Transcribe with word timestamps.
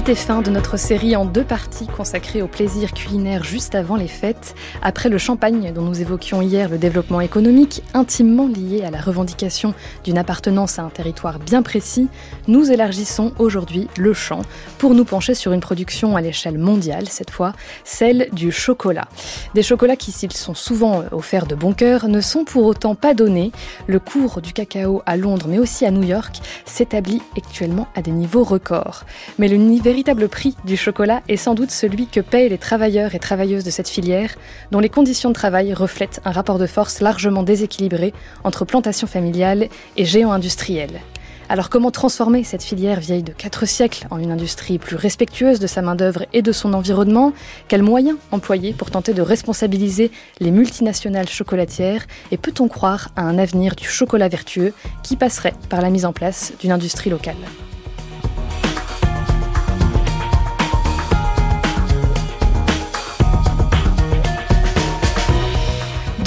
Suite 0.00 0.08
et 0.08 0.14
fin 0.14 0.40
de 0.40 0.48
notre 0.48 0.78
série 0.78 1.14
en 1.14 1.26
deux 1.26 1.44
parties 1.44 1.86
consacrée 1.86 2.40
au 2.40 2.46
plaisir 2.46 2.94
culinaire 2.94 3.44
juste 3.44 3.74
avant 3.74 3.96
les 3.96 4.08
fêtes. 4.08 4.54
Après 4.80 5.10
le 5.10 5.18
champagne 5.18 5.74
dont 5.74 5.82
nous 5.82 6.00
évoquions 6.00 6.40
hier 6.40 6.70
le 6.70 6.78
développement 6.78 7.20
économique, 7.20 7.82
intimement 7.92 8.46
lié 8.46 8.82
à 8.82 8.90
la 8.90 8.98
revendication 8.98 9.74
d'une 10.02 10.16
appartenance 10.16 10.78
à 10.78 10.84
un 10.84 10.88
territoire 10.88 11.38
bien 11.38 11.60
précis, 11.60 12.08
nous 12.48 12.72
élargissons 12.72 13.32
aujourd'hui 13.38 13.88
le 13.98 14.14
champ 14.14 14.40
pour 14.78 14.94
nous 14.94 15.04
pencher 15.04 15.34
sur 15.34 15.52
une 15.52 15.60
production 15.60 16.16
à 16.16 16.22
l'échelle 16.22 16.56
mondiale, 16.56 17.06
cette 17.10 17.30
fois, 17.30 17.52
celle 17.84 18.28
du 18.32 18.52
chocolat. 18.52 19.06
Des 19.54 19.62
chocolats 19.62 19.96
qui, 19.96 20.12
s'ils 20.12 20.32
sont 20.32 20.54
souvent 20.54 21.04
offerts 21.12 21.46
de 21.46 21.54
bon 21.54 21.74
cœur, 21.74 22.08
ne 22.08 22.22
sont 22.22 22.44
pour 22.44 22.64
autant 22.64 22.94
pas 22.94 23.12
donnés. 23.12 23.52
Le 23.86 23.98
cours 23.98 24.40
du 24.40 24.54
cacao 24.54 25.02
à 25.04 25.18
Londres, 25.18 25.44
mais 25.46 25.58
aussi 25.58 25.84
à 25.84 25.90
New 25.90 26.04
York, 26.04 26.40
s'établit 26.64 27.20
actuellement 27.36 27.86
à 27.94 28.00
des 28.00 28.12
niveaux 28.12 28.44
records. 28.44 29.04
Mais 29.38 29.48
le 29.48 29.58
véritable 29.90 30.28
prix 30.28 30.54
du 30.64 30.76
chocolat 30.76 31.20
est 31.26 31.36
sans 31.36 31.54
doute 31.54 31.72
celui 31.72 32.06
que 32.06 32.20
payent 32.20 32.48
les 32.48 32.58
travailleurs 32.58 33.16
et 33.16 33.18
travailleuses 33.18 33.64
de 33.64 33.70
cette 33.70 33.88
filière, 33.88 34.36
dont 34.70 34.78
les 34.78 34.88
conditions 34.88 35.30
de 35.30 35.34
travail 35.34 35.74
reflètent 35.74 36.20
un 36.24 36.30
rapport 36.30 36.60
de 36.60 36.68
force 36.68 37.00
largement 37.00 37.42
déséquilibré 37.42 38.14
entre 38.44 38.64
plantation 38.64 39.08
familiale 39.08 39.68
et 39.96 40.04
géants 40.04 40.30
industriels. 40.30 41.00
Alors 41.48 41.70
comment 41.70 41.90
transformer 41.90 42.44
cette 42.44 42.62
filière 42.62 43.00
vieille 43.00 43.24
de 43.24 43.32
4 43.32 43.66
siècles 43.66 44.06
en 44.12 44.20
une 44.20 44.30
industrie 44.30 44.78
plus 44.78 44.94
respectueuse 44.94 45.58
de 45.58 45.66
sa 45.66 45.82
main-d'œuvre 45.82 46.24
et 46.32 46.42
de 46.42 46.52
son 46.52 46.72
environnement? 46.72 47.32
Quels 47.66 47.82
moyens 47.82 48.16
employer 48.30 48.72
pour 48.72 48.92
tenter 48.92 49.12
de 49.12 49.22
responsabiliser 49.22 50.12
les 50.38 50.52
multinationales 50.52 51.28
chocolatières? 51.28 52.06
Et 52.30 52.36
peut-on 52.36 52.68
croire 52.68 53.08
à 53.16 53.22
un 53.22 53.38
avenir 53.38 53.74
du 53.74 53.88
chocolat 53.88 54.28
vertueux 54.28 54.72
qui 55.02 55.16
passerait 55.16 55.54
par 55.68 55.80
la 55.80 55.90
mise 55.90 56.04
en 56.04 56.12
place 56.12 56.52
d'une 56.60 56.70
industrie 56.70 57.10
locale? 57.10 57.34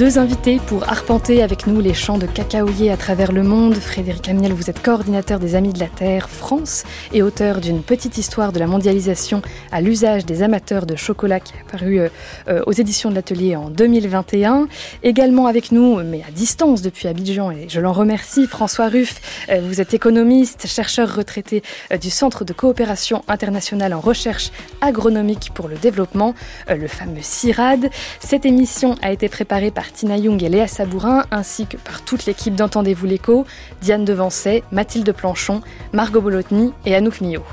Deux 0.04 0.20
invités 0.20 0.60
pour 0.68 0.90
arpenter 0.90 1.42
avec 1.42 1.66
nous 1.66 1.80
les 1.80 1.94
champs 1.94 2.18
de 2.18 2.26
cacaoyer 2.26 2.92
à 2.92 2.98
travers 2.98 3.32
le 3.32 3.42
monde. 3.42 3.76
Frédéric 3.76 4.28
Amiel, 4.28 4.52
vous 4.52 4.70
êtes 4.70 4.82
coordinateur 4.82 5.40
des 5.40 5.56
Amis 5.56 5.72
de 5.72 5.80
la 5.80 5.88
Terre 5.88 6.30
France 6.30 6.84
et 7.14 7.24
auteur 7.24 7.62
d'une 7.62 7.82
petite 7.82 8.18
histoire 8.18 8.52
de 8.52 8.60
la 8.60 8.68
mondialisation 8.68 9.42
à 9.72 9.80
l'usage 9.80 10.26
des 10.26 10.44
amateurs 10.44 10.86
de 10.86 10.98
chocolat 10.98 11.40
qui 11.40 11.54
est 11.54 11.72
paru 11.72 12.02
euh, 12.02 12.10
euh, 12.50 12.62
aux 12.68 12.74
éditions 12.74 13.12
de 13.12 13.16
l'Atelier 13.16 13.56
en 13.56 13.70
2021. 13.70 14.68
Également 15.04 15.48
avec 15.48 15.72
nous, 15.72 16.04
mais 16.04 16.22
à 16.28 16.32
distance 16.32 16.82
depuis 16.82 17.08
Abidjan, 17.08 17.52
et 17.52 17.70
je 17.70 17.80
l'en 17.80 17.94
remercie, 17.94 18.46
François 18.46 18.90
Ruff. 18.90 19.22
Euh, 19.48 19.62
vous 19.64 19.80
êtes 19.80 19.94
économiste, 19.94 20.68
chercheur 20.68 21.16
retraité 21.16 21.64
du 22.02 22.10
Centre 22.10 22.44
de 22.44 22.52
coopération 22.52 23.24
internationale 23.30 23.94
en 23.94 24.02
recherche 24.02 24.52
agronomique 24.82 25.52
pour 25.54 25.70
le 25.70 25.78
développement, 25.78 26.36
le 26.68 26.90
fameux 26.90 27.22
CIRAD. 27.22 27.90
Cette 28.20 28.46
émission 28.46 28.96
a 29.02 29.14
été 29.14 29.30
préparée 29.30 29.72
par 29.72 29.93
Tina 29.94 30.18
Young 30.18 30.42
et 30.44 30.50
Léa 30.50 30.68
Sabourin, 30.68 31.26
ainsi 31.32 31.68
que 31.68 31.78
par 31.78 32.04
toute 32.04 32.26
l'équipe 32.26 32.56
d'Entendez-vous 32.56 33.06
l'écho, 33.06 33.46
Diane 33.82 34.06
Devancet, 34.06 34.64
Mathilde 34.72 35.12
Planchon, 35.14 35.62
Margot 35.94 36.22
Bolotny 36.22 36.74
et 36.86 36.96
Anouk 36.96 37.22
Millot. 37.22 37.44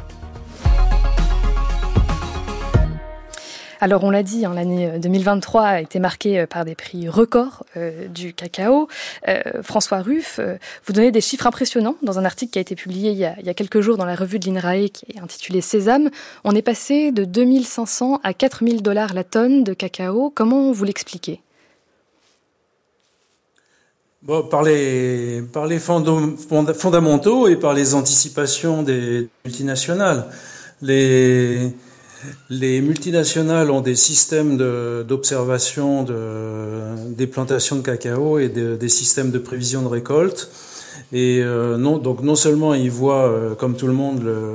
Alors 3.82 4.04
on 4.04 4.10
l'a 4.10 4.22
dit, 4.22 4.44
hein, 4.44 4.52
l'année 4.54 4.98
2023 4.98 5.62
a 5.62 5.80
été 5.80 6.00
marquée 6.00 6.40
euh, 6.40 6.46
par 6.46 6.66
des 6.66 6.74
prix 6.74 7.08
records 7.08 7.64
euh, 7.76 8.08
du 8.08 8.34
cacao. 8.34 8.88
Euh, 9.26 9.40
François 9.62 10.02
Ruff, 10.02 10.38
vous 10.84 10.92
donnez 10.92 11.10
des 11.10 11.22
chiffres 11.22 11.46
impressionnants 11.46 11.96
dans 12.02 12.18
un 12.18 12.24
article 12.26 12.52
qui 12.52 12.58
a 12.58 12.62
été 12.62 12.74
publié 12.74 13.10
il 13.10 13.16
y 13.16 13.24
a, 13.24 13.54
quelques 13.54 13.80
jours 13.80 13.96
dans 13.96 14.04
la 14.04 14.14
revue 14.14 14.38
de 14.38 14.50
l'INRAE 14.50 14.88
qui 14.88 15.06
est 15.14 15.20
intitulé 15.20 15.62
Sésame. 15.62 16.10
On 16.44 16.54
est 16.54 16.62
passé 16.62 17.10
de 17.10 17.24
2500 17.24 18.20
à 18.22 18.34
4000 18.34 18.82
dollars 18.82 19.14
la 19.14 19.24
tonne 19.24 19.64
de 19.64 19.72
cacao. 19.72 20.30
Comment 20.34 20.72
vous 20.72 20.84
l'expliquez? 20.84 21.40
Par 24.26 24.62
les, 24.62 25.40
par 25.50 25.66
les 25.66 25.78
fondamentaux 25.78 27.48
et 27.48 27.56
par 27.56 27.72
les 27.72 27.94
anticipations 27.94 28.82
des 28.82 29.28
multinationales. 29.46 30.26
Les, 30.82 31.72
les 32.50 32.82
multinationales 32.82 33.70
ont 33.70 33.80
des 33.80 33.96
systèmes 33.96 34.58
d'observation 35.08 36.02
de, 36.02 37.14
des 37.16 37.26
plantations 37.26 37.76
de 37.76 37.82
cacao 37.82 38.38
et 38.38 38.50
des 38.50 38.88
systèmes 38.90 39.30
de 39.30 39.38
prévision 39.38 39.80
de 39.80 39.88
récolte. 39.88 40.50
Et 41.12 41.40
euh, 41.42 41.78
non, 41.78 41.96
donc 41.96 42.22
non 42.22 42.36
seulement 42.36 42.74
ils 42.74 42.90
voient, 42.90 43.26
euh, 43.26 43.54
comme 43.54 43.74
tout 43.74 43.86
le 43.86 43.94
monde, 43.94 44.22
le, 44.22 44.52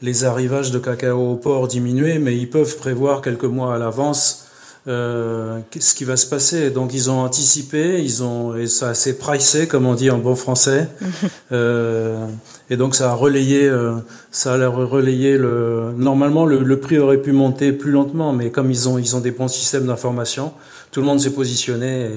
les 0.00 0.24
arrivages 0.24 0.70
de 0.70 0.78
cacao 0.78 1.32
au 1.32 1.36
port 1.36 1.68
diminuer, 1.68 2.18
mais 2.18 2.36
ils 2.36 2.48
peuvent 2.48 2.78
prévoir 2.78 3.20
quelques 3.20 3.44
mois 3.44 3.74
à 3.74 3.78
l'avance 3.78 4.41
euh, 4.88 5.60
ce 5.78 5.94
qui 5.94 6.04
va 6.04 6.16
se 6.16 6.26
passer? 6.26 6.70
Donc 6.70 6.92
ils 6.92 7.10
ont 7.10 7.20
anticipé, 7.20 8.02
ils 8.02 8.22
ont 8.24 8.56
et 8.56 8.66
ça 8.66 8.94
s'est 8.94 9.16
pricé 9.16 9.68
comme 9.68 9.86
on 9.86 9.94
dit 9.94 10.10
en 10.10 10.18
bon 10.18 10.34
français. 10.34 10.88
euh, 11.52 12.26
et 12.68 12.76
donc 12.76 12.94
ça 12.94 13.10
a 13.10 13.14
relayé, 13.14 13.68
euh, 13.68 13.94
ça 14.30 14.54
a 14.54 14.68
relayé 14.68 15.38
le. 15.38 15.92
Normalement 15.96 16.46
le, 16.46 16.62
le, 16.64 16.80
prix 16.80 16.98
aurait 16.98 17.18
pu 17.18 17.32
monter 17.32 17.72
plus 17.72 17.92
lentement, 17.92 18.32
mais 18.32 18.50
comme 18.50 18.70
ils 18.70 18.88
ont 18.88 18.98
ils 18.98 19.14
ont 19.14 19.20
des 19.20 19.30
bons 19.30 19.48
systèmes 19.48 19.86
d'information, 19.86 20.52
tout 20.90 21.00
le 21.00 21.06
monde 21.06 21.20
s'est 21.20 21.32
positionné 21.32 22.08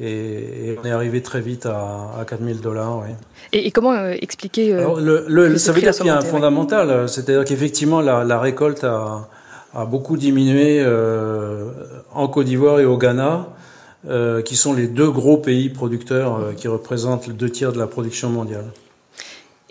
et, 0.00 0.06
et, 0.06 0.78
on 0.80 0.86
est 0.86 0.92
arrivé 0.92 1.22
très 1.22 1.40
vite 1.40 1.66
à, 1.66 2.12
à 2.18 2.24
4000 2.24 2.60
dollars. 2.60 2.98
Oui. 2.98 3.14
Et, 3.52 3.66
et, 3.66 3.70
comment 3.72 3.92
euh, 3.92 4.14
expliquer 4.20 4.72
euh, 4.74 4.78
Alors, 4.78 5.00
le, 5.00 5.24
le, 5.28 5.58
Ça 5.58 5.72
veut 5.72 5.80
dire 5.80 5.92
qu'il 5.92 6.06
y 6.06 6.10
a 6.10 6.16
un 6.16 6.22
fondamental, 6.22 7.08
c'est-à-dire 7.08 7.44
qu'effectivement 7.44 8.00
la, 8.00 8.22
la 8.22 8.38
récolte 8.38 8.84
a 8.84 9.28
a 9.74 9.84
beaucoup 9.84 10.16
diminué 10.16 10.80
euh, 10.80 11.70
en 12.12 12.28
Côte 12.28 12.46
d'Ivoire 12.46 12.80
et 12.80 12.84
au 12.84 12.96
Ghana, 12.98 13.48
euh, 14.08 14.42
qui 14.42 14.56
sont 14.56 14.72
les 14.72 14.88
deux 14.88 15.10
gros 15.10 15.36
pays 15.36 15.68
producteurs 15.68 16.36
euh, 16.36 16.52
qui 16.52 16.68
représentent 16.68 17.26
les 17.26 17.34
deux 17.34 17.50
tiers 17.50 17.72
de 17.72 17.78
la 17.78 17.86
production 17.86 18.30
mondiale. 18.30 18.66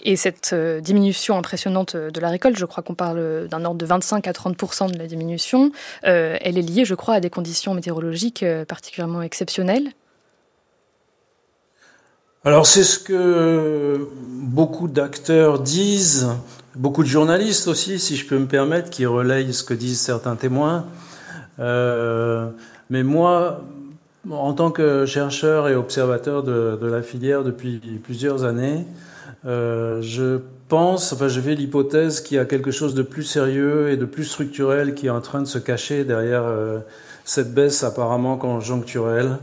Et 0.01 0.15
cette 0.15 0.55
diminution 0.55 1.37
impressionnante 1.37 1.97
de 1.97 2.19
la 2.21 2.29
récolte, 2.29 2.57
je 2.57 2.65
crois 2.65 2.81
qu'on 2.81 2.95
parle 2.95 3.49
d'un 3.49 3.65
ordre 3.65 3.77
de 3.77 3.85
25 3.85 4.27
à 4.27 4.31
30% 4.31 4.93
de 4.93 4.97
la 4.97 5.07
diminution, 5.07 5.73
elle 6.03 6.57
est 6.57 6.61
liée, 6.61 6.85
je 6.85 6.95
crois, 6.95 7.15
à 7.15 7.19
des 7.19 7.29
conditions 7.29 7.73
météorologiques 7.73 8.45
particulièrement 8.65 9.21
exceptionnelles. 9.21 9.89
Alors 12.45 12.65
c'est 12.65 12.85
ce 12.85 12.97
que 12.97 14.07
beaucoup 14.21 14.87
d'acteurs 14.87 15.59
disent 15.59 16.29
beaucoup 16.79 17.03
de 17.03 17.09
journalistes 17.09 17.67
aussi, 17.67 17.99
si 17.99 18.15
je 18.15 18.25
peux 18.25 18.39
me 18.39 18.47
permettre, 18.47 18.89
qui 18.89 19.05
relayent 19.05 19.53
ce 19.53 19.63
que 19.63 19.73
disent 19.73 19.99
certains 19.99 20.37
témoins. 20.37 20.85
Euh, 21.59 22.49
mais 22.89 23.03
moi, 23.03 23.61
en 24.31 24.53
tant 24.53 24.71
que 24.71 25.05
chercheur 25.05 25.67
et 25.67 25.75
observateur 25.75 26.41
de, 26.41 26.87
la 26.87 27.01
filière 27.01 27.43
depuis 27.43 27.79
plusieurs 28.01 28.45
années, 28.45 28.85
euh, 29.45 30.01
je 30.01 30.39
pense, 30.69 31.11
enfin 31.13 31.27
je 31.27 31.39
fais 31.41 31.55
l'hypothèse 31.55 32.21
qu'il 32.21 32.37
y 32.37 32.39
a 32.39 32.45
quelque 32.45 32.71
chose 32.71 32.93
de 32.93 33.01
plus 33.01 33.23
sérieux 33.23 33.89
et 33.89 33.97
de 33.97 34.05
plus 34.05 34.25
structurel 34.25 34.95
qui 34.95 35.07
est 35.07 35.11
en 35.11 35.21
train 35.21 35.41
de 35.41 35.47
se 35.47 35.57
cacher 35.59 36.03
derrière 36.05 36.43
euh, 36.43 36.79
cette 37.25 37.53
baisse 37.53 37.83
apparemment 37.83 38.37
conjoncturelle. 38.37 39.37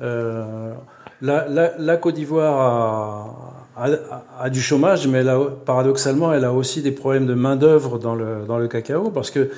La, 0.00 1.46
la, 1.78 1.96
Côte 1.96 2.16
d'Ivoire 2.16 2.60
a, 2.60 3.63
a, 3.76 4.50
du 4.50 4.60
chômage, 4.60 5.06
mais 5.08 5.18
elle 5.18 5.28
a, 5.28 5.40
paradoxalement, 5.64 6.32
elle 6.32 6.44
a 6.44 6.52
aussi 6.52 6.82
des 6.82 6.92
problèmes 6.92 7.26
de 7.26 7.34
main-d'œuvre 7.34 7.98
dans 7.98 8.14
le, 8.14 8.44
dans 8.46 8.58
le 8.58 8.68
cacao, 8.68 9.10
parce 9.10 9.30
que 9.30 9.50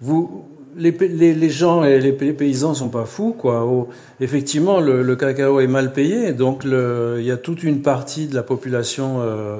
vous, 0.00 0.44
les, 0.76 0.90
les, 0.90 1.34
les 1.34 1.50
gens 1.50 1.84
et 1.84 2.00
les, 2.00 2.12
paysans 2.12 2.74
sont 2.74 2.88
pas 2.88 3.04
fous, 3.04 3.34
quoi. 3.36 3.66
effectivement, 4.20 4.80
le, 4.80 5.02
le, 5.02 5.16
cacao 5.16 5.60
est 5.60 5.66
mal 5.66 5.92
payé, 5.92 6.32
donc 6.32 6.64
le, 6.64 7.16
il 7.18 7.24
y 7.24 7.30
a 7.30 7.36
toute 7.36 7.62
une 7.62 7.82
partie 7.82 8.26
de 8.26 8.34
la 8.34 8.42
population 8.42 9.20
euh, 9.20 9.58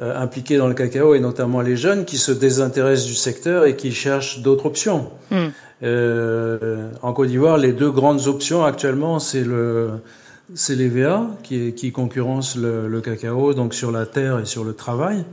euh, 0.00 0.20
impliquée 0.20 0.56
dans 0.56 0.68
le 0.68 0.74
cacao, 0.74 1.14
et 1.14 1.20
notamment 1.20 1.60
les 1.60 1.76
jeunes, 1.76 2.04
qui 2.04 2.18
se 2.18 2.32
désintéressent 2.32 3.06
du 3.06 3.14
secteur 3.14 3.66
et 3.66 3.76
qui 3.76 3.92
cherchent 3.92 4.40
d'autres 4.40 4.66
options. 4.66 5.10
Hmm. 5.30 5.48
Euh, 5.82 6.88
en 7.02 7.12
Côte 7.12 7.28
d'Ivoire, 7.28 7.58
les 7.58 7.72
deux 7.72 7.90
grandes 7.90 8.26
options 8.26 8.64
actuellement, 8.64 9.18
c'est 9.18 9.44
le 9.44 9.90
c'est 10.54 10.76
l'EVA 10.76 11.28
qui, 11.42 11.74
qui 11.74 11.92
concurrence 11.92 12.56
le, 12.56 13.00
cacao, 13.00 13.54
donc 13.54 13.74
sur 13.74 13.90
la 13.90 14.06
terre 14.06 14.38
et 14.38 14.44
sur 14.44 14.64
le 14.64 14.72
travail, 14.72 15.24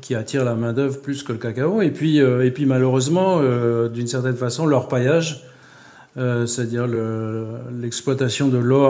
qui 0.00 0.14
attire 0.14 0.44
la 0.44 0.54
main-d'œuvre 0.54 1.00
plus 1.00 1.22
que 1.22 1.32
le 1.32 1.38
cacao. 1.38 1.82
Et 1.82 1.90
puis, 1.90 2.20
euh, 2.20 2.46
et 2.46 2.50
puis 2.50 2.66
malheureusement, 2.66 3.38
euh, 3.40 3.88
d'une 3.88 4.06
certaine 4.06 4.36
façon, 4.36 4.66
l'orpaillage, 4.66 5.44
euh, 6.16 6.46
c'est-à-dire 6.46 6.86
l'exploitation 7.72 8.48
de 8.48 8.58
l'eau 8.58 8.88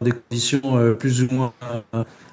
dans 0.00 0.04
des 0.04 0.12
conditions 0.12 0.94
plus 0.98 1.22
ou 1.22 1.28
moins 1.32 1.52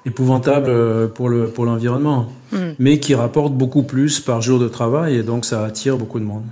épouvantables 0.04 1.10
pour 1.12 1.28
l'environnement. 1.28 2.28
Le, 2.52 2.74
mais 2.78 3.00
qui 3.00 3.14
rapporte 3.14 3.54
beaucoup 3.54 3.82
plus 3.82 4.20
par 4.20 4.40
jour 4.40 4.58
de 4.58 4.68
travail 4.68 5.16
et 5.16 5.22
donc 5.22 5.44
ça 5.44 5.64
attire 5.64 5.96
beaucoup 5.96 6.20
de 6.20 6.24
monde. 6.24 6.44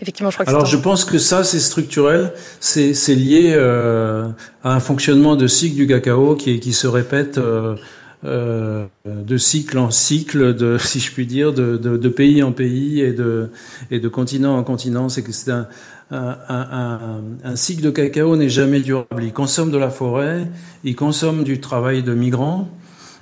Effectivement, 0.00 0.30
je 0.30 0.36
crois 0.36 0.46
que 0.46 0.50
Alors 0.50 0.66
je 0.66 0.76
pense 0.76 1.04
que 1.04 1.18
ça 1.18 1.44
c'est 1.44 1.60
structurel, 1.60 2.32
c'est 2.60 2.92
lié 3.14 3.52
euh, 3.54 4.28
à 4.62 4.74
un 4.74 4.80
fonctionnement 4.80 5.36
de 5.36 5.46
cycle 5.46 5.76
du 5.76 5.86
cacao 5.86 6.34
qui, 6.34 6.60
qui 6.60 6.72
se 6.72 6.86
répète 6.86 7.38
euh, 7.38 7.76
euh, 8.24 8.86
de 9.06 9.36
cycle 9.36 9.76
en 9.76 9.90
cycle, 9.90 10.54
de, 10.54 10.78
si 10.82 11.00
je 11.00 11.12
puis 11.12 11.26
dire, 11.26 11.52
de, 11.52 11.76
de, 11.76 11.96
de, 11.96 12.08
pays 12.08 12.42
en 12.42 12.52
pays 12.52 13.00
et 13.00 13.12
de, 13.12 13.50
et 13.90 14.00
de 14.00 14.08
continent 14.08 14.56
en 14.56 14.64
continent. 14.64 15.08
C'est 15.08 15.22
que 15.22 15.32
c'est 15.32 15.50
un, 15.50 15.66
un, 16.10 17.56
cycle 17.56 17.82
de 17.82 17.90
cacao 17.90 18.36
n'est 18.36 18.48
jamais 18.48 18.80
durable. 18.80 19.22
Il 19.22 19.32
consomme 19.32 19.70
de 19.70 19.78
la 19.78 19.90
forêt, 19.90 20.46
il 20.84 20.96
consomme 20.96 21.44
du 21.44 21.60
travail 21.60 22.02
de 22.02 22.14
migrants, 22.14 22.68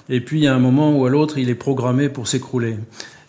et 0.09 0.21
puis 0.21 0.47
a 0.47 0.55
un 0.55 0.59
moment 0.59 0.97
ou 0.97 1.07
à 1.07 1.11
l'autre, 1.11 1.39
il 1.39 1.49
est 1.49 1.55
programmé 1.55 2.09
pour 2.09 2.29
s'écrouler. 2.29 2.77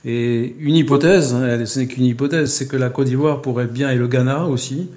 Et 0.05 0.55
une 0.59 0.75
hypothèse, 0.75 1.33
hein, 1.33 1.65
ce 1.65 1.79
n'est 1.79 1.87
qu'une 1.87 2.05
hypothèse, 2.05 2.51
c'est 2.51 2.67
que 2.67 2.75
la 2.75 2.89
Côte 2.89 3.07
d'Ivoire 3.07 3.41
pourrait 3.41 3.67
bien, 3.67 3.89
et 3.89 3.95
le 3.95 4.07
Ghana 4.07 4.45
aussi, 4.45 4.89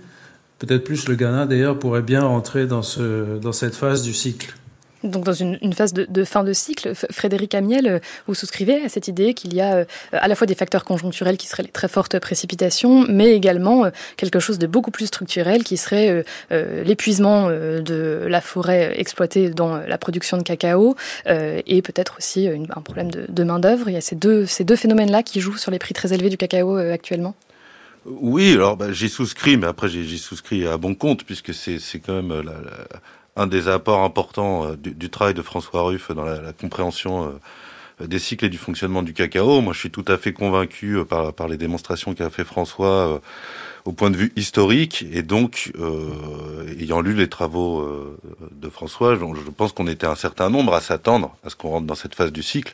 peut-être 0.58 0.84
plus 0.84 1.08
le 1.08 1.14
Ghana 1.14 1.46
d'ailleurs, 1.46 1.78
pourrait 1.78 2.02
bien 2.02 2.22
rentrer 2.22 2.66
dans 2.66 2.82
cette 2.82 3.74
phase 3.74 4.02
du 4.02 4.14
cycle. 4.14 4.56
Donc 5.04 5.24
dans 5.24 5.32
une, 5.32 5.72
phase 5.72 5.92
de, 5.92 6.24
fin 6.24 6.42
de 6.42 6.52
cycle, 6.52 6.94
Frédéric 6.94 7.54
Amiel, 7.54 7.86
euh, 7.86 7.98
vous 8.26 8.34
souscrivez 8.34 8.82
à 8.82 8.88
cette 8.88 9.08
idée 9.08 9.34
qu'il 9.34 9.54
y 9.54 9.60
a 9.60 9.76
euh, 9.76 9.84
à 10.12 10.26
la 10.26 10.34
fois 10.34 10.46
des 10.46 10.54
facteurs 10.54 10.84
conjoncturels 10.84 11.36
qui 11.36 11.46
seraient 11.46 11.62
les 11.62 11.70
très 11.70 11.88
fortes 11.88 12.18
précipitations, 12.18 13.04
mais 13.08 13.32
également 13.32 13.84
euh, 13.84 13.90
quelque 14.16 14.40
chose 14.40 14.58
de 14.58 14.66
beaucoup 14.66 14.90
plus 14.90 15.06
structurel 15.06 15.64
qui 15.64 15.76
serait 15.76 16.24
l'épuisement 16.50 17.48
de 17.48 18.26
la 18.28 18.40
forêt 18.40 18.92
exploitée 18.98 19.50
dans 19.50 19.76
la 19.76 19.98
production 19.98 20.36
de 20.36 20.42
cacao 20.42 20.96
et 21.26 21.82
peut-être 21.82 22.16
aussi 22.18 22.48
un 22.48 22.80
problème 22.80 23.10
de, 23.10 23.44
main-d'œuvre. 23.44 23.88
Il 23.88 23.94
y 23.94 23.96
a 23.96 24.00
ces 24.00 24.16
deux, 24.16 24.46
ces 24.46 24.64
deux 24.64 24.76
phénomènes-là 24.76 25.22
qui 25.22 25.40
jouent 25.40 25.56
sur 25.56 25.70
les 25.70 25.78
prix 25.78 25.94
très 25.94 26.12
élevés 26.12 26.30
du 26.30 26.36
cacao 26.36 26.76
actuellement. 26.76 27.34
Oui, 28.04 28.52
alors 28.52 28.76
bah, 28.76 28.92
j'y 28.92 29.08
souscris, 29.08 29.56
mais 29.56 29.66
après 29.66 29.88
j'y 29.88 30.18
souscris 30.18 30.66
à 30.66 30.76
bon 30.76 30.94
compte, 30.94 31.24
puisque 31.24 31.52
c'est 31.52 31.80
quand 31.98 32.22
même 32.22 32.40
la, 32.40 32.52
un 33.36 33.46
des 33.46 33.68
apports 33.68 34.02
importants 34.02 34.66
euh, 34.66 34.76
du, 34.76 35.10
travail 35.10 35.34
de 35.34 35.42
François 35.42 35.82
Ruff 35.82 36.10
dans 36.10 36.24
la, 36.24 36.52
compréhension 36.52 37.34
euh, 38.00 38.06
des 38.06 38.18
cycles 38.18 38.46
et 38.46 38.48
du 38.48 38.58
fonctionnement 38.58 39.02
du 39.02 39.12
cacao. 39.12 39.60
Moi, 39.60 39.72
je 39.72 39.78
suis 39.78 39.90
tout 39.90 40.04
à 40.08 40.16
fait 40.16 40.32
convaincu 40.32 40.96
euh, 40.96 41.04
par, 41.04 41.48
les 41.48 41.56
démonstrations 41.56 42.14
qu'a 42.14 42.30
fait 42.30 42.44
François 42.44 43.20
au 43.84 43.92
point 43.92 44.10
de 44.10 44.16
vue 44.16 44.32
historique. 44.34 45.04
Et 45.12 45.22
donc, 45.22 45.72
ayant 46.80 47.00
lu 47.00 47.14
les 47.14 47.28
travaux 47.28 47.88
de 48.50 48.68
François, 48.68 49.14
je, 49.14 49.50
pense 49.56 49.72
qu'on 49.72 49.86
était 49.86 50.08
un 50.08 50.16
certain 50.16 50.50
nombre 50.50 50.74
à 50.74 50.80
s'attendre 50.80 51.36
à 51.44 51.50
ce 51.50 51.56
qu'on 51.56 51.68
rentre 51.68 51.86
dans 51.86 51.94
cette 51.94 52.16
phase 52.16 52.32
du 52.32 52.42
cycle. 52.42 52.72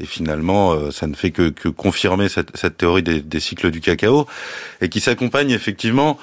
Et 0.00 0.04
finalement, 0.04 0.90
ça 0.90 1.06
ne 1.06 1.14
fait 1.14 1.30
que, 1.30 1.68
confirmer 1.70 2.28
cette, 2.28 2.54
cette 2.58 2.76
théorie 2.76 3.02
des, 3.02 3.22
des, 3.22 3.40
cycles 3.40 3.70
du 3.70 3.80
cacao, 3.80 4.26
et 4.82 4.90
qui 4.90 5.00
s'accompagne 5.00 5.50
effectivement 5.50 6.18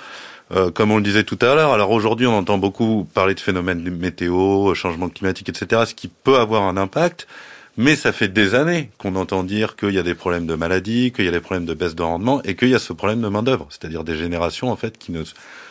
euh, 0.56 0.72
comme 0.72 0.92
on 0.92 0.98
le 0.98 1.04
disait 1.04 1.24
tout 1.24 1.40
à 1.42 1.56
l'heure, 1.56 1.74
alors 1.74 1.92
aujourd'hui 1.92 2.26
on 2.26 2.38
entend 2.38 2.58
beaucoup 2.58 3.08
parler 3.14 3.36
de 3.36 3.40
phénomènes 3.40 3.82
météo, 3.90 4.74
changement 4.74 5.10
climatique, 5.10 5.50
etc., 5.50 5.84
ce 5.86 5.94
qui 5.94 6.08
peut 6.08 6.38
avoir 6.38 6.64
un 6.64 6.78
impact, 6.78 7.28
mais 7.76 7.96
ça 7.96 8.12
fait 8.12 8.28
des 8.28 8.56
années 8.56 8.90
qu'on 8.98 9.16
entend 9.16 9.44
dire 9.44 9.76
qu'il 9.76 9.92
y 9.92 10.00
a 10.00 10.04
des 10.04 10.16
problèmes 10.16 10.48
de 10.48 10.56
maladie, 10.56 11.12
qu'il 11.12 11.26
y 11.26 11.28
a 11.28 11.32
des 11.32 11.42
problèmes 11.42 11.66
de 11.66 11.74
baisse 11.74 11.96
de 11.96 12.04
rendement, 12.04 12.42
et 12.44 12.56
qu'il 12.56 12.70
y 12.70 12.76
a 12.76 12.80
ce 12.80 12.94
problème 12.94 13.22
de 13.22 13.28
main 13.28 13.44
d'œuvre, 13.44 13.68
c'est-à-dire 13.70 14.04
des 14.04 14.16
générations 14.16 14.72
en 14.72 14.76
fait 14.76 14.98
qui 14.98 15.12
ne 15.12 15.24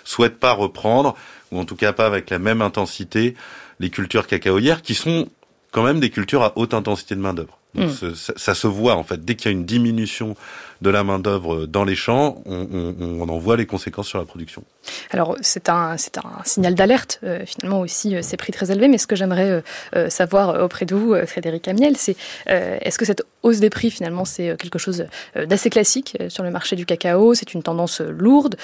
souhaitent 0.05 0.39
pas 0.39 0.53
reprendre, 0.53 1.17
ou 1.51 1.59
en 1.59 1.65
tout 1.65 1.77
cas 1.77 1.93
pas 1.93 2.07
avec 2.07 2.31
la 2.31 2.39
même 2.39 2.63
intensité, 2.63 3.35
les 3.81 3.91
cultures 3.91 4.27
cacaoyères, 4.27 4.83
qui 4.83 4.95
sont 4.95 5.29
quand 5.73 5.83
même 5.83 6.01
des 6.01 6.11
cultures 6.11 6.43
à 6.43 6.53
haute 6.57 6.75
intensité 6.75 7.15
de 7.15 7.21
main 7.21 7.35
Hmm. 7.77 8.15
ça, 8.15 8.55
se 8.55 8.67
voit 8.67 8.95
en 8.95 9.05
fait 9.05 9.25
dès 9.25 9.35
qu'il 9.35 9.51
y 9.51 9.55
a 9.55 9.57
une 9.57 9.65
diminution 9.65 10.35
de 10.83 10.91
la 10.91 11.05
main 11.05 11.19
d'œuvre 11.19 11.67
dans 11.67 11.85
les 11.85 11.95
champs, 11.95 12.43
on, 12.47 13.29
en 13.29 13.39
voit 13.39 13.57
les 13.57 13.67
conséquences 13.67 14.09
sur 14.09 14.19
la 14.19 14.25
production. 14.25 14.63
Alors 15.11 15.37
c'est 15.41 15.69
un 15.69 15.97
c'est 15.97 16.19
un 16.19 16.43
signal 16.45 16.75
d'alerte 16.75 17.21
euh, 17.25 17.45
finalement 17.47 17.81
aussi 17.81 18.15
euh, 18.15 18.21
ces 18.23 18.37
prix 18.37 18.53
très 18.53 18.71
élevés. 18.71 18.89
Mais 18.89 18.99
ce 18.99 19.07
que 19.07 19.17
j'aimerais 19.17 19.63
euh, 19.95 20.11
savoir 20.11 20.63
auprès 20.63 20.87
de 20.87 20.95
vous, 20.95 21.15
Frédéric 21.27 21.69
Amiel, 21.69 21.97
c'est 21.97 22.17
est-ce 22.47 22.99
que 22.99 23.05
cette 23.05 23.23
hausse 23.43 23.61
des 23.61 23.71
prix 23.71 23.91
finalement 23.91 24.25
c'est 24.25 24.57
quelque 24.59 24.79
chose 24.79 25.07
d'assez 25.35 25.71
classique 25.71 26.17
sur 26.29 26.43
le 26.43 26.51
marché 26.51 26.77
du 26.77 26.87
cacao, 26.87 27.35
c'est 27.35 27.55
une 27.55 27.63
tendance 27.63 28.01
lourde, 28.01 28.57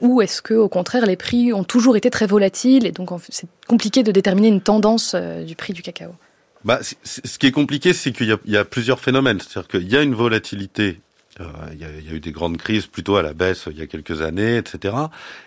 ou 0.00 0.20
est-ce 0.20 0.42
que 0.42 0.54
au 0.54 0.68
contraire 0.68 1.06
les 1.06 1.16
prix 1.16 1.52
ont 1.52 1.64
toujours 1.64 1.96
été 1.96 2.10
très 2.10 2.26
volatiles 2.26 2.86
et 2.86 2.92
donc 2.92 3.10
c'est 3.28 3.48
compliqué 3.66 4.02
de 4.02 4.12
déterminer 4.12 4.48
une 4.48 4.60
tendance 4.60 5.14
du 5.14 5.56
prix 5.56 5.72
du 5.72 5.82
cacao? 5.82 6.12
Bah, 6.66 6.80
ce 6.82 7.38
qui 7.38 7.46
est 7.46 7.52
compliqué, 7.52 7.92
c'est 7.92 8.10
qu'il 8.10 8.36
y, 8.44 8.56
a 8.56 8.64
plusieurs 8.64 8.98
phénomènes. 8.98 9.38
C'est-à-dire 9.38 9.68
qu'il 9.68 9.88
y 9.88 9.96
a 9.96 10.02
une 10.02 10.16
volatilité. 10.16 11.00
Euh, 11.40 11.44
il, 11.72 11.78
y 11.78 11.84
a, 11.84 12.12
eu 12.12 12.18
des 12.18 12.32
grandes 12.32 12.56
crises 12.56 12.86
plutôt 12.86 13.14
à 13.14 13.22
la 13.22 13.34
baisse 13.34 13.68
il 13.70 13.78
y 13.78 13.82
a 13.82 13.86
quelques 13.86 14.20
années, 14.20 14.56
etc. 14.56 14.96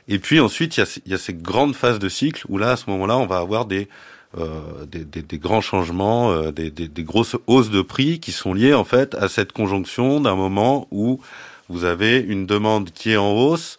Et 0.07 0.17
puis 0.17 0.39
ensuite, 0.39 0.77
il 0.77 0.85
y 1.07 1.13
a, 1.13 1.17
ces 1.17 1.33
grandes 1.33 1.75
phases 1.75 1.99
de 1.99 2.07
cycle 2.07 2.45
où 2.47 2.57
là, 2.57 2.71
à 2.71 2.77
ce 2.77 2.89
moment-là, 2.91 3.17
on 3.17 3.25
va 3.25 3.39
avoir 3.39 3.65
des, 3.65 3.89
euh, 4.37 4.85
des, 4.85 5.37
grands 5.39 5.59
changements, 5.59 6.31
euh, 6.31 6.51
des, 6.51 6.71
des, 6.71 7.03
grosses 7.03 7.35
hausses 7.47 7.69
de 7.69 7.81
prix 7.81 8.21
qui 8.21 8.31
sont 8.31 8.53
liées 8.53 8.73
en 8.73 8.85
fait 8.85 9.13
à 9.15 9.27
cette 9.27 9.51
conjonction 9.51 10.21
d'un 10.21 10.35
moment 10.35 10.87
où 10.89 11.19
vous 11.67 11.83
avez 11.83 12.19
une 12.19 12.45
demande 12.45 12.91
qui 12.91 13.11
est 13.11 13.17
en 13.17 13.33
hausse, 13.33 13.77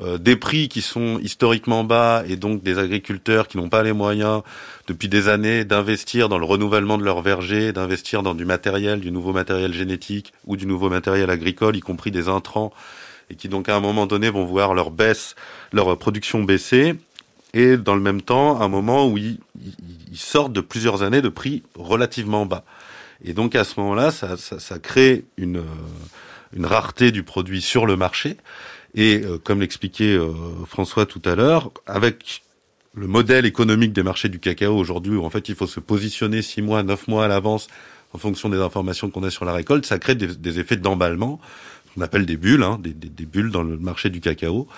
euh, 0.00 0.18
des 0.18 0.34
prix 0.34 0.68
qui 0.68 0.82
sont 0.82 1.20
historiquement 1.20 1.84
bas 1.84 2.24
et 2.26 2.36
donc 2.36 2.64
des 2.64 2.78
agriculteurs 2.78 3.46
qui 3.46 3.56
n'ont 3.56 3.68
pas 3.68 3.84
les 3.84 3.92
moyens 3.92 4.42
depuis 4.88 5.08
des 5.08 5.28
années 5.28 5.64
d'investir 5.64 6.28
dans 6.28 6.38
le 6.38 6.44
renouvellement 6.44 6.98
de 6.98 7.04
leur 7.04 7.22
verger, 7.22 7.72
d'investir 7.72 8.24
dans 8.24 8.34
du 8.34 8.44
matériel, 8.44 8.98
du 8.98 9.12
nouveau 9.12 9.32
matériel 9.32 9.72
génétique 9.72 10.32
ou 10.46 10.56
du 10.56 10.66
nouveau 10.66 10.90
matériel 10.90 11.30
agricole, 11.30 11.76
y 11.76 11.80
compris 11.80 12.10
des 12.10 12.28
intrants, 12.28 12.72
et 13.30 13.36
qui 13.36 13.48
donc 13.48 13.68
à 13.68 13.76
un 13.76 13.80
moment 13.80 14.06
donné 14.06 14.30
vont 14.30 14.44
voir 14.44 14.74
leur 14.74 14.90
baisse, 14.90 15.36
leur 15.72 15.96
production 15.96 16.42
baisser, 16.42 16.96
et 17.52 17.76
dans 17.76 17.94
le 17.94 18.00
même 18.00 18.20
temps, 18.20 18.60
un 18.60 18.68
moment 18.68 19.06
où 19.06 19.16
ils, 19.16 19.38
sortent 20.14 20.52
de 20.52 20.60
plusieurs 20.60 21.02
années 21.04 21.22
de 21.22 21.28
prix 21.28 21.62
relativement 21.76 22.46
bas. 22.46 22.64
Et 23.24 23.32
donc 23.32 23.54
à 23.54 23.62
ce 23.62 23.78
moment-là, 23.78 24.10
ça, 24.10 24.36
ça, 24.36 24.58
ça 24.58 24.80
crée 24.80 25.24
une, 25.36 25.62
une 26.52 26.66
rareté 26.66 27.12
du 27.12 27.22
produit 27.22 27.60
sur 27.60 27.86
le 27.86 27.96
marché 27.96 28.36
et 28.94 29.22
euh, 29.22 29.38
comme 29.38 29.60
l'expliquait 29.60 30.16
euh, 30.16 30.32
François 30.66 31.06
tout 31.06 31.22
à 31.24 31.34
l'heure, 31.34 31.72
avec 31.86 32.42
le 32.94 33.06
modèle 33.06 33.44
économique 33.44 33.92
des 33.92 34.02
marchés 34.02 34.28
du 34.28 34.38
cacao 34.38 34.76
aujourd'hui, 34.76 35.16
où 35.16 35.24
en 35.24 35.30
fait 35.30 35.48
il 35.48 35.54
faut 35.54 35.66
se 35.66 35.80
positionner 35.80 36.42
six 36.42 36.62
mois, 36.62 36.82
neuf 36.82 37.08
mois 37.08 37.24
à 37.24 37.28
l'avance 37.28 37.68
en 38.12 38.18
fonction 38.18 38.48
des 38.48 38.58
informations 38.58 39.10
qu'on 39.10 39.24
a 39.24 39.30
sur 39.30 39.44
la 39.44 39.52
récolte, 39.52 39.84
ça 39.84 39.98
crée 39.98 40.14
des, 40.14 40.58
effets 40.60 40.76
d'emballement, 40.76 41.40
qu'on 41.94 42.00
appelle 42.00 42.26
des 42.26 42.36
bulles, 42.36 42.62
hein, 42.62 42.78
des, 42.80 43.26
bulles 43.26 43.50
dans 43.50 43.64
le 43.64 43.76
marché 43.76 44.08
du 44.08 44.20
cacao. 44.20 44.68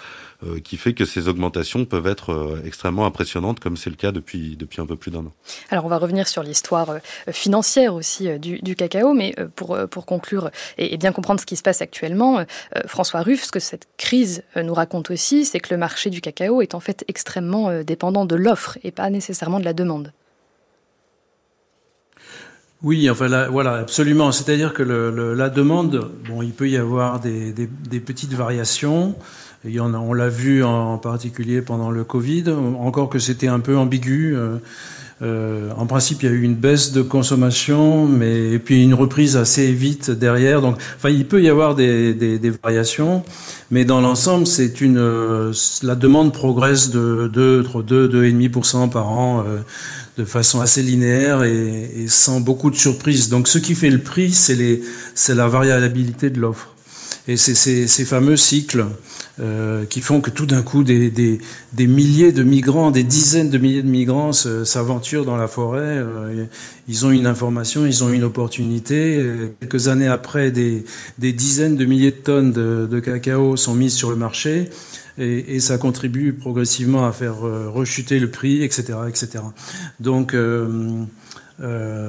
Euh, 0.44 0.60
qui 0.60 0.76
fait 0.76 0.92
que 0.92 1.06
ces 1.06 1.28
augmentations 1.28 1.86
peuvent 1.86 2.06
être 2.06 2.30
euh, 2.30 2.60
extrêmement 2.62 3.06
impressionnantes, 3.06 3.58
comme 3.58 3.78
c'est 3.78 3.88
le 3.88 3.96
cas 3.96 4.12
depuis, 4.12 4.54
depuis 4.54 4.82
un 4.82 4.86
peu 4.86 4.94
plus 4.94 5.10
d'un 5.10 5.20
an. 5.20 5.32
Alors 5.70 5.86
on 5.86 5.88
va 5.88 5.96
revenir 5.96 6.28
sur 6.28 6.42
l'histoire 6.42 6.90
euh, 6.90 6.98
financière 7.32 7.94
aussi 7.94 8.38
du, 8.38 8.58
du, 8.58 8.76
cacao, 8.76 9.14
mais 9.14 9.34
pour, 9.54 9.78
pour 9.88 10.04
conclure 10.04 10.50
et, 10.76 10.98
bien 10.98 11.12
comprendre 11.12 11.40
ce 11.40 11.46
qui 11.46 11.56
se 11.56 11.62
passe 11.62 11.80
actuellement, 11.80 12.44
François 12.86 13.22
Ruff, 13.22 13.44
ce 13.44 13.50
que 13.50 13.60
cette 13.60 13.88
crise 13.96 14.42
nous 14.62 14.74
raconte 14.74 15.10
aussi, 15.10 15.46
c'est 15.46 15.58
que 15.58 15.72
le 15.72 15.78
marché 15.78 16.10
du 16.10 16.20
cacao 16.20 16.60
est 16.60 16.74
en 16.74 16.80
fait 16.80 17.02
extrêmement 17.08 17.82
dépendant 17.82 18.26
de 18.26 18.36
l'offre 18.36 18.76
et 18.84 18.90
pas 18.90 19.08
nécessairement 19.08 19.58
de 19.58 19.64
la 19.64 19.72
demande. 19.72 20.12
Oui, 22.82 23.08
enfin 23.08 23.48
voilà, 23.48 23.74
absolument. 23.74 24.32
C'est-à-dire 24.32 24.74
que 24.74 24.82
le, 24.82 25.34
la 25.34 25.48
demande, 25.48 26.10
bon, 26.28 26.42
il 26.42 26.52
peut 26.52 26.68
y 26.68 26.76
avoir 26.76 27.20
des, 27.20 27.52
des, 27.52 27.66
des 27.66 28.00
petites 28.00 28.34
variations 28.34 29.16
on 29.78 30.12
l'a 30.12 30.28
vu 30.28 30.64
en 30.64 30.98
particulier 30.98 31.62
pendant 31.62 31.90
le 31.90 32.04
Covid, 32.04 32.44
encore 32.80 33.08
que 33.08 33.18
c'était 33.18 33.48
un 33.48 33.60
peu 33.60 33.76
ambigu. 33.76 34.34
Euh, 34.36 34.58
euh, 35.22 35.70
en 35.78 35.86
principe, 35.86 36.22
il 36.22 36.26
y 36.26 36.28
a 36.28 36.32
eu 36.32 36.42
une 36.42 36.54
baisse 36.54 36.92
de 36.92 37.00
consommation, 37.00 38.06
mais 38.06 38.58
puis 38.58 38.82
une 38.82 38.92
reprise 38.92 39.36
assez 39.36 39.72
vite 39.72 40.10
derrière. 40.10 40.60
Donc, 40.60 40.76
il 41.04 41.26
peut 41.26 41.42
y 41.42 41.48
avoir 41.48 41.74
des, 41.74 42.38
variations, 42.62 43.22
mais 43.70 43.84
dans 43.86 44.00
l'ensemble, 44.00 44.46
c'est 44.46 44.80
une 44.80 45.52
la 45.82 45.94
demande 45.94 46.34
progresse 46.34 46.90
de 46.90 47.30
2, 47.32 47.64
2, 47.82 48.08
2,5% 48.08 48.90
par 48.90 49.08
an, 49.08 49.44
euh, 49.46 49.60
de 50.18 50.24
façon 50.24 50.60
assez 50.60 50.82
linéaire 50.82 51.44
et, 51.44 52.06
sans 52.08 52.40
beaucoup 52.40 52.70
de 52.70 52.76
surprises. 52.76 53.30
Donc, 53.30 53.48
ce 53.48 53.58
qui 53.58 53.74
fait 53.74 53.90
le 53.90 54.00
prix, 54.00 54.32
c'est 54.32 55.34
la 55.34 55.48
variabilité 55.48 56.28
de 56.28 56.40
l'offre. 56.40 56.75
Et 57.28 57.36
c'est 57.36 57.54
ces, 57.54 58.04
fameux 58.04 58.36
cycles 58.36 58.86
euh, 59.40 59.84
qui 59.84 60.00
font 60.00 60.20
que 60.20 60.30
tout 60.30 60.46
d'un 60.46 60.62
coup, 60.62 60.84
des, 60.84 61.10
des, 61.10 61.40
des, 61.72 61.86
milliers 61.88 62.30
de 62.30 62.44
migrants, 62.44 62.92
des 62.92 63.02
dizaines 63.02 63.50
de 63.50 63.58
milliers 63.58 63.82
de 63.82 63.88
migrants 63.88 64.32
s'aventurent 64.32 65.24
dans 65.24 65.36
la 65.36 65.48
forêt. 65.48 65.80
Euh, 65.82 66.44
ils 66.86 67.04
ont 67.04 67.10
une 67.10 67.26
information, 67.26 67.84
ils 67.84 68.04
ont 68.04 68.12
une 68.12 68.22
opportunité. 68.22 69.24
Quelques 69.60 69.88
années 69.88 70.06
après, 70.06 70.52
des, 70.52 70.84
des 71.18 71.32
dizaines 71.32 71.76
de 71.76 71.84
milliers 71.84 72.12
de 72.12 72.16
tonnes 72.16 72.52
de, 72.52 72.86
de, 72.88 73.00
cacao 73.00 73.56
sont 73.56 73.74
mises 73.74 73.94
sur 73.94 74.10
le 74.10 74.16
marché. 74.16 74.70
Et, 75.18 75.56
et, 75.56 75.60
ça 75.60 75.78
contribue 75.78 76.34
progressivement 76.34 77.06
à 77.06 77.12
faire 77.12 77.46
euh, 77.46 77.70
rechuter 77.70 78.20
le 78.20 78.30
prix, 78.30 78.62
etc., 78.62 78.98
etc. 79.08 79.42
Donc, 79.98 80.34
euh, 80.34 81.04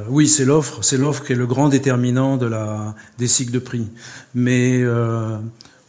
oui, 0.09 0.27
c'est 0.27 0.45
l'offre, 0.45 0.83
c'est 0.83 0.97
l'offre 0.97 1.23
qui 1.23 1.33
est 1.33 1.35
le 1.35 1.47
grand 1.47 1.69
déterminant 1.69 2.37
de 2.37 2.45
la 2.45 2.95
des 3.17 3.27
cycles 3.27 3.51
de 3.51 3.59
prix. 3.59 3.87
Mais 4.35 4.81
euh, 4.81 5.37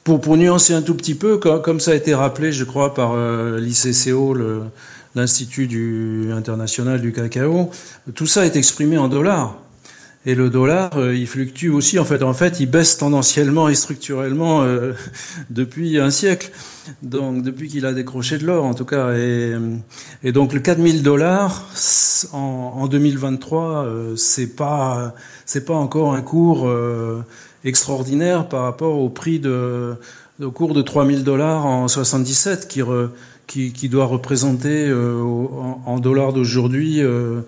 pour, 0.04 0.36
nuancer 0.36 0.72
un 0.72 0.82
tout 0.82 0.94
petit 0.94 1.14
peu, 1.14 1.38
comme, 1.38 1.80
ça 1.80 1.90
a 1.90 1.94
été 1.94 2.14
rappelé, 2.14 2.52
je 2.52 2.64
crois, 2.64 2.94
par 2.94 3.12
euh, 3.14 3.58
l'ICCO, 3.58 4.34
l'Institut 5.14 6.30
international 6.32 7.00
du 7.00 7.12
cacao, 7.12 7.70
tout 8.14 8.26
ça 8.26 8.46
est 8.46 8.56
exprimé 8.56 8.96
en 8.96 9.08
dollars. 9.08 9.56
Et 10.26 10.34
le 10.34 10.50
dollar, 10.50 10.96
euh, 10.96 11.14
il 11.14 11.26
fluctue 11.26 11.68
aussi. 11.68 11.98
En 11.98 12.04
fait, 12.04 12.22
en 12.22 12.34
fait, 12.34 12.60
il 12.60 12.66
baisse 12.66 12.98
tendanciellement 12.98 13.68
et 13.68 13.74
structurellement 13.74 14.62
euh, 14.62 14.92
depuis 15.50 15.98
un 15.98 16.10
siècle. 16.10 16.50
Donc, 17.02 17.42
depuis 17.42 17.68
qu'il 17.68 17.86
a 17.86 17.92
décroché 17.92 18.38
de 18.38 18.46
l'or, 18.46 18.64
en 18.64 18.74
tout 18.74 18.84
cas. 18.84 19.12
Et, 19.14 19.54
et 20.24 20.32
donc, 20.32 20.52
le 20.52 20.60
4000 20.60 21.02
dollars 21.02 21.66
en, 22.32 22.72
en 22.76 22.86
2023, 22.88 23.84
euh, 23.84 24.16
c'est 24.16 24.56
pas, 24.56 25.14
c'est 25.46 25.64
pas 25.64 25.74
encore 25.74 26.14
un 26.14 26.22
cours 26.22 26.68
extraordinaire 27.64 28.48
par 28.48 28.62
rapport 28.62 28.98
au 28.98 29.08
prix 29.08 29.38
de, 29.38 29.94
au 30.42 30.50
cours 30.50 30.74
de 30.74 30.82
3000 30.82 31.24
dollars 31.24 31.66
en 31.66 31.88
77 31.88 32.68
qui 32.68 32.82
re, 32.82 33.10
qui, 33.48 33.88
doit 33.88 34.04
représenter 34.04 34.86
euh, 34.88 35.22
en, 35.86 35.98
dollars 35.98 36.32
d'aujourd'hui 36.34 37.02
euh, 37.02 37.40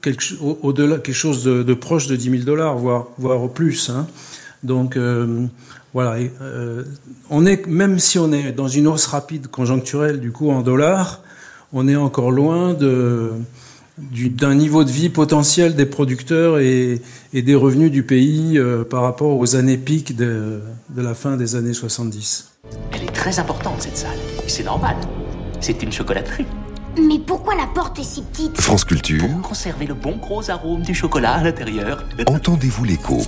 quelque, 0.00 0.34
au, 0.40 0.72
delà 0.72 0.98
quelque 0.98 1.14
chose 1.14 1.44
de, 1.44 1.74
proche 1.74 2.06
de 2.06 2.16
10 2.16 2.30
000 2.30 2.42
dollars, 2.44 2.78
voire, 2.78 3.08
voire 3.18 3.48
plus. 3.50 3.90
Hein. 3.90 4.06
Donc 4.62 4.96
euh, 4.96 5.46
voilà, 5.92 6.16
on 7.30 7.44
est 7.44 7.66
même 7.66 7.98
si 7.98 8.18
on 8.18 8.32
est 8.32 8.52
dans 8.52 8.68
une 8.68 8.86
hausse 8.86 9.06
rapide 9.06 9.48
conjoncturelle 9.48 10.20
du 10.20 10.30
coup 10.32 10.50
en 10.50 10.62
dollars, 10.62 11.22
on 11.72 11.88
est 11.88 11.96
encore 11.96 12.30
loin 12.30 12.74
d'un 12.74 14.54
niveau 14.54 14.84
de 14.84 14.90
vie 14.90 15.08
potentiel 15.08 15.74
des 15.74 15.86
producteurs 15.86 16.58
et, 16.58 17.02
et 17.32 17.42
des 17.42 17.54
revenus 17.54 17.90
du 17.90 18.04
pays 18.04 18.60
par 18.90 19.02
rapport 19.02 19.36
aux 19.38 19.56
années 19.56 19.78
piques 19.78 20.14
de, 20.14 20.60
de 20.90 21.02
la 21.02 21.14
fin 21.14 21.36
des 21.36 21.56
années 21.56 21.74
70. 21.74 22.52
Elle 22.92 23.04
est 23.04 23.12
très 23.12 23.38
importante 23.38 23.82
cette 23.82 23.96
salle, 23.96 24.18
c'est 24.46 24.64
normal. 24.64 24.96
C'est 25.60 25.82
une 25.82 25.92
chocolaterie. 25.92 26.46
Mais 26.96 27.18
pourquoi 27.18 27.54
la 27.54 27.66
porte 27.66 27.98
est 27.98 28.04
si 28.04 28.22
petite 28.22 28.60
France 28.60 28.84
Culture. 28.84 29.26
Pour 29.28 29.42
conserver 29.42 29.86
le 29.86 29.94
bon 29.94 30.16
gros 30.16 30.50
arôme 30.50 30.82
du 30.82 30.94
chocolat 30.94 31.34
à 31.34 31.44
l'intérieur. 31.44 32.04
Entendez-vous 32.26 32.84
l'écho 32.84 33.22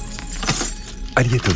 Aliette 1.17 1.49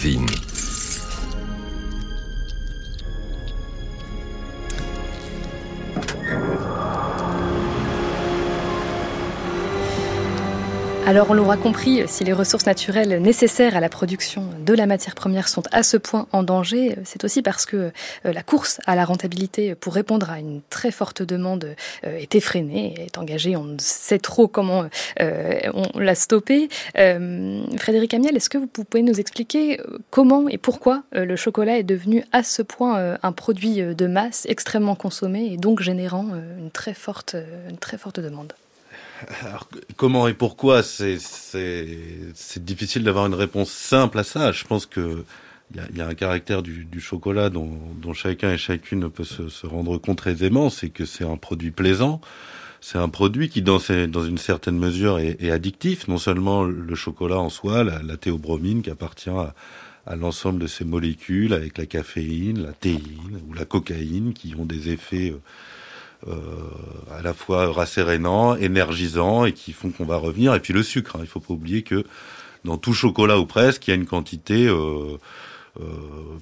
Alors 11.07 11.31
on 11.31 11.35
l'aura 11.35 11.59
compris, 11.59 12.03
si 12.07 12.25
les 12.25 12.33
ressources 12.33 12.65
naturelles 12.65 13.21
nécessaires 13.21 13.77
à 13.77 13.81
la 13.81 13.91
production 13.91 14.49
de 14.65 14.73
la 14.73 14.87
matière 14.87 15.15
première 15.15 15.49
sont 15.49 15.63
à 15.71 15.83
ce 15.83 15.99
point 15.99 16.27
en 16.33 16.43
danger, 16.43 16.97
c'est 17.05 17.25
aussi 17.25 17.43
parce 17.43 17.67
que 17.67 17.77
euh, 17.77 18.33
la 18.33 18.43
course 18.43 18.81
à 18.87 18.95
la 18.97 19.05
rentabilité 19.05 19.75
pour 19.75 19.95
répondre 19.95 20.31
à 20.31 20.39
une 20.39 20.63
très 20.71 20.91
forte 20.91 21.21
demande 21.21 21.77
euh, 22.07 22.17
est 22.17 22.35
effrénée, 22.35 22.95
est 22.99 23.19
engagée, 23.19 23.55
on 23.55 23.65
ne 23.65 23.79
sait 23.79 24.19
trop 24.19 24.49
comment 24.49 24.87
euh, 25.21 25.61
on 25.75 25.99
l'a 25.99 26.15
stoppée. 26.15 26.71
Frédéric 26.95 28.15
Amiel, 28.15 28.35
est-ce 28.35 28.49
que 28.49 28.57
vous 28.57 28.67
pouvez 28.67 29.03
nous 29.03 29.21
expliquer 29.21 29.81
comment 30.11 30.49
et 30.49 30.57
pourquoi 30.57 31.03
le 31.13 31.37
chocolat 31.37 31.79
est 31.79 31.83
devenu 31.83 32.25
à 32.33 32.43
ce 32.43 32.63
point 32.63 33.19
un 33.23 33.33
produit 33.33 33.83
de 33.83 34.07
masse 34.07 34.47
extrêmement 34.49 34.95
consommé 34.95 35.53
et 35.53 35.59
donc 35.59 35.83
générant 35.83 36.29
une 36.59 36.71
très 36.71 36.95
forte, 36.95 37.37
une 37.69 37.77
très 37.77 37.99
forte 37.99 38.21
demande? 38.21 38.55
Alors, 39.43 39.69
comment 39.97 40.29
et 40.29 40.35
pourquoi 40.35 40.83
C'est 40.83 41.19
difficile 42.59 43.05
d'avoir 43.05 43.27
une 43.27 43.35
réponse 43.35 43.71
simple 43.71 44.19
à 44.19 44.25
ça. 44.25 44.53
Je 44.53 44.65
pense 44.65 44.87
que 44.87 45.25
il 45.75 45.97
y 45.97 46.01
a, 46.01 46.07
un 46.07 46.15
caractère 46.15 46.63
du, 46.63 47.01
chocolat 47.01 47.51
dont, 47.51 47.79
chacun 48.13 48.53
et 48.53 48.59
chacune 48.59 49.11
peut 49.11 49.25
se, 49.25 49.67
rendre 49.67 49.99
compte 49.99 50.27
aisément, 50.27 50.71
c'est 50.71 50.91
que 50.91 51.05
c'est 51.05 51.25
un 51.25 51.37
produit 51.37 51.71
plaisant. 51.71 52.21
C'est 52.81 52.99
un 52.99 53.09
produit 53.09 53.49
qui, 53.49 53.63
dans, 53.63 53.79
une 53.79 54.39
certaine 54.39 54.79
mesure, 54.79 55.19
est, 55.19 55.51
addictif. 55.51 56.07
Non 56.07 56.19
seulement 56.19 56.65
le 56.65 56.95
chocolat 56.95 57.39
en 57.39 57.49
soi, 57.49 57.83
la, 57.83 58.17
théobromine 58.17 58.83
qui 58.83 58.91
appartient 58.91 59.31
à, 59.31 60.17
l'ensemble 60.17 60.61
de 60.61 60.67
ces 60.67 60.85
molécules, 60.85 61.55
avec 61.55 61.79
la 61.79 61.87
caféine, 61.87 62.63
la 62.63 62.73
théine 62.73 63.41
ou 63.49 63.55
la 63.55 63.65
cocaïne, 63.65 64.35
qui 64.35 64.55
ont 64.59 64.67
des 64.67 64.91
effets 64.91 65.31
euh, 65.31 65.41
à 66.27 67.23
la 67.23 67.35
fois 67.35 67.71
rassérénant, 67.73 68.57
énergisant 68.57 69.45
et 69.45 69.53
qui 69.53 69.73
font 69.73 69.91
qu'on 69.91 70.05
va 70.05 70.17
revenir. 70.17 70.55
Et 70.55 70.61
puis 70.61 70.73
le 70.73 70.83
sucre, 70.83 71.17
hein. 71.17 71.21
il 71.23 71.27
faut 71.27 71.41
pas 71.41 71.53
oublier 71.53 71.83
que 71.83 72.05
dans 72.65 72.79
tout 72.79 72.95
chocolat 72.95 73.39
ou 73.39 73.47
presque, 73.47 73.87
il 73.87 73.91
y 73.91 73.93
a 73.93 73.97
une 73.97 74.07
quantité 74.07 74.67
euh, 74.67 75.19
euh, 75.81 75.85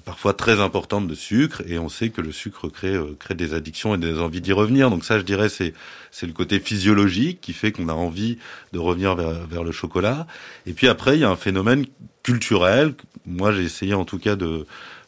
parfois 0.05 0.33
très 0.33 0.61
importante 0.61 1.07
de 1.07 1.15
sucre 1.15 1.61
et 1.67 1.77
on 1.77 1.89
sait 1.89 2.09
que 2.09 2.21
le 2.21 2.31
sucre 2.31 2.69
crée 2.69 2.95
euh, 2.95 3.17
des 3.31 3.53
addictions 3.53 3.93
et 3.95 3.97
des 3.97 4.19
envies 4.19 4.41
d'y 4.41 4.53
revenir. 4.53 4.89
Donc 4.89 5.03
ça, 5.03 5.19
je 5.19 5.23
dirais, 5.23 5.49
c'est 5.49 5.73
le 6.21 6.33
côté 6.33 6.59
physiologique 6.59 7.41
qui 7.41 7.51
fait 7.51 7.71
qu'on 7.71 7.89
a 7.89 7.93
envie 7.93 8.37
de 8.71 8.79
revenir 8.79 9.15
vers 9.15 9.63
le 9.63 9.71
chocolat. 9.71 10.27
Et 10.65 10.73
puis 10.73 10.87
après, 10.87 11.17
il 11.17 11.21
y 11.21 11.25
a 11.25 11.29
un 11.29 11.35
phénomène 11.35 11.85
culturel. 12.23 12.93
Moi, 13.25 13.51
j'ai 13.51 13.63
essayé 13.63 13.93
en 13.93 14.05
tout 14.05 14.19
cas 14.19 14.35
de 14.35 14.65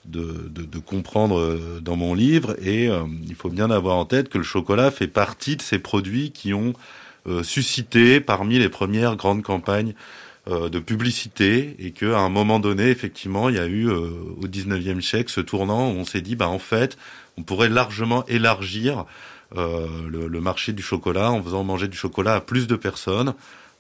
de, 0.08 0.80
comprendre 0.80 1.40
euh, 1.40 1.80
dans 1.82 1.96
mon 1.96 2.14
livre. 2.14 2.56
Et 2.62 2.88
euh, 2.88 3.04
il 3.28 3.36
faut 3.36 3.50
bien 3.50 3.72
avoir 3.72 3.98
en 3.98 4.06
tête 4.06 4.30
que 4.30 4.38
le 4.38 4.44
chocolat 4.44 4.92
fait 4.92 5.08
partie 5.08 5.56
de 5.56 5.62
ces 5.62 5.80
produits 5.80 6.32
qui 6.32 6.54
ont 6.54 6.74
euh, 7.28 7.44
suscité 7.44 8.20
parmi 8.20 8.60
les 8.60 8.70
premières 8.70 9.16
grandes 9.16 9.44
campagnes 9.44 9.94
de 10.48 10.78
publicité 10.78 11.76
et 11.80 11.90
qu'à 11.90 12.20
un 12.20 12.30
moment 12.30 12.60
donné, 12.60 12.92
effectivement, 12.92 13.50
il 13.50 13.56
y 13.56 13.60
a 13.60 13.66
eu 13.66 13.90
au 13.90 14.46
19e 14.46 15.02
siècle 15.02 15.32
ce 15.32 15.42
tournant 15.42 15.90
où 15.90 15.96
on 15.96 16.06
s'est 16.06 16.22
dit, 16.22 16.36
bah, 16.36 16.48
en 16.48 16.60
fait, 16.60 17.00
on 17.36 17.42
pourrait 17.42 17.68
largement 17.68 18.24
élargir 18.28 19.06
le, 19.56 20.40
marché 20.40 20.72
du 20.72 20.84
chocolat 20.84 21.32
en 21.32 21.42
faisant 21.42 21.64
manger 21.64 21.88
du 21.88 21.98
chocolat 21.98 22.36
à 22.36 22.42
plus 22.42 22.68
de 22.68 22.76
personnes, 22.76 23.34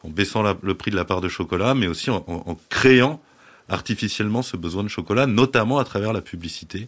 en 0.03 0.10
baissant 0.10 0.41
le 0.41 0.74
prix 0.74 0.89
de 0.89 0.96
la 0.96 1.05
part 1.05 1.22
de 1.22 1.29
chocolat, 1.29 1.75
mais 1.75 1.86
aussi 1.86 2.10
en 2.10 2.58
créant 2.70 3.22
artificiellement 3.69 4.41
ce 4.41 4.57
besoin 4.57 4.84
de 4.84 4.89
chocolat, 4.89 5.25
notamment 5.27 5.79
à 5.79 5.84
travers 5.84 6.13
la 6.13 6.22
publicité. 6.22 6.88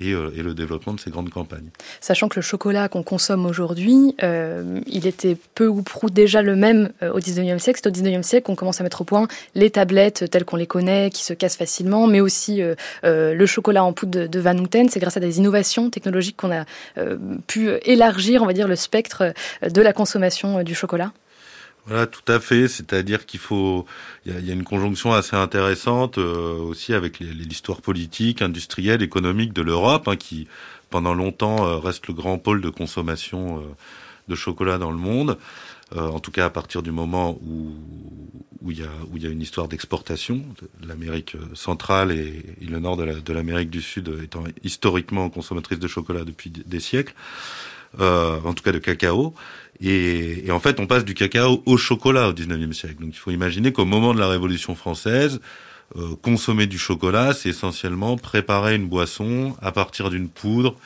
Et, 0.00 0.12
euh, 0.12 0.32
et, 0.36 0.42
le 0.42 0.54
développement 0.54 0.92
de 0.92 0.98
ces 0.98 1.10
grandes 1.10 1.30
campagnes. 1.30 1.68
Sachant 2.00 2.28
que 2.28 2.34
le 2.34 2.42
chocolat 2.42 2.88
qu'on 2.88 3.04
consomme 3.04 3.46
aujourd'hui, 3.46 4.16
euh, 4.24 4.80
il 4.88 5.06
était 5.06 5.36
peu 5.54 5.68
ou 5.68 5.82
prou 5.82 6.10
déjà 6.10 6.42
le 6.42 6.56
même 6.56 6.90
euh, 7.04 7.12
au 7.12 7.20
19e 7.20 7.60
siècle. 7.60 7.78
C'est 7.80 7.88
au 7.88 7.92
19e 7.92 8.24
siècle 8.24 8.46
qu'on 8.46 8.56
commence 8.56 8.80
à 8.80 8.82
mettre 8.82 9.02
au 9.02 9.04
point 9.04 9.28
les 9.54 9.70
tablettes 9.70 10.28
telles 10.32 10.44
qu'on 10.44 10.56
les 10.56 10.66
connaît, 10.66 11.10
qui 11.10 11.22
se 11.22 11.32
cassent 11.32 11.56
facilement, 11.56 12.08
mais 12.08 12.20
aussi 12.20 12.60
le 13.04 13.46
chocolat 13.46 13.84
en 13.84 13.92
poudre 13.92 14.22
de, 14.22 14.26
de 14.26 14.40
Van 14.40 14.58
Houten. 14.58 14.88
C'est 14.88 14.98
grâce 14.98 15.16
à 15.16 15.20
des 15.20 15.38
innovations 15.38 15.90
technologiques 15.90 16.38
qu'on 16.38 16.50
a 16.50 16.64
pu 17.46 17.70
élargir, 17.84 18.42
on 18.42 18.46
va 18.46 18.52
dire, 18.52 18.66
le 18.66 18.74
spectre 18.74 19.32
de 19.62 19.80
la 19.80 19.92
consommation 19.92 20.64
du 20.64 20.74
chocolat. 20.74 21.12
Voilà, 21.86 22.06
tout 22.06 22.32
à 22.32 22.40
fait. 22.40 22.66
C'est-à-dire 22.68 23.26
qu'il 23.26 23.40
faut, 23.40 23.84
il 24.24 24.46
y 24.46 24.50
a, 24.50 24.54
une 24.54 24.64
conjonction 24.64 25.12
assez 25.12 25.36
intéressante 25.36 26.16
euh, 26.18 26.56
aussi 26.56 26.94
avec 26.94 27.20
l'histoire 27.20 27.82
politique, 27.82 28.40
industrielle, 28.40 29.02
économique 29.02 29.52
de 29.52 29.62
l'Europe, 29.62 30.08
hein, 30.08 30.16
qui 30.16 30.48
pendant 30.94 31.14
longtemps 31.14 31.66
euh, 31.66 31.78
reste 31.78 32.06
le 32.06 32.14
grand 32.14 32.38
pôle 32.38 32.60
de 32.60 32.70
consommation 32.70 33.58
euh, 33.58 33.62
de 34.28 34.34
chocolat 34.34 34.78
dans 34.78 34.92
le 34.92 34.96
monde. 34.96 35.36
Euh, 35.94 36.08
en 36.08 36.20
tout 36.20 36.30
cas, 36.30 36.46
à 36.46 36.50
partir 36.50 36.82
du 36.82 36.92
moment 36.92 37.38
où 37.42 37.72
où 38.62 38.70
il 38.70 38.78
y 38.78 38.82
a 38.82 38.90
où 39.10 39.16
il 39.16 39.22
y 39.22 39.26
a 39.26 39.28
une 39.28 39.42
histoire 39.42 39.68
d'exportation, 39.68 40.42
l'Amérique 40.86 41.36
centrale 41.52 42.12
et, 42.12 42.42
et, 42.62 42.64
le 42.64 42.78
nord 42.78 42.96
de 42.96 43.32
l'Amérique 43.32 43.68
du 43.68 43.82
Sud 43.82 44.08
étant 44.22 44.44
historiquement 44.62 45.28
consommatrice 45.28 45.78
de 45.78 45.88
chocolat 45.88 46.24
depuis 46.24 46.50
des 46.50 46.80
siècles. 46.80 47.14
Euh, 48.00 48.40
en 48.44 48.54
tout 48.54 48.62
cas 48.64 48.72
de 48.72 48.78
cacao. 48.78 49.34
Et, 49.80 50.46
et, 50.46 50.50
en 50.52 50.60
fait, 50.60 50.78
on 50.80 50.86
passe 50.86 51.04
du 51.04 51.14
cacao 51.14 51.62
au 51.66 51.76
chocolat 51.76 52.28
au 52.28 52.32
19e 52.32 52.72
siècle. 52.72 52.96
Donc 53.00 53.10
il 53.12 53.18
faut 53.18 53.30
imaginer 53.30 53.72
qu'au 53.72 53.84
moment 53.84 54.14
de 54.14 54.20
la 54.20 54.28
Révolution 54.28 54.74
française, 54.74 55.40
euh, 55.96 56.16
consommer 56.22 56.66
du 56.66 56.78
chocolat, 56.78 57.34
c'est 57.34 57.50
essentiellement 57.50 58.16
préparer 58.16 58.76
une 58.76 58.86
boisson 58.86 59.56
à 59.60 59.72
partir 59.72 60.10
d'une 60.10 60.28
poudre 60.28 60.76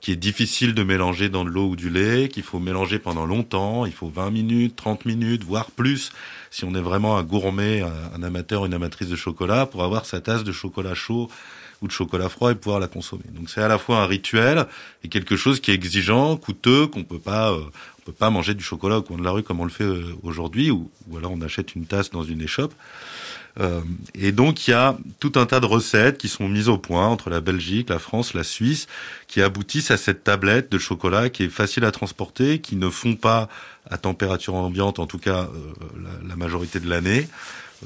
qui 0.00 0.12
est 0.12 0.16
difficile 0.16 0.74
de 0.74 0.84
mélanger 0.84 1.28
dans 1.28 1.44
de 1.44 1.50
l'eau 1.50 1.70
ou 1.70 1.76
du 1.76 1.90
lait, 1.90 2.28
qu'il 2.28 2.44
faut 2.44 2.60
mélanger 2.60 3.00
pendant 3.00 3.26
longtemps, 3.26 3.84
il 3.84 3.92
faut 3.92 4.08
20 4.08 4.30
minutes, 4.30 4.76
30 4.76 5.04
minutes, 5.06 5.42
voire 5.42 5.72
plus, 5.72 6.12
si 6.52 6.64
on 6.64 6.72
est 6.74 6.80
vraiment 6.80 7.18
un 7.18 7.24
gourmet, 7.24 7.82
un 8.14 8.22
amateur, 8.22 8.64
une 8.64 8.74
amatrice 8.74 9.08
de 9.08 9.16
chocolat, 9.16 9.66
pour 9.66 9.82
avoir 9.82 10.06
sa 10.06 10.20
tasse 10.20 10.44
de 10.44 10.52
chocolat 10.52 10.94
chaud 10.94 11.28
ou 11.82 11.86
de 11.86 11.92
chocolat 11.92 12.28
froid 12.28 12.50
et 12.50 12.54
pouvoir 12.54 12.80
la 12.80 12.88
consommer. 12.88 13.24
Donc 13.32 13.50
c'est 13.50 13.62
à 13.62 13.68
la 13.68 13.78
fois 13.78 13.98
un 13.98 14.06
rituel 14.06 14.66
et 15.04 15.08
quelque 15.08 15.36
chose 15.36 15.60
qui 15.60 15.70
est 15.70 15.74
exigeant, 15.74 16.36
coûteux, 16.36 16.86
qu'on 16.86 17.04
peut 17.04 17.18
pas, 17.18 17.52
euh, 17.52 17.60
peut 18.04 18.12
pas 18.12 18.30
manger 18.30 18.54
du 18.54 18.64
chocolat 18.64 18.98
au 18.98 19.02
coin 19.02 19.18
de 19.18 19.24
la 19.24 19.30
rue 19.30 19.42
comme 19.42 19.60
on 19.60 19.64
le 19.64 19.70
fait 19.70 19.88
aujourd'hui, 20.22 20.70
ou, 20.70 20.90
ou 21.08 21.16
alors 21.16 21.32
on 21.32 21.40
achète 21.40 21.74
une 21.74 21.86
tasse 21.86 22.10
dans 22.10 22.24
une 22.24 22.42
échoppe. 22.42 22.74
Euh, 23.60 23.80
et 24.14 24.30
donc 24.30 24.68
il 24.68 24.70
y 24.70 24.74
a 24.74 24.96
tout 25.18 25.32
un 25.34 25.46
tas 25.46 25.60
de 25.60 25.66
recettes 25.66 26.18
qui 26.18 26.28
sont 26.28 26.48
mises 26.48 26.68
au 26.68 26.78
point 26.78 27.06
entre 27.06 27.28
la 27.28 27.40
Belgique, 27.40 27.90
la 27.90 27.98
France, 27.98 28.34
la 28.34 28.44
Suisse, 28.44 28.86
qui 29.26 29.42
aboutissent 29.42 29.90
à 29.90 29.96
cette 29.96 30.24
tablette 30.24 30.70
de 30.70 30.78
chocolat 30.78 31.28
qui 31.28 31.44
est 31.44 31.48
facile 31.48 31.84
à 31.84 31.90
transporter, 31.90 32.60
qui 32.60 32.76
ne 32.76 32.88
fond 32.88 33.16
pas 33.16 33.48
à 33.90 33.98
température 33.98 34.54
ambiante, 34.54 34.98
en 34.98 35.06
tout 35.06 35.18
cas 35.18 35.48
euh, 35.48 36.28
la, 36.28 36.36
majorité 36.36 36.78
de 36.78 36.88
l'année. 36.88 37.28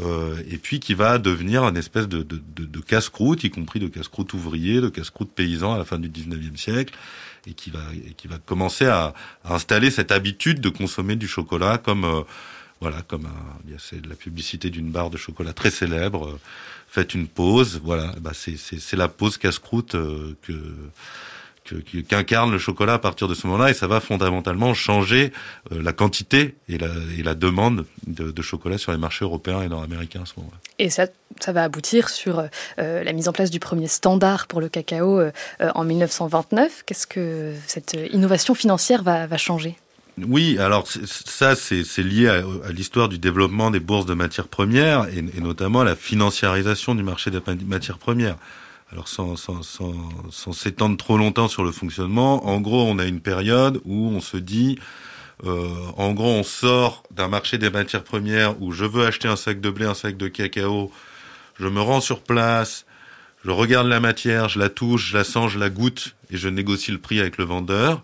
Euh, 0.00 0.42
et 0.48 0.56
puis 0.56 0.80
qui 0.80 0.94
va 0.94 1.18
devenir 1.18 1.64
une 1.64 1.76
espèce 1.76 2.08
de, 2.08 2.22
de, 2.22 2.40
de, 2.56 2.64
de 2.64 2.80
casse-croûte, 2.80 3.44
y 3.44 3.50
compris 3.50 3.78
de 3.78 3.88
casse-croûte 3.88 4.32
ouvrier, 4.32 4.80
de 4.80 4.88
casse-croûte 4.88 5.30
paysan 5.30 5.74
à 5.74 5.78
la 5.78 5.84
fin 5.84 5.98
du 5.98 6.08
19e 6.08 6.56
siècle, 6.56 6.94
et 7.46 7.52
qui 7.52 7.70
va, 7.70 7.80
et 7.94 8.14
qui 8.14 8.26
va 8.26 8.38
commencer 8.38 8.86
à, 8.86 9.12
à, 9.44 9.54
installer 9.54 9.90
cette 9.90 10.10
habitude 10.10 10.60
de 10.60 10.70
consommer 10.70 11.16
du 11.16 11.28
chocolat 11.28 11.76
comme 11.76 12.04
euh, 12.04 12.22
voilà, 12.82 13.02
comme 13.02 13.28
c'est 13.78 14.04
la 14.04 14.16
publicité 14.16 14.68
d'une 14.68 14.90
barre 14.90 15.08
de 15.08 15.16
chocolat 15.16 15.52
très 15.52 15.70
célèbre. 15.70 16.26
Euh, 16.26 16.40
faites 16.88 17.14
une 17.14 17.28
pause, 17.28 17.80
voilà, 17.82 18.12
bah 18.20 18.32
c'est 18.34 18.96
la 18.96 19.08
pause 19.08 19.38
casse-croûte 19.38 19.94
euh, 19.94 20.36
que 20.42 20.52
qu'incarne 22.08 22.50
le 22.50 22.58
chocolat 22.58 22.94
à 22.94 22.98
partir 22.98 23.28
de 23.28 23.34
ce 23.34 23.46
moment-là 23.46 23.70
et 23.70 23.74
ça 23.74 23.86
va 23.86 24.00
fondamentalement 24.00 24.74
changer 24.74 25.32
euh, 25.70 25.82
la 25.82 25.92
quantité 25.92 26.56
et 26.68 26.78
la, 26.78 26.88
et 27.18 27.22
la 27.22 27.34
demande 27.34 27.86
de, 28.06 28.30
de, 28.30 28.42
chocolat 28.42 28.78
sur 28.78 28.92
les 28.92 28.98
marchés 28.98 29.24
européens 29.24 29.62
et 29.62 29.68
nord-américains 29.68 30.22
à 30.22 30.26
ce 30.26 30.34
moment-là. 30.38 30.58
Et 30.78 30.90
ça, 30.90 31.06
ça 31.40 31.52
va 31.52 31.62
aboutir 31.64 32.08
sur 32.08 32.40
euh, 32.78 33.04
la 33.04 33.12
mise 33.12 33.28
en 33.28 33.32
place 33.32 33.50
du 33.50 33.60
premier 33.60 33.88
standard 33.88 34.46
pour 34.46 34.60
le 34.60 34.68
cacao 34.68 35.20
euh, 35.20 35.30
en 35.60 35.84
1929. 35.84 36.82
Qu'est-ce 36.84 37.06
que 37.06 37.54
cette 37.66 37.96
innovation 38.12 38.54
financière 38.54 39.02
va, 39.02 39.26
va 39.26 39.36
changer? 39.36 39.76
Oui, 40.28 40.58
alors 40.58 40.86
ça, 40.86 41.56
c'est 41.56 41.84
lié 41.98 42.28
à, 42.28 42.42
l'histoire 42.70 43.08
du 43.08 43.18
développement 43.18 43.70
des 43.70 43.80
bourses 43.80 44.04
de 44.04 44.12
matières 44.12 44.48
premières 44.48 45.06
et, 45.08 45.18
et, 45.18 45.40
notamment 45.40 45.80
à 45.80 45.84
la 45.84 45.96
financiarisation 45.96 46.94
du 46.94 47.02
marché 47.02 47.30
des 47.30 47.40
matières 47.64 47.98
premières. 47.98 48.36
Alors 48.92 49.08
sans 49.08 50.52
s'étendre 50.52 50.98
trop 50.98 51.16
longtemps 51.16 51.48
sur 51.48 51.64
le 51.64 51.72
fonctionnement, 51.72 52.46
en 52.46 52.60
gros, 52.60 52.82
on 52.82 52.98
a 52.98 53.06
une 53.06 53.20
période 53.20 53.80
où 53.86 54.08
on 54.08 54.20
se 54.20 54.36
dit, 54.36 54.78
euh, 55.44 55.74
en 55.96 56.12
gros, 56.12 56.28
on 56.28 56.42
sort 56.42 57.02
d'un 57.10 57.28
marché 57.28 57.56
des 57.56 57.70
matières 57.70 58.04
premières 58.04 58.60
où 58.60 58.70
je 58.70 58.84
veux 58.84 59.06
acheter 59.06 59.28
un 59.28 59.36
sac 59.36 59.62
de 59.62 59.70
blé, 59.70 59.86
un 59.86 59.94
sac 59.94 60.18
de 60.18 60.28
cacao, 60.28 60.92
je 61.58 61.68
me 61.68 61.80
rends 61.80 62.02
sur 62.02 62.20
place, 62.20 62.84
je 63.46 63.50
regarde 63.50 63.88
la 63.88 63.98
matière, 63.98 64.50
je 64.50 64.58
la 64.58 64.68
touche, 64.68 65.08
je 65.08 65.16
la 65.16 65.24
sens, 65.24 65.50
je 65.52 65.58
la 65.58 65.70
goûte 65.70 66.14
et 66.30 66.36
je 66.36 66.48
négocie 66.48 66.92
le 66.92 66.98
prix 66.98 67.18
avec 67.18 67.38
le 67.38 67.44
vendeur. 67.44 68.02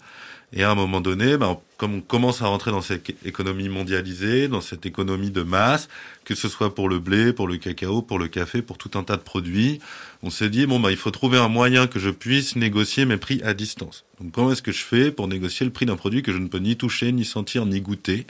Et 0.55 0.65
à 0.65 0.71
un 0.71 0.75
moment 0.75 1.03
donné, 1.03 1.37
ben, 1.37 1.59
comme 1.79 1.95
on 1.95 2.01
commence 2.01 2.43
à 2.43 2.47
rentrer 2.47 2.73
dans 2.73 2.83
cette 2.83 3.09
économie 3.25 3.69
mondialisée, 3.69 4.49
dans 4.49 4.61
cette 4.61 4.85
économie 4.85 5.31
de 5.31 5.43
masse, 5.43 5.89
que 6.25 6.35
ce 6.35 6.49
soit 6.49 6.75
pour 6.75 6.89
le 6.89 6.99
blé, 6.99 7.33
pour 7.33 7.47
le 7.47 7.57
cacao, 7.57 8.03
pour 8.03 8.19
le 8.19 8.27
café, 8.27 8.63
pour 8.63 8.79
tout 8.79 8.91
un 8.99 9.05
tas 9.05 9.17
de 9.17 9.23
produits, 9.23 9.79
on 10.25 10.29
s'est 10.29 10.51
dit 10.51 10.67
bon 10.67 10.81
ben 10.81 10.91
il 10.91 10.97
faut 10.97 11.13
trouver 11.13 11.39
un 11.39 11.47
moyen 11.47 11.87
que 11.87 12.01
je 12.01 12.11
puisse 12.11 12.57
négocier 12.57 13.05
mes 13.05 13.17
prix 13.17 13.41
à 13.45 13.55
distance. 13.55 14.05
Donc 14.21 14.33
comment 14.33 14.51
est-ce 14.51 14.61
que 14.61 14.73
je 14.73 14.83
fais 14.83 15.13
pour 15.13 15.29
négocier 15.29 15.65
le 15.65 15.71
prix 15.71 15.87
d'un 15.87 15.95
produit 15.95 16.23
que 16.23 16.33
je 16.33 16.39
ne 16.39 16.49
peux 16.49 16.59
ni 16.59 16.77
toucher, 16.77 17.13
ni 17.13 17.25
sentir, 17.25 17.65
ni 17.65 17.81
goûter? 17.81 18.27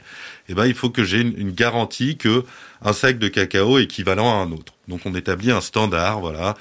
Eh 0.47 0.53
ben 0.53 0.67
il 0.67 0.75
faut 0.75 0.91
que 0.91 1.03
j'ai 1.03 1.21
une, 1.21 1.35
une, 1.35 1.51
garantie 1.51 2.17
que 2.17 2.43
un 2.83 2.93
sac 2.93 3.17
de 3.17 3.27
cacao 3.27 3.79
est 3.79 3.85
équivalent 3.85 4.29
à 4.29 4.43
un 4.43 4.51
autre. 4.51 4.73
Donc 4.87 5.01
on 5.05 5.15
établit 5.15 5.49
un 5.49 5.61
standard, 5.61 6.19
voilà. 6.19 6.55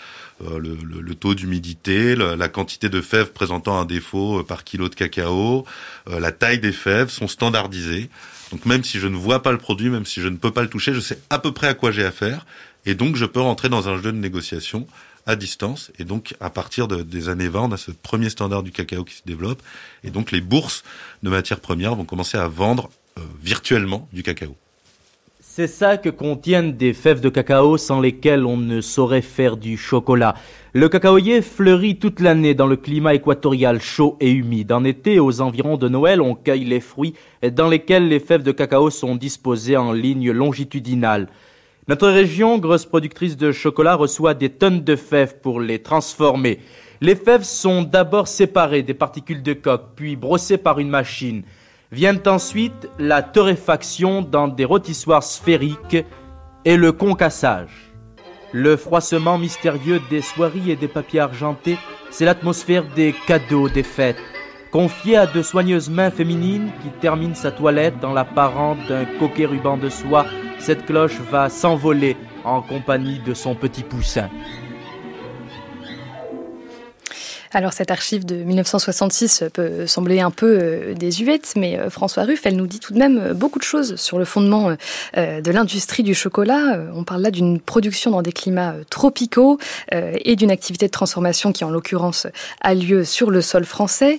Euh, 0.45 0.59
le, 0.59 0.77
le, 0.77 1.01
le, 1.01 1.15
taux 1.15 1.35
d'humidité, 1.35 2.15
la 2.15 2.49
quantité 2.49 2.89
de 2.89 3.01
fèves 3.01 3.33
présentant 3.33 3.79
un 3.79 3.85
défaut 3.85 4.39
euh, 4.39 4.43
par 4.45 4.63
kilo 4.63 4.89
de 4.89 4.95
cacao, 4.95 5.65
euh, 6.09 6.21
la 6.21 6.31
taille 6.31 6.61
des 6.61 6.73
fèves 6.73 7.11
sont 7.11 7.27
standardisées. 7.27 8.09
Donc 8.53 8.65
même 8.65 8.85
si 8.85 8.99
je 9.01 9.09
ne 9.09 9.17
vois 9.17 9.43
pas 9.43 9.53
le 9.53 9.59
produit, 9.59 9.91
même 9.91 10.07
si 10.07 10.21
je 10.21 10.29
ne 10.29 10.37
peux 10.37 10.53
pas 10.53 10.63
le 10.63 10.69
toucher, 10.69 10.95
je 10.95 11.01
sais 11.01 11.19
à 11.29 11.39
peu 11.39 11.53
près 11.53 11.67
à 11.67 11.75
quoi 11.75 11.91
j'ai 11.91 12.05
affaire. 12.05 12.47
Et 12.87 12.95
donc 12.95 13.17
je 13.17 13.25
peux 13.25 13.41
rentrer 13.41 13.69
dans 13.69 13.89
un 13.89 13.97
jeu 13.97 14.13
de 14.13 14.19
négociation 14.19 14.87
à 15.27 15.35
distance. 15.35 15.91
Et 15.99 16.05
donc 16.05 16.35
à 16.41 16.51
partir 16.51 16.87
de, 16.89 17.03
des 17.03 17.29
années 17.29 17.49
20, 17.49 17.63
on 17.63 17.73
a 17.73 17.77
ce 17.77 17.91
premier 17.91 18.31
standard 18.31 18.63
du 18.63 18.71
cacao 18.71 19.05
qui 19.05 19.15
se 19.15 19.23
développe. 19.27 19.61
Et 20.05 20.11
donc 20.11 20.31
les 20.31 20.41
bourses 20.41 20.85
de 21.23 21.31
matières 21.31 21.61
premières 21.61 21.97
vont 21.97 22.05
commencer 22.05 22.39
à 22.39 22.47
vendre 22.49 22.91
euh, 23.19 23.23
virtuellement 23.43 24.09
du 24.13 24.23
cacao. 24.23 24.57
Ça 25.67 25.97
que 25.97 26.09
contiennent 26.09 26.77
des 26.77 26.93
fèves 26.93 27.21
de 27.21 27.29
cacao 27.29 27.79
sans 27.79 28.01
lesquelles 28.01 28.47
on 28.47 28.57
ne 28.57 28.81
saurait 28.81 29.23
faire 29.23 29.57
du 29.57 29.77
chocolat. 29.77 30.35
Le 30.73 30.89
cacaoyer 30.89 31.43
fleurit 31.43 31.99
toute 31.99 32.21
l'année 32.21 32.55
dans 32.55 32.69
le 32.69 32.77
climat 32.77 33.15
équatorial 33.15 33.81
chaud 33.81 34.17
et 34.21 34.31
humide. 34.31 34.71
En 34.71 34.85
été, 34.85 35.19
aux 35.19 35.41
environs 35.41 35.77
de 35.77 35.89
Noël, 35.89 36.21
on 36.21 36.37
cueille 36.37 36.65
les 36.65 36.79
fruits 36.81 37.15
dans 37.43 37.69
lesquels 37.69 38.07
les 38.07 38.21
fèves 38.21 38.45
de 38.45 38.53
cacao 38.53 38.91
sont 38.91 39.17
disposées 39.17 39.77
en 39.77 39.93
ligne 39.93 40.31
longitudinale. 40.31 41.29
Notre 41.89 42.09
région, 42.09 42.59
grosse 42.59 42.87
productrice 42.87 43.37
de 43.37 43.51
chocolat, 43.51 43.97
reçoit 43.97 44.35
des 44.35 44.51
tonnes 44.51 44.85
de 44.85 44.95
fèves 44.95 45.41
pour 45.41 45.61
les 45.61 45.81
transformer. 45.81 46.61
Les 47.01 47.17
fèves 47.17 47.45
sont 47.45 47.83
d'abord 47.83 48.29
séparées 48.29 48.83
des 48.83 48.95
particules 48.95 49.43
de 49.43 49.55
coque, 49.55 49.95
puis 49.97 50.15
brossées 50.15 50.59
par 50.59 50.79
une 50.79 50.91
machine. 50.91 51.43
Viennent 51.91 52.21
ensuite 52.27 52.91
la 52.99 53.23
torréfaction 53.23 54.21
dans 54.21 54.47
des 54.47 54.67
rôtissoirs 54.67 55.23
sphériques 55.23 56.05
et 56.67 56.77
le 56.77 56.93
concassage. 56.93 57.95
Le 58.53 58.77
froissement 58.77 59.39
mystérieux 59.39 59.99
des 60.11 60.21
soieries 60.21 60.71
et 60.71 60.77
des 60.77 60.89
papiers 60.89 61.21
argentés, 61.21 61.79
c'est 62.11 62.27
l'atmosphère 62.27 62.85
des 62.95 63.15
cadeaux 63.27 63.71
des 63.71 63.83
fêtes, 63.83 64.21
confiée 64.71 65.17
à 65.17 65.27
de 65.27 65.41
soigneuses 65.41 65.89
mains 65.89 66.11
féminines 66.11 66.71
qui 66.83 66.91
terminent 67.01 67.35
sa 67.35 67.53
toilette 67.53 67.99
dans 68.01 68.13
l'apparent 68.13 68.77
d'un 68.87 69.07
coquet 69.19 69.47
ruban 69.47 69.79
de 69.79 69.89
soie. 69.89 70.27
Cette 70.59 70.85
cloche 70.85 71.19
va 71.31 71.49
s'envoler 71.49 72.19
en 72.45 72.61
compagnie 72.61 73.19
de 73.21 73.33
son 73.33 73.55
petit 73.55 73.83
poussin. 73.83 74.29
Alors 77.53 77.73
cette 77.73 77.91
archive 77.91 78.27
de 78.27 78.37
1966 78.37 79.45
peut 79.53 79.87
sembler 79.87 80.21
un 80.21 80.31
peu 80.31 80.59
euh, 80.61 80.95
désuète, 80.95 81.55
mais 81.57 81.79
euh, 81.79 81.91
François 81.91 82.25
Ruff, 82.25 82.45
elle 82.45 82.57
nous 82.57 82.67
dit 82.67 82.81
tout 82.81 82.93
de 82.93 82.99
même 82.99 83.19
euh, 83.19 83.35
beaucoup 83.35 83.59
de 83.59 83.65
choses 83.65 83.97
sur 83.97 84.19
le 84.19 84.25
fondement 84.25 84.77
de 85.17 85.51
l'industrie 85.51 86.03
du 86.03 86.15
chocolat. 86.15 86.81
On 86.95 87.05
parle 87.05 87.23
là 87.23 87.31
d'une 87.31 87.61
production 87.61 88.11
dans 88.11 88.23
des 88.23 88.33
climats 88.33 88.75
tropicaux 88.91 89.59
et 89.93 90.37
d'une 90.37 90.51
activité 90.51 90.87
de 90.87 90.91
transformation 90.91 91.53
qui 91.53 91.65
en 91.65 91.71
l'occurrence 91.71 92.27
a 92.61 92.75
lieu 92.75 93.05
sur 93.05 93.31
le 93.31 93.41
sol 93.41 93.65
français. 93.65 94.19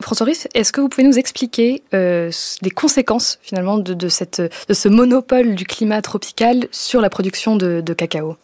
François 0.00 0.26
Ruff, 0.26 0.46
est-ce 0.54 0.72
que 0.72 0.80
vous 0.80 0.88
pouvez 0.88 1.06
nous 1.06 1.18
expliquer 1.18 1.82
les 1.92 2.70
conséquences 2.74 3.38
finalement 3.42 3.78
de, 3.78 4.08
ce 4.08 4.88
monopole 4.88 5.54
du 5.54 5.64
climat 5.64 6.02
tropical 6.02 6.66
sur 6.70 7.00
la 7.00 7.10
production 7.10 7.56
de 7.56 7.92
cacao? 7.92 8.36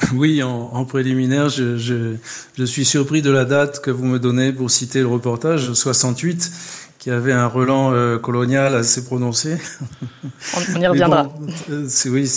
Oui, 0.14 0.42
en, 0.42 0.70
en 0.72 0.84
préliminaire, 0.84 1.48
je, 1.48 1.76
je, 1.76 2.14
je, 2.56 2.64
suis 2.64 2.84
surpris 2.84 3.22
de 3.22 3.30
la 3.30 3.44
date 3.44 3.80
que 3.80 3.90
vous 3.90 4.04
me 4.04 4.18
donnez 4.18 4.52
pour 4.52 4.70
citer 4.70 5.00
le 5.00 5.06
reportage, 5.06 5.72
68, 5.72 6.50
qui 6.98 7.10
avait 7.10 7.32
un 7.32 7.46
relan 7.46 7.92
euh, 7.92 8.18
colonial 8.18 8.74
assez 8.74 9.04
prononcé. 9.04 9.56
On, 10.54 10.76
on 10.76 10.80
y 10.80 10.86
reviendra. 10.88 11.24
Bon, 11.24 11.46
euh, 11.70 11.88
oui. 12.06 12.30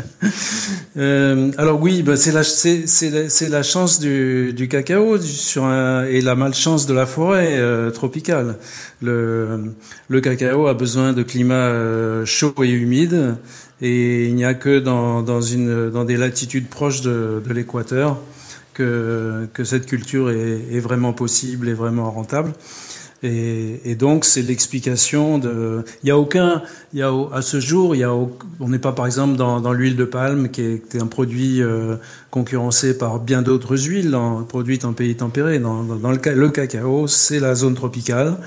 euh, 0.96 1.50
alors 1.56 1.80
oui, 1.80 2.02
bah, 2.02 2.16
c'est 2.16 2.32
la, 2.32 2.42
la, 2.42 3.48
la, 3.48 3.62
chance 3.62 3.98
du, 3.98 4.52
du 4.52 4.68
cacao 4.68 5.16
du, 5.16 5.26
sur 5.26 5.64
un, 5.64 6.04
et 6.04 6.20
la 6.20 6.34
malchance 6.34 6.86
de 6.86 6.94
la 6.94 7.06
forêt 7.06 7.58
tropicale. 7.92 8.58
Le, 9.02 9.72
le 10.10 10.20
cacao 10.20 10.66
a 10.66 10.74
besoin 10.74 11.12
de 11.12 11.22
climats 11.22 11.54
euh, 11.54 12.26
chauds 12.26 12.62
et 12.62 12.68
humides 12.68 13.36
et 13.82 14.26
il 14.26 14.34
n'y 14.34 14.44
a 14.44 14.54
que 14.54 14.78
dans, 14.78 15.22
dans, 15.22 15.40
une, 15.40 15.90
dans 15.90 16.04
des 16.04 16.16
latitudes 16.16 16.68
proches 16.68 17.00
de, 17.00 17.42
de 17.46 17.52
l'équateur 17.52 18.18
que, 18.74 19.48
que 19.52 19.64
cette 19.64 19.86
culture 19.86 20.30
est, 20.30 20.60
est, 20.72 20.80
vraiment 20.80 21.12
possible 21.12 21.68
et 21.68 21.74
vraiment 21.74 22.10
rentable. 22.10 22.52
Et, 23.22 23.80
et 23.84 23.96
donc 23.96 24.24
c'est 24.24 24.40
l'explication 24.40 25.38
de. 25.38 25.84
Il 26.02 26.08
y 26.08 26.10
a 26.10 26.16
aucun, 26.16 26.62
il 26.94 27.00
y 27.00 27.02
a 27.02 27.12
à 27.32 27.42
ce 27.42 27.60
jour, 27.60 27.94
il 27.94 27.98
y 27.98 28.04
a 28.04 28.14
on 28.14 28.68
n'est 28.68 28.78
pas 28.78 28.92
par 28.92 29.04
exemple 29.04 29.36
dans, 29.36 29.60
dans 29.60 29.74
l'huile 29.74 29.96
de 29.96 30.06
palme 30.06 30.48
qui 30.48 30.62
est, 30.62 30.96
un 30.96 31.06
produit 31.06 31.60
euh, 31.60 31.96
concurrencé 32.30 32.96
par 32.96 33.20
bien 33.20 33.42
d'autres 33.42 33.76
huiles 33.76 34.10
dans, 34.10 34.42
produites 34.44 34.86
en 34.86 34.94
pays 34.94 35.16
tempérés. 35.16 35.58
Dans, 35.58 35.82
dans, 35.82 36.10
le, 36.10 36.34
le 36.34 36.48
cacao, 36.48 37.06
c'est 37.08 37.40
la 37.40 37.54
zone 37.54 37.74
tropicale. 37.74 38.38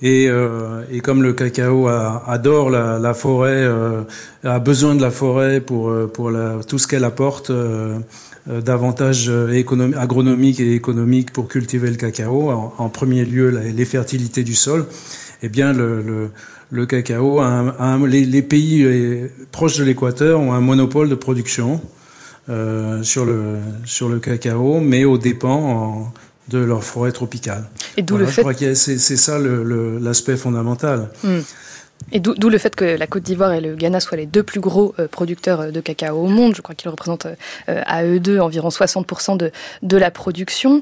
Et, 0.00 0.28
euh, 0.28 0.84
et, 0.92 1.00
comme 1.00 1.22
le 1.22 1.32
cacao 1.32 1.88
a, 1.88 2.22
adore 2.28 2.70
la, 2.70 3.00
la 3.00 3.14
forêt, 3.14 3.64
euh, 3.64 4.02
a 4.44 4.60
besoin 4.60 4.94
de 4.94 5.02
la 5.02 5.10
forêt 5.10 5.60
pour, 5.60 5.88
euh, 5.88 6.06
pour 6.06 6.30
la, 6.30 6.58
tout 6.66 6.78
ce 6.78 6.86
qu'elle 6.86 7.04
apporte 7.04 7.50
euh, 7.50 7.98
euh 8.48 8.60
d'avantages 8.60 9.28
agronomiques 9.28 10.60
et 10.60 10.74
économiques 10.74 11.32
pour 11.32 11.48
cultiver 11.48 11.90
le 11.90 11.96
cacao, 11.96 12.50
en, 12.50 12.88
premier 12.88 13.24
lieu 13.24 13.50
les 13.50 13.84
fertilités 13.84 14.44
du 14.44 14.54
sol, 14.54 14.86
eh 15.42 15.48
bien 15.48 15.72
le, 15.72 16.00
le, 16.02 16.30
le 16.70 16.86
cacao, 16.86 17.40
un, 17.40 18.06
les, 18.06 18.42
pays 18.42 18.86
proches 19.52 19.76
de 19.78 19.84
l'équateur 19.84 20.40
ont 20.40 20.52
un 20.52 20.60
monopole 20.60 21.08
de 21.10 21.14
production 21.14 21.82
sur, 23.02 23.26
le, 23.26 23.56
sur 23.84 24.08
le 24.08 24.18
cacao, 24.18 24.80
mais 24.80 25.04
aux 25.04 25.18
dépens 25.18 25.50
en, 25.50 26.12
de 26.48 26.58
leur 26.58 26.84
forêt 26.84 27.12
tropicale. 27.12 27.64
Et 27.98 28.02
d'où 28.02 28.16
le 28.16 28.26
fait. 28.26 28.32
Je 28.32 28.40
crois 28.42 28.54
que 28.54 28.74
c'est 28.74 28.98
ça 28.98 29.38
l'aspect 29.38 30.36
fondamental. 30.36 31.08
Hmm. 31.24 31.40
Et 32.10 32.20
d'où 32.20 32.48
le 32.48 32.58
fait 32.58 32.74
que 32.74 32.84
la 32.84 33.06
Côte 33.06 33.22
d'Ivoire 33.22 33.52
et 33.52 33.60
le 33.60 33.74
Ghana 33.74 34.00
soient 34.00 34.16
les 34.16 34.26
deux 34.26 34.42
plus 34.42 34.60
gros 34.60 34.94
euh, 34.98 35.08
producteurs 35.08 35.60
euh, 35.60 35.70
de 35.70 35.80
cacao 35.80 36.16
au 36.16 36.26
monde. 36.26 36.54
Je 36.56 36.62
crois 36.62 36.74
qu'ils 36.74 36.88
représentent 36.88 37.26
euh, 37.26 37.82
à 37.86 38.04
eux 38.04 38.18
deux 38.18 38.40
environ 38.40 38.68
60% 38.68 39.36
de, 39.36 39.50
de 39.82 39.96
la 39.96 40.10
production. 40.10 40.80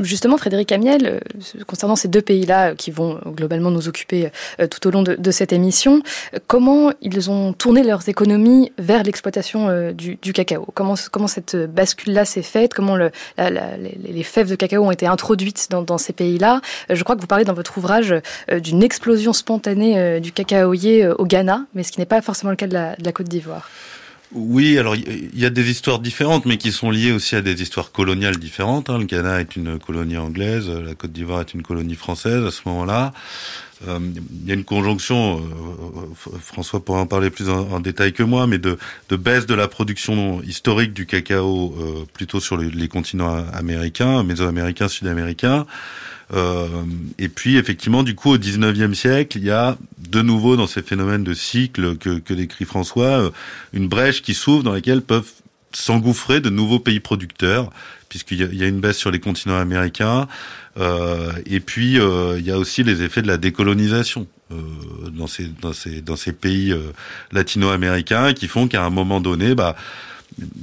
justement, 0.00 0.36
Frédéric 0.38 0.72
Amiel, 0.72 1.20
concernant 1.66 1.96
ces 1.96 2.08
deux 2.08 2.22
pays-là 2.22 2.74
qui 2.74 2.90
vont 2.90 3.20
globalement 3.26 3.70
nous 3.70 3.88
occuper 3.88 4.30
tout 4.70 4.86
au 4.86 4.90
long 4.90 5.02
de, 5.02 5.30
cette 5.30 5.52
émission, 5.52 6.02
comment 6.46 6.92
ils 7.00 7.30
ont 7.30 7.52
tourné 7.52 7.82
leurs 7.82 8.08
économies 8.08 8.72
vers 8.78 9.02
l'exploitation 9.02 9.92
du, 9.92 10.32
cacao? 10.32 10.66
Comment, 10.74 10.94
comment 11.10 11.26
cette 11.26 11.56
bascule-là 11.56 12.24
s'est 12.24 12.42
faite? 12.42 12.74
Comment 12.74 12.96
le, 12.96 13.10
les, 13.38 14.22
fèves 14.22 14.50
de 14.50 14.56
cacao 14.56 14.84
ont 14.84 14.90
été 14.90 15.06
introduites 15.06 15.68
dans, 15.70 15.82
dans 15.82 15.98
ces 15.98 16.12
pays-là? 16.12 16.60
Je 16.90 17.02
crois 17.02 17.16
que 17.16 17.20
vous 17.20 17.26
parlez 17.26 17.44
dans 17.44 17.54
votre 17.54 17.78
ouvrage 17.78 18.14
d'une 18.50 18.82
explosion 18.82 19.32
spontanée 19.32 19.71
euh, 19.80 20.20
du 20.20 20.32
cacaoyer 20.32 21.04
euh, 21.04 21.14
au 21.18 21.26
Ghana, 21.26 21.66
mais 21.74 21.82
ce 21.82 21.92
qui 21.92 22.00
n'est 22.00 22.06
pas 22.06 22.22
forcément 22.22 22.50
le 22.50 22.56
cas 22.56 22.66
de 22.66 22.74
la, 22.74 23.12
Côte 23.12 23.28
d'Ivoire. 23.28 23.68
Oui, 24.34 24.78
alors 24.78 24.96
il 24.96 25.38
y 25.38 25.44
a 25.44 25.50
des 25.50 25.70
histoires 25.70 25.98
différentes, 25.98 26.46
mais 26.46 26.56
qui 26.56 26.72
sont 26.72 26.90
liées 26.90 27.12
aussi 27.12 27.36
à 27.36 27.42
des 27.42 27.60
histoires 27.60 27.92
coloniales 27.92 28.38
différentes. 28.38 28.88
Hein. 28.88 28.98
Le 28.98 29.04
Ghana 29.04 29.40
est 29.40 29.56
une 29.56 29.78
colonie 29.78 30.16
anglaise, 30.16 30.70
la 30.70 30.94
Côte 30.94 31.12
d'Ivoire 31.12 31.40
est 31.40 31.52
une 31.52 31.62
colonie 31.62 31.96
française 31.96 32.42
à 32.44 32.50
ce 32.50 32.62
moment-là. 32.66 33.12
Euh, 33.86 33.98
il 34.42 34.48
y 34.48 34.52
a 34.52 34.54
une 34.54 34.64
conjonction, 34.64 35.42
François 36.40 36.82
pourra 36.82 37.00
en 37.00 37.06
parler 37.06 37.28
plus 37.28 37.50
en, 37.50 37.80
détail 37.80 38.14
que 38.14 38.22
moi, 38.22 38.46
mais 38.46 38.58
de, 38.58 38.78
baisse 39.10 39.44
de 39.44 39.54
la 39.54 39.68
production 39.68 40.40
historique 40.42 40.94
du 40.94 41.04
cacao 41.04 41.74
plutôt 42.14 42.40
sur 42.40 42.56
les 42.56 42.88
continents 42.88 43.44
américains, 43.52 44.22
mésoaméricains, 44.22 44.88
sud-américains. 44.88 45.66
Euh, 46.32 46.66
et 47.18 47.28
puis 47.28 47.56
effectivement, 47.56 48.02
du 48.02 48.14
coup, 48.14 48.30
au 48.30 48.38
19e 48.38 48.94
siècle, 48.94 49.38
il 49.38 49.44
y 49.44 49.50
a 49.50 49.76
de 49.98 50.22
nouveau 50.22 50.56
dans 50.56 50.66
ces 50.66 50.82
phénomènes 50.82 51.24
de 51.24 51.34
cycle 51.34 51.96
que, 51.96 52.18
que 52.18 52.34
décrit 52.34 52.64
François, 52.64 53.20
euh, 53.20 53.30
une 53.72 53.88
brèche 53.88 54.22
qui 54.22 54.34
s'ouvre 54.34 54.62
dans 54.62 54.72
laquelle 54.72 55.02
peuvent 55.02 55.30
s'engouffrer 55.74 56.40
de 56.40 56.50
nouveaux 56.50 56.78
pays 56.78 57.00
producteurs, 57.00 57.70
puisqu'il 58.08 58.54
y, 58.54 58.62
a 58.62 58.66
une 58.66 58.80
baisse 58.80 58.98
sur 58.98 59.10
les 59.10 59.20
continents 59.20 59.56
américains. 59.56 60.28
Euh, 60.78 61.32
et 61.46 61.60
puis, 61.60 61.98
euh, 61.98 62.38
il 62.38 62.46
y 62.46 62.50
a 62.50 62.58
aussi 62.58 62.82
les 62.82 63.02
effets 63.02 63.22
de 63.22 63.26
la 63.26 63.38
décolonisation 63.38 64.26
euh, 64.50 64.56
dans, 65.10 65.26
ces, 65.26 65.46
dans, 65.60 65.72
ces, 65.72 66.02
dans 66.02 66.16
ces 66.16 66.32
pays 66.32 66.74
latino-américains 67.32 68.34
qui 68.34 68.48
font 68.48 68.68
qu'à 68.68 68.84
un 68.84 68.90
moment 68.90 69.20
donné, 69.20 69.54
bah, 69.54 69.76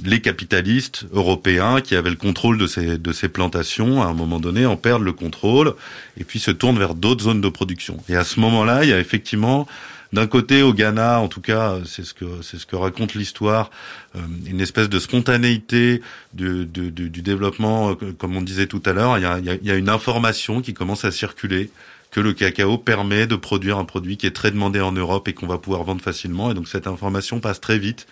les 0.04 0.20
capitalistes 0.20 1.06
européens 1.12 1.80
qui 1.80 1.94
avaient 1.94 2.10
le 2.10 2.16
contrôle 2.16 2.58
de 2.58 2.66
ces, 2.66 2.98
de 2.98 3.12
ces 3.12 3.28
plantations, 3.28 4.02
à 4.02 4.06
un 4.06 4.12
moment 4.12 4.40
donné, 4.40 4.66
en 4.66 4.76
perdent 4.76 5.02
le 5.02 5.12
contrôle 5.12 5.74
et 6.18 6.24
puis 6.24 6.38
se 6.38 6.50
tournent 6.50 6.78
vers 6.78 6.94
d'autres 6.94 7.24
zones 7.24 7.40
de 7.40 7.48
production. 7.48 7.96
Et 8.08 8.16
à 8.16 8.24
ce 8.24 8.40
moment-là, 8.40 8.84
il 8.84 8.90
y 8.90 8.92
a 8.92 8.98
effectivement, 8.98 9.66
d'un 10.12 10.26
côté 10.26 10.62
au 10.62 10.72
Ghana, 10.72 11.20
en 11.20 11.28
tout 11.28 11.40
cas, 11.40 11.78
c'est 11.84 12.04
ce 12.04 12.14
que 12.14 12.26
c'est 12.42 12.58
ce 12.58 12.66
que 12.66 12.76
raconte 12.76 13.14
l'histoire, 13.14 13.70
euh, 14.16 14.20
une 14.46 14.60
espèce 14.60 14.88
de 14.88 14.98
spontanéité 14.98 16.02
du, 16.34 16.66
du, 16.66 16.90
du, 16.90 17.22
développement, 17.22 17.90
euh, 17.90 18.12
comme 18.18 18.36
on 18.36 18.42
disait 18.42 18.66
tout 18.66 18.82
à 18.86 18.92
l'heure. 18.92 19.18
Il 19.18 19.22
y 19.22 19.26
a, 19.26 19.38
il 19.38 19.66
y 19.66 19.70
a 19.70 19.76
une 19.76 19.88
information 19.88 20.60
qui 20.62 20.74
commence 20.74 21.04
à 21.04 21.10
circuler 21.10 21.70
que 22.10 22.20
le 22.20 22.32
cacao 22.32 22.76
permet 22.76 23.26
de 23.26 23.36
produire 23.36 23.78
un 23.78 23.84
produit 23.84 24.16
qui 24.16 24.26
est 24.26 24.32
très 24.32 24.50
demandé 24.50 24.80
en 24.80 24.92
Europe 24.92 25.28
et 25.28 25.32
qu'on 25.32 25.46
va 25.46 25.58
pouvoir 25.58 25.84
vendre 25.84 26.02
facilement. 26.02 26.50
Et 26.50 26.54
donc 26.54 26.68
cette 26.68 26.86
information 26.86 27.40
passe 27.40 27.60
très 27.60 27.78
vite 27.78 28.06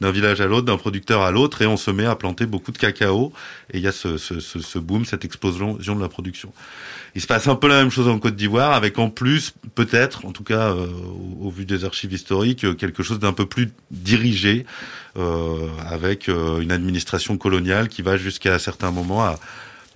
d'un 0.00 0.10
village 0.10 0.40
à 0.40 0.46
l'autre, 0.46 0.66
d'un 0.66 0.76
producteur 0.76 1.22
à 1.22 1.30
l'autre, 1.30 1.62
et 1.62 1.66
on 1.66 1.76
se 1.76 1.90
met 1.90 2.04
à 2.04 2.16
planter 2.16 2.46
beaucoup 2.46 2.72
de 2.72 2.78
cacao. 2.78 3.32
Et 3.72 3.78
il 3.78 3.82
y 3.82 3.88
a 3.88 3.92
ce, 3.92 4.18
ce, 4.18 4.40
ce, 4.40 4.78
boom, 4.78 5.04
cette 5.04 5.24
explosion 5.24 5.74
de 5.74 6.00
la 6.00 6.08
production. 6.08 6.52
Il 7.14 7.22
se 7.22 7.26
passe 7.26 7.48
un 7.48 7.54
peu 7.54 7.66
la 7.66 7.76
même 7.76 7.90
chose 7.90 8.08
en 8.08 8.18
Côte 8.18 8.36
d'Ivoire, 8.36 8.72
avec 8.74 8.98
en 8.98 9.08
plus, 9.08 9.54
peut-être, 9.74 10.26
en 10.26 10.32
tout 10.32 10.44
cas 10.44 10.74
euh, 10.74 10.86
au, 11.40 11.50
vu 11.50 11.64
des 11.64 11.84
archives 11.84 12.12
historiques, 12.12 12.64
euh, 12.64 12.74
quelque 12.74 13.02
chose 13.02 13.18
d'un 13.18 13.32
peu 13.32 13.46
plus 13.46 13.70
dirigé, 13.90 14.66
euh, 15.16 15.68
avec 15.88 16.28
euh, 16.28 16.60
une 16.60 16.72
administration 16.72 17.38
coloniale 17.38 17.88
qui 17.88 18.02
va 18.02 18.18
jusqu'à 18.18 18.58
certains 18.58 18.90
moments 18.90 19.24
à, 19.24 19.38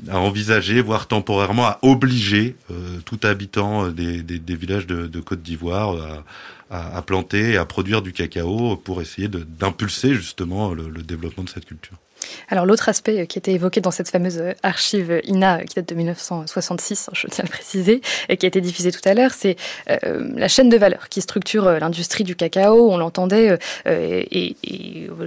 à 0.08 0.18
envisager, 0.18 0.80
voire 0.80 1.08
temporairement 1.08 1.66
à 1.66 1.78
obliger 1.82 2.56
tout 3.04 3.20
habitant 3.22 3.88
des, 3.88 4.22
des, 4.22 4.38
des 4.38 4.56
villages 4.56 4.86
de, 4.86 5.06
de 5.06 5.20
Côte 5.20 5.42
d'Ivoire 5.42 5.90
à 5.90 6.24
à, 6.70 7.02
planter 7.02 7.56
à 7.56 7.64
produire 7.64 8.00
du 8.00 8.12
cacao 8.12 8.76
pour 8.76 9.02
essayer 9.02 9.28
d'impulser 9.28 10.14
justement 10.14 10.72
le, 10.72 11.02
développement 11.02 11.44
de 11.44 11.48
cette 11.48 11.66
culture. 11.66 11.96
Alors 12.48 12.66
l'autre 12.66 12.88
aspect 12.88 13.26
qui 13.26 13.38
était 13.38 13.52
évoqué 13.52 13.80
dans 13.80 13.90
cette 13.90 14.10
fameuse 14.10 14.42
archive 14.62 15.20
INA 15.26 15.64
qui 15.64 15.76
date 15.76 15.88
de 15.88 15.94
1966, 15.94 17.10
je 17.12 17.26
tiens 17.28 17.44
à 17.44 17.46
le 17.46 17.50
préciser, 17.50 18.00
et 18.28 18.36
qui 18.36 18.46
a 18.46 18.48
été 18.48 18.60
diffusée 18.60 18.92
tout 18.92 19.00
à 19.04 19.14
l'heure, 19.14 19.32
c'est 19.32 19.56
euh, 19.90 20.30
la 20.36 20.48
chaîne 20.48 20.68
de 20.68 20.76
valeur 20.76 21.08
qui 21.08 21.20
structure 21.20 21.66
euh, 21.66 21.78
l'industrie 21.78 22.24
du 22.24 22.36
cacao. 22.36 22.90
On 22.90 22.98
l'entendait, 22.98 23.58
euh, 23.86 24.22
et, 24.30 24.56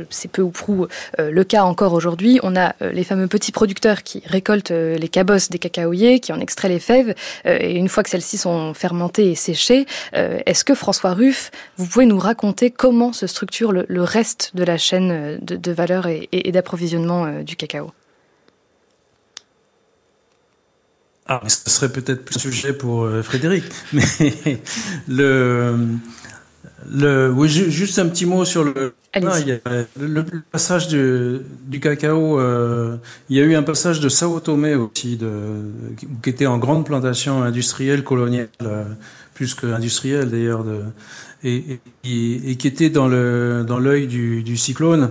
c'est 0.10 0.30
peu 0.30 0.42
ou 0.42 0.50
prou 0.50 0.88
le 1.18 1.44
cas 1.44 1.64
encore 1.64 1.94
aujourd'hui. 1.94 2.40
On 2.44 2.56
a 2.56 2.76
les 2.82 3.04
fameux 3.04 3.28
petits 3.28 3.52
producteurs 3.52 4.04
qui 4.04 4.22
récoltent 4.26 4.72
les 4.72 5.08
cabosses 5.08 5.50
des 5.50 5.60
cacaoyers, 5.60 6.20
qui 6.20 6.34
en 6.34 6.40
extraient 6.40 6.70
les 6.70 6.80
fèves, 6.80 7.14
et 7.46 7.76
une 7.76 7.90
fois 7.90 8.04
que 8.04 8.10
celles-ci 8.10 8.38
sont 8.38 8.74
fermentées 8.74 9.32
et 9.32 9.36
séchées, 9.36 9.86
est-ce 10.14 10.64
que 10.64 10.76
François 10.76 11.14
Ruff, 11.14 11.52
vous 11.78 11.86
pouvez 11.88 12.06
nous 12.06 12.20
raconter 12.20 12.72
comment 12.72 13.14
se 13.14 13.28
structure 13.28 13.72
le, 13.72 14.04
reste 14.04 14.52
de 14.56 14.64
la 14.64 14.78
chaîne 14.78 15.40
de, 15.42 15.72
valeur 15.72 16.08
et 16.08 16.52
d'approvisionnement? 16.52 16.83
Euh, 16.91 17.43
du 17.43 17.56
cacao 17.56 17.91
ah, 21.26 21.41
ce 21.48 21.69
serait 21.69 21.89
peut-être 21.89 22.26
plus 22.26 22.38
sujet 22.38 22.74
pour 22.74 23.04
euh, 23.04 23.24
Frédéric, 23.24 23.63
mais 23.93 24.04
le, 25.08 25.74
le, 26.91 27.32
oui, 27.32 27.48
juste 27.48 27.98
un 27.98 28.10
petit 28.10 28.26
mot 28.26 28.43
sur 28.43 28.65
le, 28.65 28.93
le, 29.15 30.26
passage 30.52 30.89
du, 30.89 31.39
du 31.65 31.80
cacao. 31.80 32.41
Euh, 32.41 32.98
il 33.30 33.38
y 33.38 33.39
a 33.39 33.43
eu 33.43 33.56
un 33.56 33.63
passage 33.63 34.02
de 34.02 34.10
Sao 34.10 34.38
Tomé 34.41 34.76
aussi, 34.76 35.15
de, 35.15 35.62
qui 35.96 36.30
était 36.30 36.46
en 36.46 36.58
grande 36.58 36.86
plantation 36.86 37.41
industrielle 37.41 38.04
coloniale, 38.04 38.50
plus 39.34 39.54
que 39.56 39.67
industrielle 39.67 40.30
d'ailleurs, 40.30 40.65
et, 41.41 41.80
et, 42.04 42.52
et, 42.52 42.58
qui 42.58 42.67
était 42.67 42.89
dans 42.89 43.08
le 43.08 43.63
dans 43.65 43.80
l'œil 43.80 44.08
du, 44.08 44.43
du 44.43 44.58
cyclone. 44.58 45.10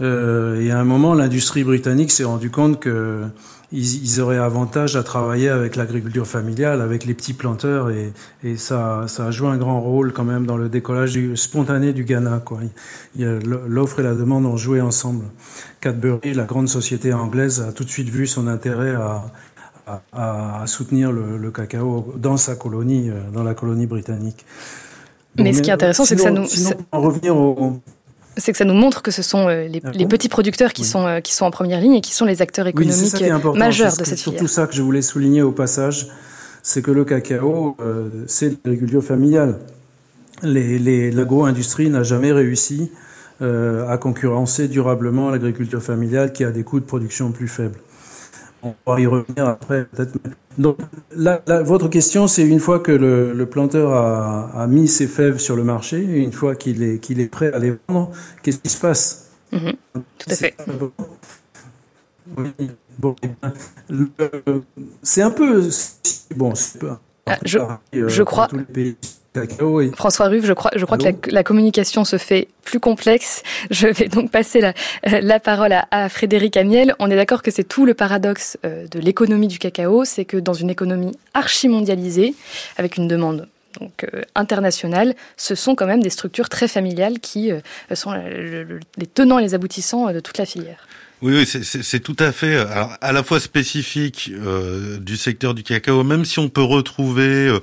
Euh, 0.00 0.60
et 0.60 0.70
à 0.70 0.78
un 0.78 0.84
moment, 0.84 1.14
l'industrie 1.14 1.64
britannique 1.64 2.10
s'est 2.10 2.24
rendu 2.24 2.50
compte 2.50 2.80
que 2.80 3.22
ils, 3.72 4.20
auraient 4.20 4.38
avantage 4.38 4.96
à 4.96 5.02
travailler 5.02 5.48
avec 5.48 5.76
l'agriculture 5.76 6.26
familiale, 6.26 6.82
avec 6.82 7.04
les 7.04 7.14
petits 7.14 7.32
planteurs, 7.32 7.88
et, 7.90 8.12
et, 8.44 8.56
ça, 8.56 9.04
ça 9.08 9.26
a 9.26 9.30
joué 9.30 9.48
un 9.48 9.56
grand 9.56 9.80
rôle 9.80 10.12
quand 10.12 10.24
même 10.24 10.44
dans 10.44 10.58
le 10.58 10.68
décollage 10.68 11.12
du, 11.12 11.36
spontané 11.36 11.92
du 11.92 12.04
Ghana. 12.04 12.42
L'offre 13.16 14.00
et 14.00 14.02
la 14.02 14.14
demande 14.14 14.44
ont 14.44 14.58
joué 14.58 14.80
ensemble. 14.80 15.24
Cadbury, 15.80 16.34
la 16.34 16.44
grande 16.44 16.68
société 16.68 17.12
anglaise, 17.14 17.60
a 17.66 17.72
tout 17.72 17.84
de 17.84 17.88
suite 17.88 18.10
vu 18.10 18.26
son 18.26 18.46
intérêt 18.46 18.94
à, 18.94 19.24
à, 19.86 20.62
à 20.62 20.66
soutenir 20.66 21.10
le, 21.10 21.38
le, 21.38 21.50
cacao 21.50 22.12
dans 22.16 22.36
sa 22.36 22.54
colonie, 22.54 23.08
euh, 23.08 23.20
dans 23.32 23.42
la 23.42 23.54
colonie 23.54 23.86
britannique. 23.86 24.44
mais 25.36 25.52
ce 25.52 25.62
qui 25.62 25.70
est 25.70 25.72
intéressant, 25.72 26.04
c'est 26.04 26.16
que 26.16 26.22
ça 26.22 26.30
nous... 26.30 26.46
Sinon, 26.46 26.76
en 26.92 27.00
revenir 27.00 27.36
au, 27.36 27.80
c'est 28.36 28.52
que 28.52 28.58
ça 28.58 28.64
nous 28.64 28.74
montre 28.74 29.02
que 29.02 29.10
ce 29.10 29.22
sont 29.22 29.48
euh, 29.48 29.66
les, 29.66 29.82
les 29.94 30.06
petits 30.06 30.28
producteurs 30.28 30.72
qui, 30.72 30.84
sont, 30.84 31.06
euh, 31.06 31.20
qui 31.20 31.34
sont 31.34 31.44
en 31.44 31.50
première 31.50 31.80
ligne 31.80 31.94
et 31.94 32.00
qui 32.00 32.14
sont 32.14 32.24
les 32.24 32.42
acteurs 32.42 32.66
économiques 32.66 33.14
oui, 33.20 33.58
majeurs 33.58 33.96
de 33.96 34.04
cette 34.04 34.06
filière. 34.06 34.16
C'est 34.16 34.16
surtout 34.16 34.48
ça 34.48 34.66
que 34.66 34.74
je 34.74 34.82
voulais 34.82 35.02
souligner 35.02 35.42
au 35.42 35.52
passage, 35.52 36.08
c'est 36.62 36.82
que 36.82 36.90
le 36.90 37.04
cacao, 37.04 37.76
euh, 37.80 38.08
c'est 38.26 38.64
l'agriculture 38.64 39.04
familiale. 39.04 39.58
L'agro-industrie 40.42 41.90
n'a 41.90 42.02
jamais 42.02 42.32
réussi 42.32 42.90
euh, 43.42 43.88
à 43.88 43.98
concurrencer 43.98 44.68
durablement 44.68 45.30
l'agriculture 45.30 45.82
familiale 45.82 46.32
qui 46.32 46.44
a 46.44 46.50
des 46.50 46.62
coûts 46.62 46.80
de 46.80 46.84
production 46.84 47.32
plus 47.32 47.48
faibles. 47.48 47.78
On 48.62 48.74
va 48.86 49.00
y 49.00 49.06
revenir 49.06 49.46
après 49.46 49.84
peut-être. 49.86 50.16
Donc, 50.58 50.78
votre 51.64 51.88
question, 51.88 52.26
c'est 52.26 52.46
une 52.46 52.60
fois 52.60 52.78
que 52.80 52.92
le, 52.92 53.46
planteur 53.46 53.92
a, 53.92 54.66
mis 54.66 54.88
ses 54.88 55.06
fèves 55.06 55.38
sur 55.38 55.56
le 55.56 55.64
marché, 55.64 56.00
une 56.00 56.32
fois 56.32 56.54
qu'il 56.54 56.82
est, 56.82 56.98
qu'il 56.98 57.20
est 57.20 57.26
prêt 57.26 57.52
à 57.52 57.58
les 57.58 57.74
vendre, 57.88 58.10
qu'est-ce 58.42 58.58
qui 58.58 58.68
se 58.68 58.80
passe? 58.80 59.30
Mm-hmm. 59.52 59.74
Tout 59.94 60.30
à 60.30 60.34
fait. 60.34 60.54
c'est 65.02 65.22
un 65.22 65.30
peu 65.30 65.68
bon. 66.36 66.52
Ah, 67.26 67.38
je, 67.44 67.58
euh, 67.58 68.08
je 68.08 68.22
crois. 68.22 68.48
François 69.94 70.26
Ruff, 70.26 70.44
je 70.44 70.52
crois, 70.52 70.70
je 70.76 70.84
crois 70.84 70.98
que 70.98 71.30
la, 71.30 71.42
communication 71.42 72.04
se 72.04 72.18
fait 72.18 72.48
plus 72.64 72.80
complexe. 72.80 73.42
Je 73.70 73.88
vais 73.88 74.08
donc 74.08 74.30
passer 74.30 74.60
la, 74.60 74.74
euh, 75.06 75.20
la 75.22 75.40
parole 75.40 75.72
à, 75.90 76.08
Frédéric 76.08 76.56
Amiel. 76.56 76.94
On 76.98 77.10
est 77.10 77.16
d'accord 77.16 77.42
que 77.42 77.50
c'est 77.50 77.64
tout 77.64 77.86
le 77.86 77.94
paradoxe 77.94 78.58
euh, 78.64 78.86
de 78.88 79.00
l'économie 79.00 79.48
du 79.48 79.58
cacao, 79.58 80.04
c'est 80.04 80.26
que 80.26 80.36
dans 80.36 80.52
une 80.52 80.68
économie 80.68 81.16
archi-mondialisée, 81.32 82.34
avec 82.76 82.96
une 82.96 83.08
demande 83.08 83.48
donc 83.80 84.04
euh, 84.12 84.20
internationale, 84.34 85.14
ce 85.38 85.54
sont 85.54 85.74
quand 85.74 85.86
même 85.86 86.02
des 86.02 86.10
structures 86.10 86.50
très 86.50 86.68
familiales 86.68 87.18
qui 87.20 87.50
sont 87.94 88.12
les 88.12 89.06
tenants 89.06 89.38
et 89.38 89.42
les 89.42 89.54
aboutissants 89.54 90.12
de 90.12 90.20
toute 90.20 90.36
la 90.36 90.44
filière. 90.44 90.86
Oui, 91.22 91.34
oui 91.34 91.46
c'est 91.46 92.00
tout 92.00 92.16
à 92.18 92.32
fait 92.32 92.56
alors, 92.56 92.96
à 93.00 93.12
la 93.12 93.22
fois 93.22 93.38
spécifique 93.38 94.32
euh, 94.34 94.98
du 94.98 95.16
secteur 95.16 95.54
du 95.54 95.62
cacao, 95.62 96.02
même 96.02 96.24
si 96.24 96.40
on 96.40 96.48
peut 96.48 96.62
retrouver 96.62 97.56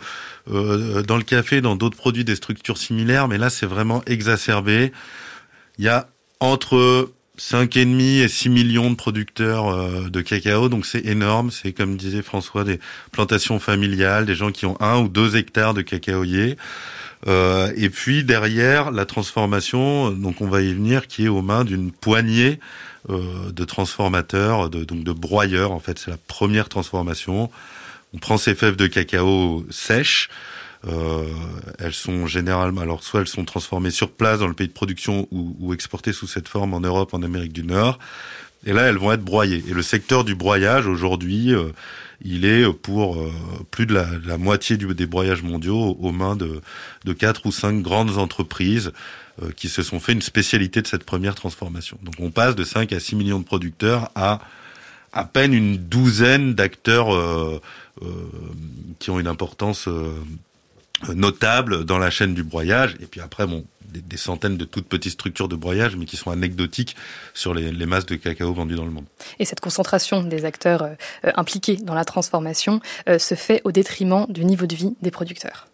euh, 0.51 1.01
dans 1.03 1.17
le 1.17 1.23
café, 1.23 1.61
dans 1.61 1.75
d'autres 1.75 1.97
produits, 1.97 2.25
des 2.25 2.35
structures 2.35 2.77
similaires, 2.77 3.27
mais 3.27 3.37
là 3.37 3.49
c'est 3.49 3.65
vraiment 3.65 4.03
exacerbé. 4.05 4.91
Il 5.77 5.85
y 5.85 5.89
a 5.89 6.07
entre 6.39 7.11
5,5 7.39 8.23
et 8.23 8.27
6 8.27 8.49
millions 8.49 8.89
de 8.89 8.95
producteurs 8.95 9.69
euh, 9.69 10.09
de 10.09 10.21
cacao, 10.21 10.69
donc 10.69 10.85
c'est 10.85 11.05
énorme. 11.05 11.51
C'est 11.51 11.71
comme 11.71 11.95
disait 11.95 12.21
François, 12.21 12.63
des 12.63 12.79
plantations 13.11 13.59
familiales, 13.59 14.25
des 14.25 14.35
gens 14.35 14.51
qui 14.51 14.65
ont 14.65 14.79
un 14.81 14.99
ou 14.99 15.07
deux 15.07 15.37
hectares 15.37 15.73
de 15.73 15.81
cacaoyers. 15.81 16.57
Euh, 17.27 17.71
et 17.75 17.89
puis 17.89 18.23
derrière, 18.23 18.91
la 18.91 19.05
transformation, 19.05 20.11
donc 20.11 20.41
on 20.41 20.47
va 20.47 20.61
y 20.61 20.73
venir, 20.73 21.07
qui 21.07 21.25
est 21.25 21.29
aux 21.29 21.41
mains 21.41 21.63
d'une 21.63 21.91
poignée 21.91 22.59
euh, 23.09 23.51
de 23.51 23.65
transformateurs, 23.65 24.69
de, 24.69 24.83
donc 24.83 25.03
de 25.03 25.11
broyeurs. 25.11 25.71
En 25.71 25.79
fait, 25.79 25.97
c'est 25.99 26.11
la 26.11 26.17
première 26.27 26.69
transformation. 26.69 27.49
On 28.13 28.17
prend 28.17 28.37
ces 28.37 28.55
fèves 28.55 28.75
de 28.75 28.87
cacao 28.87 29.65
sèches. 29.69 30.29
Euh, 30.87 31.25
elles 31.77 31.93
sont 31.93 32.25
généralement, 32.25 32.81
alors 32.81 33.03
soit 33.03 33.21
elles 33.21 33.27
sont 33.27 33.43
transformées 33.43 33.91
sur 33.91 34.11
place 34.11 34.39
dans 34.39 34.47
le 34.47 34.53
pays 34.53 34.67
de 34.67 34.73
production 34.73 35.27
ou, 35.31 35.73
exportées 35.73 36.13
sous 36.13 36.27
cette 36.27 36.47
forme 36.47 36.73
en 36.73 36.79
Europe, 36.79 37.13
en 37.13 37.21
Amérique 37.21 37.53
du 37.53 37.63
Nord. 37.63 37.99
Et 38.65 38.73
là, 38.73 38.83
elles 38.83 38.97
vont 38.97 39.11
être 39.11 39.23
broyées. 39.23 39.63
Et 39.69 39.73
le 39.73 39.81
secteur 39.81 40.23
du 40.23 40.35
broyage 40.35 40.87
aujourd'hui, 40.87 41.53
euh, 41.53 41.69
il 42.21 42.45
est 42.45 42.71
pour 42.73 43.15
euh, 43.15 43.31
plus 43.71 43.85
de 43.85 43.93
la, 43.93 44.37
moitié 44.37 44.77
du, 44.77 44.93
des 44.93 45.05
broyages 45.05 45.43
mondiaux 45.43 45.97
aux 45.99 46.11
mains 46.11 46.35
de, 46.35 46.61
de 47.05 47.13
quatre 47.13 47.45
ou 47.45 47.51
cinq 47.51 47.81
grandes 47.81 48.17
entreprises 48.17 48.91
qui 49.55 49.69
se 49.69 49.83
sont 49.83 50.01
fait 50.01 50.11
une 50.11 50.21
spécialité 50.21 50.81
de 50.81 50.87
cette 50.87 51.05
première 51.05 51.33
transformation. 51.33 51.97
Donc 52.03 52.15
on 52.19 52.29
passe 52.29 52.55
de 52.57 52.65
5 52.65 52.91
à 52.91 52.99
6 52.99 53.15
millions 53.15 53.39
de 53.39 53.45
producteurs 53.45 54.11
à 54.13 54.41
à 55.13 55.25
peine 55.25 55.53
une 55.53 55.77
douzaine 55.77 56.53
d'acteurs 56.53 57.61
qui 58.99 59.09
ont 59.09 59.19
une 59.19 59.27
importance 59.27 59.87
notable 61.07 61.85
dans 61.85 61.97
la 61.97 62.09
chaîne 62.09 62.33
du 62.33 62.43
broyage. 62.43 62.95
Et 63.01 63.05
puis 63.05 63.21
après, 63.21 63.47
bon, 63.47 63.65
des, 63.89 64.17
centaines 64.17 64.57
de 64.57 64.65
toutes 64.65 64.87
petites 64.87 65.13
structures 65.13 65.47
de 65.47 65.55
broyage, 65.55 65.95
mais 65.95 66.05
qui 66.05 66.17
sont 66.17 66.31
anecdotiques 66.31 66.95
sur 67.33 67.53
les, 67.53 67.85
masses 67.85 68.05
de 68.05 68.15
cacao 68.15 68.53
vendues 68.53 68.75
dans 68.75 68.85
le 68.85 68.91
monde. 68.91 69.05
Et 69.39 69.45
cette 69.45 69.59
concentration 69.59 70.23
des 70.23 70.45
acteurs 70.45 70.83
euh, 70.83 70.95
impliqués 71.35 71.77
dans 71.77 71.93
la 71.93 72.05
transformation 72.05 72.81
euh, 73.07 73.19
se 73.19 73.35
fait 73.35 73.61
au 73.63 73.71
détriment 73.71 74.25
du 74.29 74.45
niveau 74.45 74.65
de 74.65 74.75
vie 74.75 74.95
des 75.01 75.11
producteurs. 75.11 75.67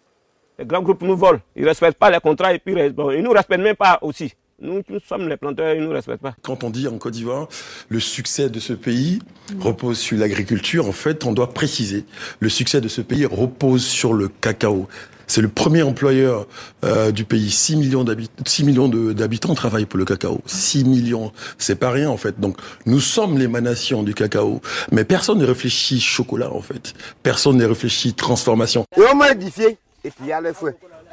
Les 0.58 0.64
grands 0.64 0.82
groupes 0.82 1.02
nous 1.02 1.16
volent, 1.16 1.40
ils 1.54 1.62
ne 1.62 1.68
respectent 1.68 1.98
pas 1.98 2.10
les 2.10 2.20
contrats 2.20 2.54
et 2.54 2.58
puis 2.58 2.72
ils 2.74 2.94
ne 2.94 3.20
nous 3.20 3.30
respectent 3.30 3.62
même 3.62 3.76
pas 3.76 3.98
aussi. 4.00 4.32
Nous, 4.58 4.82
nous 4.88 5.00
sommes 5.06 5.28
les 5.28 5.36
planteurs, 5.36 5.74
ils 5.74 5.82
ne 5.82 5.86
nous 5.86 5.92
respectent 5.92 6.22
pas. 6.22 6.34
Quand 6.42 6.64
on 6.64 6.70
dit 6.70 6.88
en 6.88 6.96
Côte 6.96 7.12
d'Ivoire, 7.12 7.48
le 7.90 8.00
succès 8.00 8.48
de 8.48 8.58
ce 8.58 8.72
pays 8.72 9.18
repose 9.60 9.98
sur 9.98 10.16
l'agriculture, 10.16 10.88
en 10.88 10.92
fait, 10.92 11.26
on 11.26 11.32
doit 11.32 11.52
préciser. 11.52 12.06
Le 12.40 12.48
succès 12.48 12.80
de 12.80 12.88
ce 12.88 13.02
pays 13.02 13.26
repose 13.26 13.84
sur 13.84 14.14
le 14.14 14.28
cacao. 14.28 14.88
C'est 15.26 15.42
le 15.42 15.48
premier 15.48 15.82
employeur 15.82 16.46
euh, 16.84 17.10
du 17.10 17.24
pays. 17.24 17.50
6 17.50 17.76
millions 17.76 18.04
d'habitants, 18.04 18.44
6 18.46 18.64
millions 18.64 18.88
d'habitants 18.88 19.54
travaillent 19.54 19.84
pour 19.84 19.98
le 19.98 20.06
cacao. 20.06 20.40
6 20.46 20.84
millions, 20.84 21.32
c'est 21.58 21.76
pas 21.76 21.90
rien 21.90 22.08
en 22.08 22.16
fait. 22.16 22.40
Donc 22.40 22.56
nous 22.86 23.00
sommes 23.00 23.36
l'émanation 23.36 24.04
du 24.04 24.14
cacao, 24.14 24.62
mais 24.92 25.04
personne 25.04 25.38
ne 25.38 25.44
réfléchit 25.44 26.00
chocolat 26.00 26.52
en 26.52 26.62
fait. 26.62 26.94
Personne 27.22 27.56
ne 27.56 27.66
réfléchit 27.66 28.14
transformation. 28.14 28.86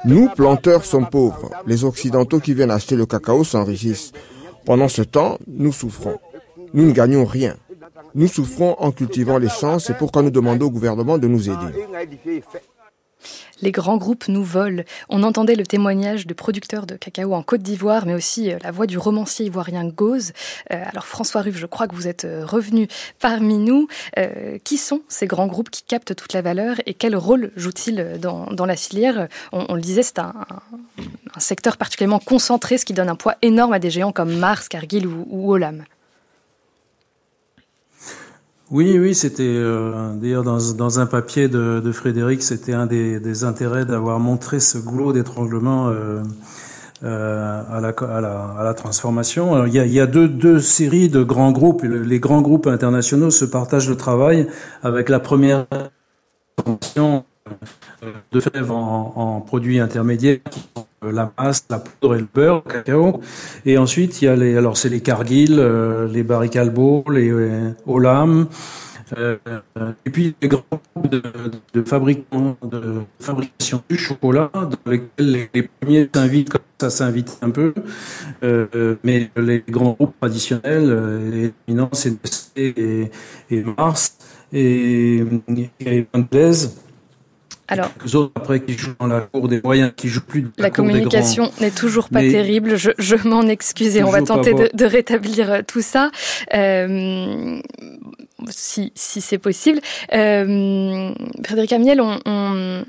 Nous, 0.05 0.29
planteurs, 0.29 0.83
sommes 0.85 1.09
pauvres. 1.09 1.49
Les 1.65 1.85
Occidentaux 1.85 2.39
qui 2.39 2.53
viennent 2.53 2.71
acheter 2.71 2.95
le 2.95 3.05
cacao 3.05 3.43
s'enrichissent. 3.43 4.11
Pendant 4.65 4.87
ce 4.87 5.01
temps, 5.01 5.37
nous 5.47 5.71
souffrons. 5.71 6.17
Nous 6.73 6.85
ne 6.85 6.91
gagnons 6.91 7.25
rien. 7.25 7.55
Nous 8.15 8.27
souffrons 8.27 8.75
en 8.79 8.91
cultivant 8.91 9.37
les 9.37 9.49
champs, 9.49 9.79
c'est 9.79 9.97
pourquoi 9.97 10.21
nous 10.21 10.29
demandons 10.29 10.67
au 10.67 10.71
gouvernement 10.71 11.17
de 11.17 11.27
nous 11.27 11.49
aider. 11.49 11.73
Les 13.63 13.71
grands 13.71 13.95
groupes 13.95 14.28
nous 14.28 14.43
volent. 14.43 14.84
On 15.08 15.23
entendait 15.23 15.56
le 15.56 15.65
témoignage 15.65 16.28
de 16.28 16.34
producteurs 16.34 16.86
de 16.86 16.95
cacao 16.95 17.34
en 17.34 17.43
Côte 17.43 17.62
d'Ivoire, 17.62 18.06
mais 18.06 18.13
aussi 18.13 18.52
euh, 18.52 18.58
la 18.62 18.71
voix 18.71 18.88
du 18.88 18.97
romancier 18.97 19.45
ivoirien 19.45 19.88
Gauze. 19.88 20.34
Euh, 20.73 20.84
alors 20.91 21.06
François 21.06 21.41
Ruff, 21.41 21.56
je 21.56 21.65
crois 21.65 21.88
que 21.88 21.95
vous 21.95 22.10
êtes 22.10 22.26
euh, 22.26 22.45
revenu 22.45 22.89
parmi 23.21 23.60
nous. 23.60 23.88
qui 24.65 24.78
sont 24.78 25.02
ces 25.08 25.28
grands 25.28 25.47
groupes 25.47 25.69
qui 25.69 25.84
captent 25.84 26.13
toute 26.13 26.34
la 26.34 26.41
valeur 26.41 26.76
et 26.86 26.93
quel 26.93 27.15
rôle 27.15 27.52
jouent-ils 27.56 28.19
dans, 28.19 28.65
la 28.65 28.76
filière? 28.76 29.30
On, 29.54 29.76
le 29.76 29.82
disait, 29.82 30.04
c'est 30.04 30.19
un, 30.19 30.34
secteur 31.38 31.78
particulièrement 31.78 32.19
concentré, 32.19 32.78
ce 32.78 32.84
qui 32.84 32.93
donne 32.93 33.10
un 33.10 33.15
poids 33.15 33.36
énorme 33.41 33.71
à 33.71 33.80
des 33.80 33.89
géants 33.89 34.12
comme 34.12 34.36
Mars, 34.36 34.67
Cargill 34.67 35.08
ou, 35.08 35.26
ou 35.30 35.54
Olam. 35.54 35.86
Oui, 38.71 38.97
oui, 38.97 39.13
c'était 39.13 39.43
euh, 39.43 40.13
d'ailleurs 40.15 40.43
dans, 40.43 40.99
un 40.99 41.06
papier 41.06 41.47
de, 41.47 41.91
Frédéric, 41.91 42.41
c'était 42.41 42.73
un 42.73 42.86
des, 42.86 43.43
intérêts 43.43 43.86
d'avoir 43.86 44.19
montré 44.19 44.60
ce 44.60 44.78
goulot 44.78 45.13
d'étranglement 45.13 45.89
euh, 45.89 46.23
euh, 47.04 47.62
à, 47.69 47.82
la, 47.82 48.73
transformation. 48.73 49.65
Il, 49.65 49.73
y 49.73 49.99
a, 49.99 50.08
deux, 50.08 50.60
séries 50.60 51.10
de 51.10 51.23
grands 51.23 51.52
groupes. 51.52 51.84
Les 51.84 52.19
grands 52.19 52.41
groupes 52.41 52.67
internationaux 52.67 53.32
se 53.32 53.45
partagent 53.45 53.89
le 53.89 53.97
travail 53.97 54.47
avec 54.82 55.10
la 55.10 55.19
première 55.19 55.65
de 58.32 58.39
fèves 58.39 58.71
en, 58.71 59.13
en 59.15 59.41
produits 59.41 59.80
intermédiaires 59.80 60.39
la 61.11 61.31
masse, 61.37 61.65
la 61.69 61.79
poudre 61.79 62.15
et 62.15 62.19
le 62.19 62.27
beurre, 62.33 62.63
le 62.65 62.71
cacao. 62.71 63.21
Et 63.65 63.77
ensuite, 63.77 64.21
il 64.21 64.25
y 64.25 64.27
a 64.27 64.35
les, 64.35 64.57
alors 64.57 64.77
c'est 64.77 64.89
les 64.89 65.01
Cargill, 65.01 65.59
euh, 65.59 66.07
les 66.07 66.23
Barry 66.23 66.49
Callebaut, 66.49 67.03
les 67.09 67.29
euh, 67.29 67.71
Olam, 67.85 68.47
euh, 69.17 69.37
et 70.05 70.09
puis 70.09 70.35
les 70.41 70.47
grands 70.47 70.63
groupes 70.95 71.09
de, 71.09 71.19
de, 71.19 71.51
de 71.73 71.83
fabrication 73.19 73.83
du 73.89 73.97
chocolat, 73.97 74.49
dans 74.53 74.91
lesquels 74.91 75.49
les, 75.53 75.63
premiers 75.63 76.09
s'invitent, 76.13 76.49
comme 76.49 76.61
ça 76.79 76.89
s'invite 76.89 77.37
un 77.41 77.49
peu, 77.49 77.73
euh, 78.43 78.95
mais 79.03 79.29
les 79.35 79.63
grands 79.67 79.93
groupes 79.93 80.15
traditionnels, 80.19 81.29
les 81.31 81.53
dominants, 81.67 81.89
c'est 81.91 82.17
et, 82.55 83.11
et, 83.49 83.63
Mars 83.77 84.17
et, 84.51 85.23
et, 85.49 85.71
et 85.79 86.07
alors, 87.67 87.89
autres 88.13 88.32
après 88.36 88.60
qui 88.60 88.73
jouent 88.73 88.95
dans 88.99 89.08
la 89.08 89.21
cour 89.21 89.47
des 89.47 89.62
moyens, 89.62 89.91
qui 89.95 90.10
jouent 90.10 90.21
plus. 90.21 90.47
la, 90.58 90.69
communication 90.69 91.52
n'est 91.62 91.71
toujours 91.71 92.10
pas 92.10 92.19
terrible. 92.19 92.76
Je, 92.76 92.91
je 92.97 93.15
m'en 93.28 93.43
excuse 93.43 93.95
et 93.95 94.04
on 94.04 94.10
va 94.10 94.21
tenter 94.21 94.54
de, 94.54 94.69
de, 94.73 94.86
rétablir 94.86 95.52
euh, 95.52 95.62
tout 95.65 95.82
ça. 95.82 96.12
Euh, 96.54 97.62
si, 98.49 98.91
si 98.95 99.21
c'est 99.21 99.38
possible. 99.38 99.80
Euh, 100.13 101.13
Frédéric 101.45 101.73
Amiel, 101.73 102.02
on, 102.02 102.19
on 102.26 102.84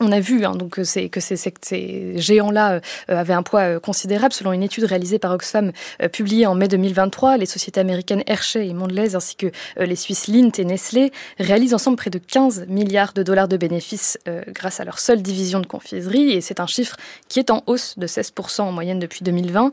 on 0.00 0.12
a 0.12 0.20
vu 0.20 0.44
hein, 0.44 0.52
donc 0.52 0.70
que, 0.70 0.84
ces, 0.84 1.08
que 1.08 1.20
ces, 1.20 2.18
géants-là 2.18 2.74
euh, 2.74 2.80
avaient 3.08 3.34
un 3.34 3.42
poids 3.42 3.60
euh, 3.60 3.80
considérable. 3.80 4.32
Selon 4.32 4.52
une 4.52 4.62
étude 4.62 4.84
réalisée 4.84 5.18
par 5.18 5.32
Oxfam 5.32 5.72
euh, 6.02 6.08
publiée 6.08 6.46
en 6.46 6.54
mai 6.54 6.68
2023, 6.68 7.36
les 7.36 7.46
sociétés 7.46 7.80
américaines 7.80 8.22
Hershey 8.26 8.66
et 8.66 8.74
Mondelez 8.74 9.14
ainsi 9.14 9.36
que 9.36 9.48
les 9.78 9.96
Suisses 9.96 10.26
Lindt 10.26 10.60
et 10.60 10.64
Nestlé 10.64 11.12
réalisent 11.38 11.74
ensemble 11.74 11.96
près 11.96 12.10
de 12.10 12.18
15 12.18 12.66
milliards 12.68 13.12
de 13.12 13.22
dollars 13.22 13.48
de 13.48 13.56
bénéfices 13.56 14.18
grâce 14.48 14.80
à 14.80 14.84
leur 14.84 14.98
seule 14.98 15.22
division 15.22 15.60
de 15.60 15.66
confiserie. 15.66 16.32
Et 16.32 16.40
c'est 16.40 16.60
un 16.60 16.66
chiffre 16.66 16.96
qui 17.28 17.38
est 17.38 17.50
en 17.50 17.62
hausse 17.66 17.98
de 17.98 18.06
16% 18.06 18.62
en 18.62 18.72
moyenne 18.72 18.98
depuis 18.98 19.22
2020. 19.22 19.70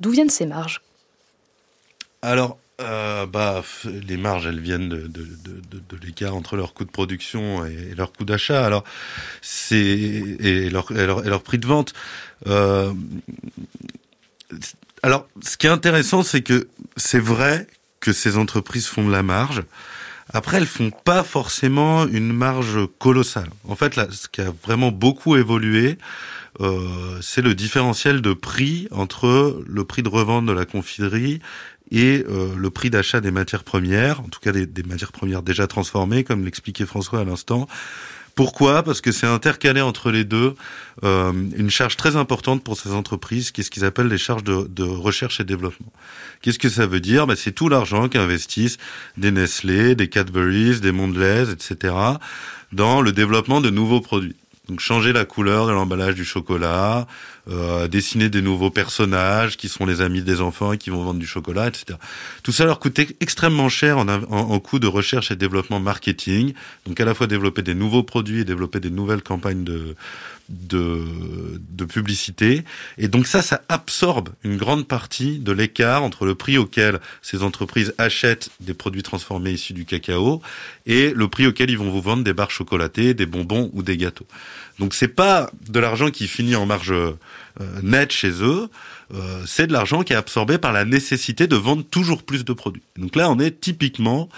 D'où 0.00 0.10
viennent 0.10 0.30
ces 0.30 0.46
marges? 0.46 0.82
Euh, 2.82 3.26
bah, 3.26 3.62
les 3.84 4.16
marges, 4.16 4.46
elles 4.46 4.60
viennent 4.60 4.88
de, 4.88 5.06
de, 5.06 5.24
de, 5.70 5.96
l'écart 6.04 6.34
entre 6.34 6.56
leur 6.56 6.74
coût 6.74 6.84
de 6.84 6.90
production 6.90 7.64
et, 7.64 7.94
leur 7.96 8.12
coût 8.12 8.24
d'achat. 8.24 8.64
Alors, 8.64 8.84
c'est 9.40 9.76
et 9.76 10.70
leur, 10.70 10.90
et 10.92 11.38
prix 11.40 11.58
de 11.58 11.66
vente. 11.66 11.94
Euh, 12.46 12.92
alors, 15.02 15.26
ce 15.42 15.56
qui 15.56 15.66
est 15.66 15.70
intéressant, 15.70 16.22
c'est 16.22 16.42
que 16.42 16.68
c'est 16.96 17.18
vrai 17.20 17.66
que 18.00 18.12
ces 18.12 18.36
entreprises 18.36 18.86
font 18.86 19.06
de 19.06 19.12
la 19.12 19.22
marge. 19.22 19.62
Après, 20.32 20.56
elles 20.56 20.66
font 20.66 20.90
pas 20.90 21.22
forcément 21.22 22.06
une 22.06 22.32
marge 22.32 22.78
colossale. 22.98 23.50
En 23.68 23.76
fait, 23.76 23.96
là, 23.96 24.06
ce 24.10 24.28
qui 24.28 24.40
a 24.40 24.52
vraiment 24.62 24.90
beaucoup 24.90 25.36
évolué, 25.36 25.98
euh, 26.60 27.18
c'est 27.20 27.42
le 27.42 27.54
différentiel 27.54 28.20
de 28.20 28.32
prix 28.32 28.88
entre 28.90 29.62
le 29.66 29.84
prix 29.84 30.02
de 30.02 30.08
revente 30.08 30.46
de 30.46 30.52
la 30.52 30.64
confiserie 30.64 31.40
et 31.92 32.24
euh, 32.28 32.48
le 32.56 32.70
prix 32.70 32.90
d'achat 32.90 33.20
des 33.20 33.30
matières 33.30 33.62
premières, 33.62 34.20
en 34.20 34.28
tout 34.28 34.40
cas 34.40 34.50
des, 34.50 34.82
matières 34.82 35.12
premières 35.12 35.42
déjà 35.42 35.66
transformées, 35.66 36.24
comme 36.24 36.44
l'expliquait 36.44 36.86
François 36.86 37.20
à 37.20 37.24
l'instant. 37.24 37.68
Pourquoi? 38.34 38.82
Parce 38.82 39.02
que 39.02 39.12
c'est 39.12 39.26
intercalé 39.26 39.82
entre 39.82 40.10
les 40.10 40.24
deux 40.24 40.54
euh, 41.04 41.32
une 41.54 41.68
charge 41.68 41.98
très 41.98 42.16
importante 42.16 42.64
pour 42.64 42.80
ces 42.80 42.92
entreprises, 42.92 43.50
qui 43.50 43.60
est 43.60 43.64
ce 43.64 43.70
qu'ils 43.70 43.84
appellent 43.84 44.08
les 44.08 44.16
charges 44.16 44.42
de, 44.42 44.66
de 44.70 44.84
recherche 44.84 45.38
et 45.38 45.44
développement. 45.44 45.92
Qu'est-ce 46.40 46.58
que 46.58 46.70
ça 46.70 46.86
veut 46.86 47.00
dire? 47.00 47.26
Ben, 47.26 47.36
C'est 47.36 47.52
tout 47.52 47.68
l'argent 47.68 48.08
qu'investissent 48.08 48.78
des 49.18 49.30
Nestlé, 49.30 49.94
des 49.94 50.08
Cadbury's, 50.08 50.80
des 50.80 50.92
Mondelez, 50.92 51.50
etc., 51.50 51.94
dans 52.72 53.02
le 53.02 53.12
développement 53.12 53.60
de 53.60 53.68
nouveaux 53.68 54.00
produits. 54.00 54.34
Donc 54.68 54.80
changer 54.80 55.12
la 55.12 55.26
couleur 55.26 55.66
de 55.66 55.72
l'emballage 55.72 56.14
du 56.14 56.24
chocolat, 56.24 57.06
euh, 57.48 57.88
dessiner 57.88 58.28
des 58.28 58.40
nouveaux 58.40 58.70
personnages 58.70 59.56
qui 59.56 59.68
sont 59.68 59.84
les 59.84 60.00
amis 60.00 60.22
des 60.22 60.40
enfants 60.40 60.72
et 60.72 60.78
qui 60.78 60.90
vont 60.90 61.02
vendre 61.02 61.18
du 61.18 61.26
chocolat, 61.26 61.68
etc. 61.68 61.98
Tout 62.44 62.52
ça 62.52 62.64
leur 62.64 62.78
coûtait 62.78 63.08
extrêmement 63.20 63.68
cher 63.68 63.98
en, 63.98 64.08
en, 64.08 64.22
en 64.30 64.60
coût 64.60 64.78
de 64.78 64.86
recherche 64.86 65.30
et 65.32 65.36
développement 65.36 65.80
marketing. 65.80 66.52
Donc 66.86 67.00
à 67.00 67.04
la 67.04 67.14
fois 67.14 67.26
développer 67.26 67.62
des 67.62 67.74
nouveaux 67.74 68.04
produits 68.04 68.40
et 68.40 68.44
développer 68.44 68.78
des 68.78 68.90
nouvelles 68.90 69.22
campagnes 69.22 69.64
de, 69.64 69.96
de, 70.48 71.04
de 71.70 71.84
publicité. 71.84 72.64
Et 72.98 73.08
donc 73.08 73.26
ça, 73.26 73.42
ça 73.42 73.62
absorbe 73.68 74.30
une 74.44 74.56
grande 74.56 74.86
partie 74.86 75.38
de 75.38 75.52
l'écart 75.52 76.02
entre 76.02 76.24
le 76.24 76.34
prix 76.34 76.58
auquel 76.58 77.00
ces 77.22 77.42
entreprises 77.42 77.94
achètent 77.98 78.50
des 78.60 78.74
produits 78.74 79.02
transformés 79.02 79.52
issus 79.52 79.72
du 79.72 79.84
cacao 79.84 80.42
et 80.86 81.12
le 81.14 81.28
prix 81.28 81.46
auquel 81.46 81.70
ils 81.70 81.78
vont 81.78 81.90
vous 81.90 82.02
vendre 82.02 82.22
des 82.22 82.34
barres 82.34 82.50
chocolatées, 82.50 83.14
des 83.14 83.26
bonbons 83.26 83.70
ou 83.72 83.82
des 83.82 83.96
gâteaux. 83.96 84.26
Donc 84.78 84.94
c'est 84.94 85.08
pas 85.08 85.50
de 85.68 85.80
l'argent 85.80 86.10
qui 86.10 86.28
finit 86.28 86.56
en 86.56 86.66
marge 86.66 86.94
euh, 87.60 87.80
nette 87.82 88.12
chez 88.12 88.42
eux, 88.42 88.68
euh, 89.14 89.42
c'est 89.46 89.66
de 89.66 89.72
l'argent 89.72 90.02
qui 90.02 90.12
est 90.12 90.16
absorbé 90.16 90.58
par 90.58 90.72
la 90.72 90.84
nécessité 90.84 91.46
de 91.46 91.56
vendre 91.56 91.84
toujours 91.84 92.22
plus 92.22 92.44
de 92.44 92.52
produits. 92.52 92.82
Donc 92.96 93.16
là, 93.16 93.30
on 93.30 93.38
est 93.38 93.60
typiquement 93.60 94.28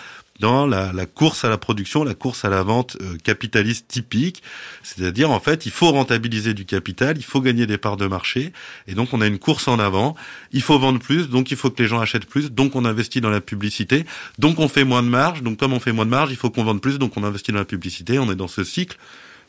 dans 0.40 0.66
la, 0.66 0.92
la, 0.92 1.07
course 1.07 1.44
à 1.44 1.48
la 1.48 1.59
production, 1.59 2.02
la 2.02 2.14
course 2.14 2.44
à 2.44 2.48
la 2.48 2.62
vente 2.62 2.96
euh, 3.00 3.16
capitaliste 3.22 3.87
typique. 3.87 4.42
C'est-à-dire, 4.83 5.30
en 5.30 5.38
fait, 5.38 5.64
il 5.66 5.72
faut 5.72 5.90
rentabiliser 5.90 6.54
du 6.54 6.64
capital, 6.64 7.16
il 7.16 7.22
faut 7.22 7.40
gagner 7.40 7.66
des 7.66 7.78
parts 7.78 7.96
de 7.96 8.07
marché. 8.07 8.52
Et 8.88 8.94
donc, 8.94 9.12
on 9.12 9.20
a 9.20 9.26
une 9.26 9.38
course 9.38 9.68
en 9.68 9.78
avant. 9.78 10.16
Il 10.52 10.62
faut 10.62 10.78
vendre 10.78 10.98
plus, 10.98 11.28
donc 11.28 11.50
il 11.50 11.57
faut 11.57 11.70
que 11.70 11.80
les 11.80 11.88
gens 11.88 12.00
achètent 12.00 12.26
plus. 12.26 12.50
Donc, 12.50 12.74
on 12.74 12.85
investit 12.85 13.20
dans 13.20 13.30
la 13.30 13.40
publicité. 13.40 14.04
Donc, 14.38 14.59
on 14.59 14.68
fait 14.68 14.85
moins 14.85 15.02
de 15.02 15.09
marge. 15.09 15.42
Donc, 15.42 15.59
comme 15.59 15.72
on 15.72 15.80
fait 15.80 15.92
moins 15.92 16.04
de 16.07 16.11
marge, 16.11 16.30
il 16.33 16.37
faut 16.37 16.50
qu'on 16.50 16.64
vende 16.64 16.80
plus. 16.80 16.98
Donc, 16.98 17.16
on 17.16 17.22
investit 17.22 17.52
dans 17.52 17.59
la 17.59 17.64
publicité. 17.64 18.18
On 18.18 18.30
est 18.30 18.37
dans 18.37 18.48
ce 18.48 18.64
cycle 18.64 18.98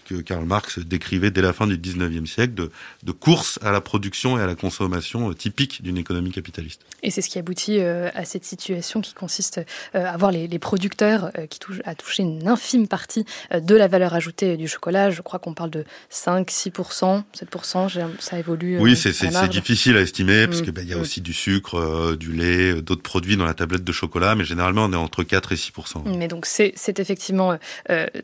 que 0.05 0.15
Karl 0.15 0.45
Marx 0.45 0.79
décrivait 0.79 1.31
dès 1.31 1.41
la 1.41 1.51
fin 1.51 1.67
du 1.67 1.77
19e 1.77 2.25
siècle, 2.25 2.53
de, 2.53 2.71
de 3.03 3.11
course 3.11 3.59
à 3.61 3.71
la 3.71 3.81
production 3.81 4.37
et 4.37 4.41
à 4.41 4.45
la 4.45 4.55
consommation 4.55 5.29
euh, 5.29 5.33
typique 5.33 5.81
d'une 5.83 5.97
économie 5.97 6.31
capitaliste. 6.31 6.81
Et 7.03 7.11
c'est 7.11 7.21
ce 7.21 7.29
qui 7.29 7.39
aboutit 7.39 7.79
euh, 7.79 8.09
à 8.13 8.23
cette 8.23 8.45
situation 8.45 9.01
qui 9.01 9.13
consiste 9.13 9.59
euh, 9.95 10.05
à 10.05 10.15
voir 10.17 10.31
les, 10.31 10.47
les 10.47 10.59
producteurs 10.59 11.31
qui 11.49 11.59
touchent, 11.59 11.81
à 11.85 11.95
toucher 11.95 12.23
une 12.23 12.47
infime 12.47 12.87
partie 12.87 13.25
de 13.53 13.75
la 13.75 13.87
valeur 13.87 14.13
ajoutée 14.13 14.57
du 14.57 14.67
chocolat. 14.67 15.09
Je 15.09 15.21
crois 15.21 15.39
qu'on 15.39 15.53
parle 15.53 15.71
de 15.71 15.85
5, 16.09 16.49
6%, 16.49 17.23
7%, 17.35 18.07
ça 18.19 18.39
évolue. 18.39 18.79
Oui, 18.79 18.95
c'est 18.95 19.11
difficile 19.49 19.97
à 19.97 20.01
estimer, 20.01 20.47
parce 20.47 20.61
mmh. 20.61 20.63
qu'il 20.63 20.73
ben, 20.73 20.87
y 20.87 20.93
a 20.93 20.97
mmh. 20.97 21.01
aussi 21.01 21.21
du 21.21 21.33
sucre, 21.33 22.15
du 22.15 22.31
lait, 22.31 22.81
d'autres 22.81 23.01
produits 23.01 23.37
dans 23.37 23.45
la 23.45 23.53
tablette 23.53 23.83
de 23.83 23.91
chocolat, 23.91 24.35
mais 24.35 24.45
généralement 24.45 24.85
on 24.85 24.93
est 24.93 24.97
entre 24.97 25.23
4 25.23 25.51
et 25.51 25.55
6%. 25.55 26.17
Mais 26.17 26.27
donc 26.27 26.45
c'est 26.45 26.99
effectivement 26.99 27.57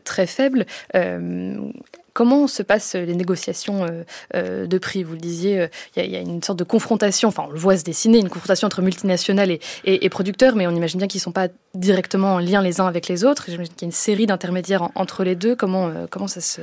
très 0.04 0.26
faible. 0.26 0.66
Comment 2.12 2.46
se 2.46 2.62
passent 2.62 2.94
les 2.94 3.14
négociations 3.14 3.84
euh, 3.84 4.02
euh, 4.34 4.66
de 4.66 4.78
prix? 4.78 5.02
Vous 5.02 5.14
le 5.14 5.18
disiez, 5.18 5.68
il 5.96 6.10
y, 6.10 6.16
a 6.16 6.20
une 6.20 6.42
sorte 6.42 6.58
de 6.58 6.64
confrontation, 6.64 7.28
enfin 7.28 7.44
on 7.48 7.52
le 7.52 7.58
voit 7.58 7.76
se 7.76 7.84
dessiner, 7.84 8.18
une 8.18 8.28
confrontation 8.28 8.66
entre 8.66 8.82
multinationales 8.82 9.58
et, 9.84 10.08
producteurs, 10.10 10.56
mais 10.56 10.66
on 10.66 10.74
imagine 10.74 10.98
bien 10.98 11.08
qu'ils 11.08 11.20
ne 11.20 11.24
sont 11.24 11.32
pas 11.32 11.48
directement 11.74 12.34
en 12.34 12.38
lien 12.38 12.60
les 12.62 12.80
uns 12.80 12.86
avec 12.86 13.08
les 13.08 13.24
autres. 13.24 13.44
J'imagine 13.48 13.72
qu'il 13.72 13.82
y 13.82 13.84
a 13.84 13.88
une 13.88 13.92
série 13.92 14.26
d'intermédiaires 14.26 14.90
entre 14.94 15.24
les 15.24 15.34
deux. 15.34 15.56
Comment, 15.56 15.88
euh, 15.88 16.26
ça 16.26 16.40
se, 16.40 16.60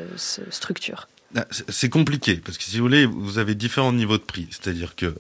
structure? 0.50 1.08
Ah, 1.36 1.46
C'est 1.68 1.90
compliqué, 1.90 2.36
parce 2.36 2.58
que 2.58 2.64
si 2.64 2.78
vous 2.78 2.84
voulez, 2.84 3.06
vous 3.06 3.38
avez 3.38 3.56
différents 3.56 3.94
niveaux 3.94 4.18
de 4.18 4.24
prix. 4.24 4.48
C'est-à-dire 4.52 4.96
que 4.96 5.16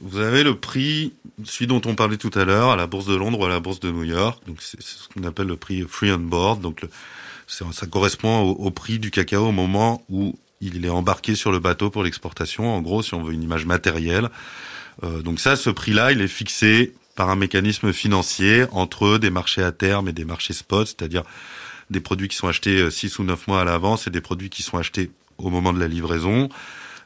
vous 0.00 0.18
avez 0.18 0.42
le 0.42 0.56
prix, 0.56 1.12
celui 1.44 1.66
dont 1.66 1.82
on 1.84 1.94
parlait 1.94 2.16
tout 2.16 2.30
à 2.34 2.44
l'heure, 2.44 2.70
à 2.70 2.76
la 2.76 2.86
bourse 2.86 3.06
de 3.06 3.14
Londres 3.14 3.40
ou 3.40 3.44
à 3.44 3.48
la 3.48 3.60
bourse 3.60 3.80
de 3.80 3.90
New 3.90 4.04
York. 4.04 4.42
Donc 4.46 4.58
c'est 4.60 4.80
ce 4.80 5.08
qu'on 5.08 5.24
appelle 5.24 5.46
le 5.46 5.56
prix 5.56 5.82
free 5.82 6.10
on 6.10 6.18
board. 6.18 6.62
Ça 7.46 7.86
correspond 7.86 8.40
au, 8.40 8.70
prix 8.70 8.98
du 8.98 9.10
cacao 9.10 9.48
au 9.48 9.52
moment 9.52 10.04
où 10.08 10.38
il 10.60 10.84
est 10.84 10.90
embarqué 10.90 11.34
sur 11.34 11.52
le 11.52 11.58
bateau 11.58 11.90
pour 11.90 12.02
l'exportation. 12.02 12.74
En 12.74 12.80
gros, 12.80 13.02
si 13.02 13.14
on 13.14 13.22
veut 13.22 13.32
une 13.32 13.42
image 13.42 13.66
matérielle. 13.66 14.30
Euh, 15.02 15.22
donc 15.22 15.40
ça, 15.40 15.56
ce 15.56 15.70
prix-là, 15.70 16.12
il 16.12 16.20
est 16.20 16.28
fixé 16.28 16.94
par 17.16 17.28
un 17.30 17.36
mécanisme 17.36 17.92
financier 17.92 18.64
entre 18.72 19.18
des 19.18 19.30
marchés 19.30 19.62
à 19.62 19.72
terme 19.72 20.08
et 20.08 20.12
des 20.12 20.24
marchés 20.24 20.54
spot, 20.54 20.86
c'est-à-dire 20.86 21.22
des 21.90 22.00
produits 22.00 22.28
qui 22.28 22.36
sont 22.36 22.48
achetés 22.48 22.90
6 22.90 23.18
euh, 23.18 23.22
ou 23.22 23.24
9 23.26 23.46
mois 23.46 23.60
à 23.60 23.64
l'avance 23.64 24.06
et 24.06 24.10
des 24.10 24.20
produits 24.20 24.50
qui 24.50 24.62
sont 24.62 24.78
achetés 24.78 25.10
au 25.38 25.50
moment 25.50 25.72
de 25.72 25.80
la 25.80 25.88
livraison. 25.88 26.48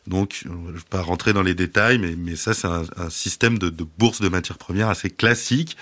Donc, 0.06 0.40
je 0.44 0.48
ne 0.48 0.72
vais 0.72 0.78
pas 0.88 1.02
rentrer 1.02 1.34
dans 1.34 1.42
les 1.42 1.54
détails, 1.54 1.98
mais, 1.98 2.36
ça, 2.36 2.54
c'est 2.54 2.68
un, 2.68 3.10
système 3.10 3.58
de 3.58 3.70
bourse 3.98 4.22
de 4.22 4.28
matières 4.28 4.56
premières 4.56 4.88
assez 4.88 5.10
classique, 5.10 5.76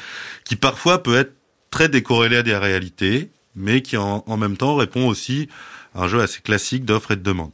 qui 0.44 0.56
parfois 0.56 1.02
peut 1.02 1.16
être 1.16 1.32
très 1.70 1.88
décorrélé 1.88 2.38
à 2.38 2.42
des 2.42 2.56
réalités, 2.56 3.30
mais 3.56 3.82
qui 3.82 3.96
en, 3.96 4.22
même 4.36 4.56
temps 4.56 4.76
répond 4.76 5.08
aussi 5.08 5.48
à 5.94 6.04
un 6.04 6.08
jeu 6.08 6.20
assez 6.20 6.40
classique 6.40 6.84
d'offres 6.84 7.12
et 7.12 7.16
de 7.16 7.22
demande. 7.22 7.52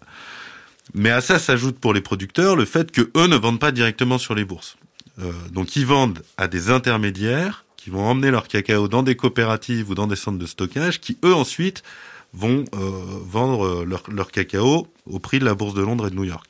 Mais 0.94 1.10
à 1.10 1.20
ça 1.20 1.38
s'ajoute 1.38 1.78
pour 1.78 1.94
les 1.94 2.00
producteurs 2.00 2.56
le 2.56 2.64
fait 2.64 2.90
que 2.90 3.10
eux 3.16 3.28
ne 3.28 3.36
vendent 3.36 3.60
pas 3.60 3.72
directement 3.72 4.18
sur 4.18 4.34
les 4.34 4.44
bourses. 4.44 4.76
Euh, 5.20 5.32
donc 5.52 5.76
ils 5.76 5.86
vendent 5.86 6.22
à 6.36 6.48
des 6.48 6.70
intermédiaires 6.70 7.64
qui 7.76 7.90
vont 7.90 8.04
emmener 8.04 8.30
leur 8.30 8.48
cacao 8.48 8.88
dans 8.88 9.02
des 9.02 9.16
coopératives 9.16 9.90
ou 9.90 9.94
dans 9.94 10.06
des 10.06 10.16
centres 10.16 10.38
de 10.38 10.46
stockage, 10.46 11.00
qui 11.00 11.18
eux 11.24 11.34
ensuite 11.34 11.82
vont 12.32 12.64
euh, 12.74 12.90
vendre 13.24 13.84
leur, 13.84 14.02
leur 14.10 14.30
cacao 14.30 14.88
au 15.06 15.18
prix 15.18 15.38
de 15.38 15.44
la 15.44 15.54
bourse 15.54 15.74
de 15.74 15.82
Londres 15.82 16.06
et 16.06 16.10
de 16.10 16.16
New 16.16 16.24
York. 16.24 16.46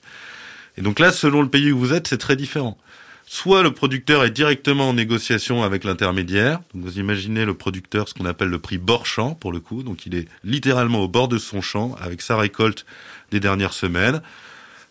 Et 0.77 0.83
donc 0.83 0.99
là, 0.99 1.13
selon 1.13 1.43
le 1.43 1.49
pays 1.49 1.73
où 1.73 1.79
vous 1.79 1.93
êtes, 1.93 2.09
c'est 2.09 2.19
très 2.19 2.37
différent. 2.37 2.79
Soit 3.27 3.63
le 3.63 3.73
producteur 3.73 4.25
est 4.25 4.31
directement 4.31 4.91
en 4.91 4.93
négociation 4.93 5.63
avec 5.63 5.85
l'intermédiaire. 5.85 6.61
vous 6.75 6.99
imaginez 6.99 7.45
le 7.45 7.55
producteur, 7.55 8.09
ce 8.09 8.15
qu'on 8.15 8.27
appelle 8.27 8.49
le 8.49 8.59
prix 8.59 8.79
bord 8.79 9.07
champ 9.07 9.35
pour 9.35 9.53
le 9.53 9.61
coup. 9.61 9.83
Donc 9.83 10.07
il 10.07 10.15
est 10.15 10.29
littéralement 10.45 11.01
au 11.01 11.09
bord 11.09 11.29
de 11.29 11.39
son 11.39 11.63
champ 11.63 11.95
avec 12.01 12.21
sa 12.21 12.37
récolte 12.37 12.85
des 13.31 13.41
dernières 13.41 13.73
semaines. 13.73 14.21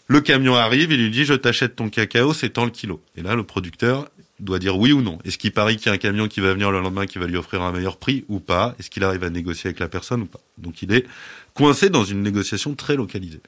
Le 0.07 0.21
camion 0.21 0.55
arrive, 0.55 0.91
il 0.91 1.01
lui 1.03 1.11
dit 1.11 1.23
je 1.23 1.33
t'achète 1.33 1.75
ton 1.75 1.89
cacao, 1.89 2.33
c'est 2.33 2.49
tant 2.49 2.65
le 2.65 2.71
kilo. 2.71 3.01
Et 3.15 3.21
là 3.21 3.35
le 3.35 3.43
producteur 3.43 4.09
doit 4.39 4.59
dire 4.59 4.77
oui 4.77 4.91
ou 4.91 5.01
non. 5.01 5.19
Est-ce 5.23 5.37
qu'il 5.37 5.51
parie 5.51 5.77
qu'il 5.77 5.87
y 5.87 5.89
a 5.89 5.93
un 5.93 5.97
camion 5.97 6.27
qui 6.27 6.39
va 6.39 6.53
venir 6.53 6.71
le 6.71 6.81
lendemain 6.81 7.05
qui 7.05 7.19
va 7.19 7.27
lui 7.27 7.37
offrir 7.37 7.61
un 7.61 7.71
meilleur 7.71 7.97
prix 7.97 8.25
ou 8.27 8.39
pas? 8.39 8.75
Est-ce 8.79 8.89
qu'il 8.89 9.03
arrive 9.03 9.23
à 9.23 9.29
négocier 9.29 9.67
avec 9.67 9.79
la 9.79 9.87
personne 9.87 10.21
ou 10.21 10.25
pas? 10.25 10.39
Donc 10.57 10.81
il 10.81 10.91
est 10.91 11.05
coincé 11.53 11.89
dans 11.89 12.03
une 12.03 12.23
négociation 12.23 12.73
très 12.73 12.95
localisée. 12.95 13.41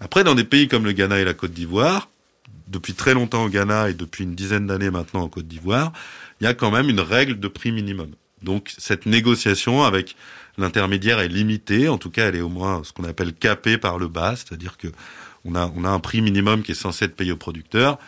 Après, 0.00 0.24
dans 0.24 0.34
des 0.34 0.44
pays 0.44 0.68
comme 0.68 0.84
le 0.84 0.92
Ghana 0.92 1.18
et 1.18 1.24
la 1.24 1.34
Côte 1.34 1.52
d'Ivoire, 1.52 2.08
depuis 2.68 2.94
très 2.94 3.14
longtemps 3.14 3.44
au 3.44 3.48
Ghana 3.48 3.90
et 3.90 3.94
depuis 3.94 4.24
une 4.24 4.34
dizaine 4.34 4.66
d'années 4.66 4.90
maintenant 4.90 5.22
en 5.22 5.28
Côte 5.28 5.48
d'Ivoire, 5.48 5.92
il 6.40 6.44
y 6.44 6.46
a 6.46 6.54
quand 6.54 6.70
même 6.70 6.88
une 6.88 7.00
règle 7.00 7.38
de 7.38 7.48
prix 7.48 7.72
minimum. 7.72 8.10
Donc 8.42 8.72
cette 8.78 9.06
négociation 9.06 9.82
avec 9.82 10.16
l'intermédiaire 10.56 11.20
est 11.20 11.28
limitée, 11.28 11.88
en 11.88 11.98
tout 11.98 12.10
cas 12.10 12.28
elle 12.28 12.36
est 12.36 12.40
au 12.40 12.48
moins 12.48 12.82
ce 12.84 12.92
qu'on 12.92 13.04
appelle 13.04 13.34
capée 13.34 13.76
par 13.76 13.98
le 13.98 14.08
bas, 14.08 14.34
c'est-à-dire 14.36 14.76
que 14.76 14.88
on 15.44 15.54
a, 15.54 15.72
on 15.74 15.84
a 15.84 15.88
un 15.88 16.00
prix 16.00 16.20
minimum 16.20 16.62
qui 16.62 16.72
est 16.72 16.74
censé 16.74 17.06
être 17.06 17.16
payé 17.16 17.32
au 17.32 17.36
producteur. 17.36 17.98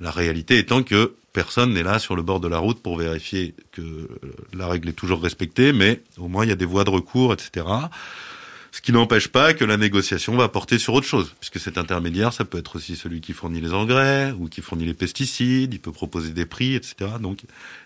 La 0.00 0.10
réalité 0.10 0.58
étant 0.58 0.82
que 0.82 1.14
personne 1.32 1.72
n'est 1.72 1.82
là 1.82 1.98
sur 1.98 2.16
le 2.16 2.22
bord 2.22 2.40
de 2.40 2.48
la 2.48 2.58
route 2.58 2.82
pour 2.82 2.96
vérifier 2.96 3.54
que 3.72 4.08
la 4.52 4.66
règle 4.66 4.88
est 4.88 4.94
toujours 4.94 5.22
respectée, 5.22 5.72
mais 5.72 6.02
au 6.18 6.28
moins 6.28 6.44
il 6.44 6.48
y 6.48 6.52
a 6.52 6.56
des 6.56 6.64
voies 6.64 6.84
de 6.84 6.90
recours, 6.90 7.32
etc. 7.32 7.66
Ce 8.72 8.80
qui 8.80 8.90
n'empêche 8.90 9.28
pas 9.28 9.52
que 9.52 9.66
la 9.66 9.76
négociation 9.76 10.34
va 10.34 10.48
porter 10.48 10.78
sur 10.78 10.94
autre 10.94 11.06
chose, 11.06 11.34
puisque 11.38 11.60
cet 11.60 11.76
intermédiaire, 11.76 12.32
ça 12.32 12.46
peut 12.46 12.56
être 12.56 12.76
aussi 12.76 12.96
celui 12.96 13.20
qui 13.20 13.34
fournit 13.34 13.60
les 13.60 13.74
engrais 13.74 14.32
ou 14.32 14.48
qui 14.48 14.62
fournit 14.62 14.86
les 14.86 14.94
pesticides, 14.94 15.74
il 15.74 15.78
peut 15.78 15.92
proposer 15.92 16.30
des 16.30 16.46
prix, 16.46 16.74
etc. 16.74 16.94
Donc, 17.20 17.40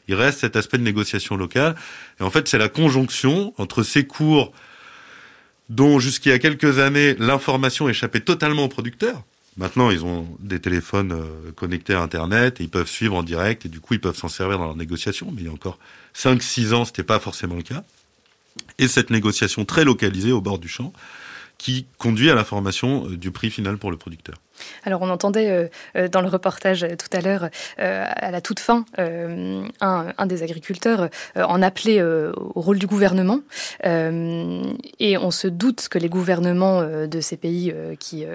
il 0.06 0.14
reste 0.14 0.38
cet 0.38 0.54
aspect 0.54 0.78
de 0.78 0.84
négociation 0.84 1.36
locale. 1.36 1.74
Et 2.20 2.22
en 2.22 2.30
fait, 2.30 2.46
c'est 2.46 2.56
la 2.56 2.68
conjonction 2.68 3.52
entre 3.58 3.82
ces 3.82 4.06
cours 4.06 4.52
dont 5.68 5.98
jusqu'il 5.98 6.28
y 6.28 6.32
a 6.32 6.38
quelques 6.38 6.78
années, 6.78 7.16
l'information 7.18 7.88
échappait 7.88 8.20
totalement 8.20 8.62
aux 8.62 8.68
producteurs. 8.68 9.24
Maintenant, 9.56 9.90
ils 9.90 10.04
ont 10.04 10.28
des 10.38 10.60
téléphones 10.60 11.12
euh, 11.12 11.50
connectés 11.56 11.94
à 11.94 12.02
Internet 12.02 12.60
et 12.60 12.64
ils 12.64 12.70
peuvent 12.70 12.88
suivre 12.88 13.16
en 13.16 13.24
direct 13.24 13.66
et 13.66 13.68
du 13.68 13.80
coup, 13.80 13.94
ils 13.94 14.00
peuvent 14.00 14.16
s'en 14.16 14.28
servir 14.28 14.58
dans 14.58 14.66
leur 14.66 14.76
négociation. 14.76 15.32
Mais 15.34 15.42
il 15.42 15.46
y 15.46 15.50
a 15.50 15.52
encore 15.52 15.80
5-6 16.14 16.74
ans, 16.74 16.84
c'était 16.84 17.02
pas 17.02 17.18
forcément 17.18 17.56
le 17.56 17.62
cas 17.62 17.82
et 18.78 18.88
cette 18.88 19.10
négociation 19.10 19.64
très 19.64 19.84
localisée 19.84 20.32
au 20.32 20.40
bord 20.40 20.58
du 20.58 20.68
champ 20.68 20.92
qui 21.58 21.86
conduit 21.98 22.30
à 22.30 22.34
la 22.34 22.44
formation 22.44 23.08
euh, 23.08 23.16
du 23.16 23.30
prix 23.30 23.50
final 23.50 23.78
pour 23.78 23.90
le 23.90 23.96
producteur. 23.96 24.36
Alors 24.84 25.02
on 25.02 25.10
entendait 25.10 25.50
euh, 25.50 25.68
euh, 25.96 26.08
dans 26.08 26.20
le 26.20 26.28
reportage 26.28 26.86
tout 26.98 27.16
à 27.16 27.20
l'heure, 27.20 27.48
à 27.78 28.30
la 28.30 28.40
toute 28.40 28.60
fin, 28.60 28.84
un, 28.98 30.26
des 30.26 30.42
agriculteurs 30.42 31.08
en 31.36 31.62
appeler 31.62 32.02
au 32.02 32.60
rôle 32.60 32.78
du 32.78 32.86
gouvernement. 32.86 33.40
et 33.84 35.18
on 35.18 35.30
se 35.30 35.48
doute 35.48 35.88
que 35.88 35.98
les 35.98 36.08
gouvernements 36.08 36.82
de 36.82 37.20
ces 37.20 37.36
pays 37.36 37.74
qui 37.98 38.26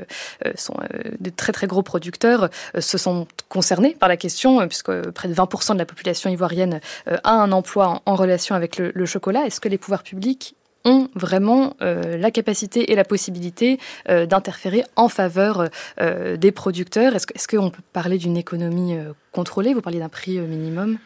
sont 0.56 0.76
de 1.20 1.30
très 1.30 1.52
très 1.52 1.68
gros 1.68 1.84
producteurs 1.84 2.50
se 2.78 2.98
sont 2.98 3.28
concernés 3.50 3.96
par 4.00 4.10
la 4.10 4.18
question, 4.18 4.68
puisque 4.68 5.10
près 5.12 5.28
de 5.28 5.34
20% 5.34 5.74
de 5.74 5.80
la 5.80 5.86
population 5.86 6.30
ivoirienne 6.30 6.80
a 7.06 7.32
un 7.32 7.52
emploi 7.52 8.02
en, 8.06 8.16
relation 8.16 8.56
avec 8.56 8.78
le 8.78 9.06
chocolat. 9.06 9.46
Est-ce 9.46 9.60
que 9.60 9.70
les 9.70 9.78
pouvoirs 9.78 10.04
publics 10.04 10.56
ont 10.86 11.10
vraiment 11.16 11.76
euh, 11.82 12.18
la 12.18 12.32
capacité 12.32 12.92
et 12.92 12.96
la 12.96 13.04
possibilité 13.04 13.80
euh, 14.10 14.26
d'interférer 14.26 14.84
en 14.96 15.10
faveur 15.10 15.70
euh, 16.00 16.38
des 16.38 16.52
producteurs. 16.52 17.16
Est-ce 17.16 17.48
qu'on 17.48 17.70
peut 17.70 17.84
parler 17.94 18.18
d'une 18.18 18.38
économie 18.38 18.98
contrôlée? 19.32 19.74
Vous 19.74 19.82
parliez 19.82 20.00
d'un 20.00 20.10
prix 20.10 20.40
minimum? 20.40 20.98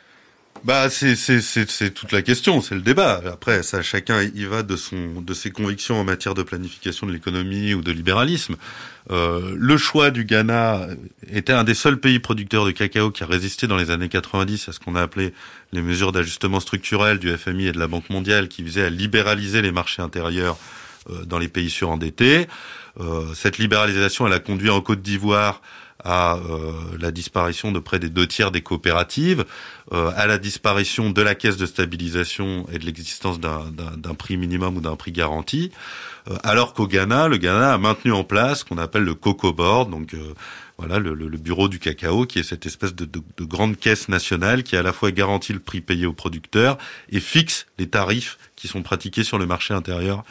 Bah 0.63 0.89
c'est 0.89 1.93
toute 1.93 2.11
la 2.11 2.21
question, 2.21 2.61
c'est 2.61 2.75
le 2.75 2.81
débat. 2.81 3.21
Après 3.31 3.61
ça 3.61 3.81
chacun 3.81 4.23
y 4.23 4.45
va 4.45 4.63
de 4.63 4.75
son 4.75 5.21
de 5.21 5.33
ses 5.33 5.51
convictions 5.51 5.99
en 5.99 6.03
matière 6.03 6.33
de 6.33 6.43
planification 6.43 7.05
de 7.05 7.11
l'économie 7.11 7.73
ou 7.73 7.81
de 7.81 7.91
libéralisme. 7.91 8.55
Euh, 9.11 9.55
le 9.55 9.77
choix 9.77 10.09
du 10.09 10.25
Ghana 10.25 10.87
était 11.31 11.53
un 11.53 11.63
des 11.63 11.75
seuls 11.75 11.99
pays 11.99 12.19
producteurs 12.19 12.65
de 12.65 12.71
cacao 12.71 13.11
qui 13.11 13.23
a 13.23 13.27
résisté 13.27 13.67
dans 13.67 13.77
les 13.77 13.91
années 13.91 14.09
90 14.09 14.69
à 14.69 14.71
ce 14.71 14.79
qu'on 14.79 14.95
a 14.95 15.01
appelé 15.01 15.33
les 15.71 15.81
mesures 15.81 16.11
d'ajustement 16.11 16.59
structurel 16.59 17.19
du 17.19 17.35
FMI 17.35 17.67
et 17.67 17.71
de 17.71 17.79
la 17.79 17.87
Banque 17.87 18.09
mondiale 18.09 18.47
qui 18.47 18.63
visaient 18.63 18.85
à 18.85 18.89
libéraliser 18.89 19.61
les 19.61 19.71
marchés 19.71 20.01
intérieurs 20.01 20.57
euh, 21.11 21.23
dans 21.25 21.37
les 21.37 21.49
pays 21.49 21.69
surendettés. 21.69 22.47
Euh, 22.99 23.33
cette 23.35 23.59
libéralisation, 23.59 24.25
elle 24.25 24.33
a 24.33 24.39
conduit 24.39 24.71
en 24.71 24.81
Côte 24.81 25.01
d'Ivoire 25.01 25.61
à 26.03 26.35
euh, 26.35 26.73
la 26.99 27.11
disparition 27.11 27.71
de 27.71 27.79
près 27.79 27.99
des 27.99 28.09
deux 28.09 28.27
tiers 28.27 28.51
des 28.51 28.61
coopératives, 28.61 29.45
euh, 29.91 30.11
à 30.15 30.27
la 30.27 30.37
disparition 30.37 31.09
de 31.09 31.21
la 31.21 31.35
caisse 31.35 31.57
de 31.57 31.65
stabilisation 31.65 32.65
et 32.71 32.79
de 32.79 32.85
l'existence 32.85 33.39
d'un 33.39 34.13
prix 34.17 34.37
minimum 34.37 34.77
ou 34.77 34.81
d'un 34.81 34.95
prix 34.95 35.11
garanti, 35.11 35.71
euh, 36.29 36.37
alors 36.43 36.73
qu'au 36.73 36.87
Ghana, 36.87 37.27
le 37.27 37.37
Ghana 37.37 37.73
a 37.73 37.77
maintenu 37.77 38.11
en 38.11 38.23
place 38.23 38.59
ce 38.59 38.65
qu'on 38.65 38.77
appelle 38.77 39.03
le 39.03 39.15
Coco 39.15 39.53
Board, 39.53 39.89
donc 39.89 40.15
voilà 40.77 40.99
le, 40.99 41.13
le, 41.13 41.37
bureau 41.37 41.69
du 41.69 41.79
cacao, 41.79 42.25
qui 42.25 42.39
est 42.39 42.43
cette 42.43 42.65
espèce 42.65 42.93
de, 42.93 43.05
de, 43.05 43.21
de, 43.37 43.45
grande 43.45 43.77
caisse 43.77 44.09
nationale 44.09 44.63
qui 44.63 44.75
à 44.75 44.83
la 44.83 44.91
fois 44.91 45.11
garantit 45.11 45.53
le 45.53 45.59
prix 45.59 45.79
payé 45.79 46.05
aux 46.05 46.13
producteurs 46.13 46.77
et 47.09 47.21
fixe 47.21 47.65
les 47.79 47.87
tarifs 47.87 48.37
qui 48.57 48.67
sont 48.67 48.83
pratiqués 48.83 49.23
sur 49.23 49.37
le 49.37 49.45
marché 49.45 49.73
intérieur 49.73 50.25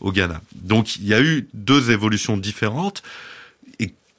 au 0.00 0.10
Ghana. 0.10 0.40
Donc 0.54 0.96
il 0.96 1.06
y 1.06 1.12
a 1.12 1.20
eu 1.20 1.48
deux 1.52 1.90
évolutions 1.90 2.38
différentes 2.38 3.02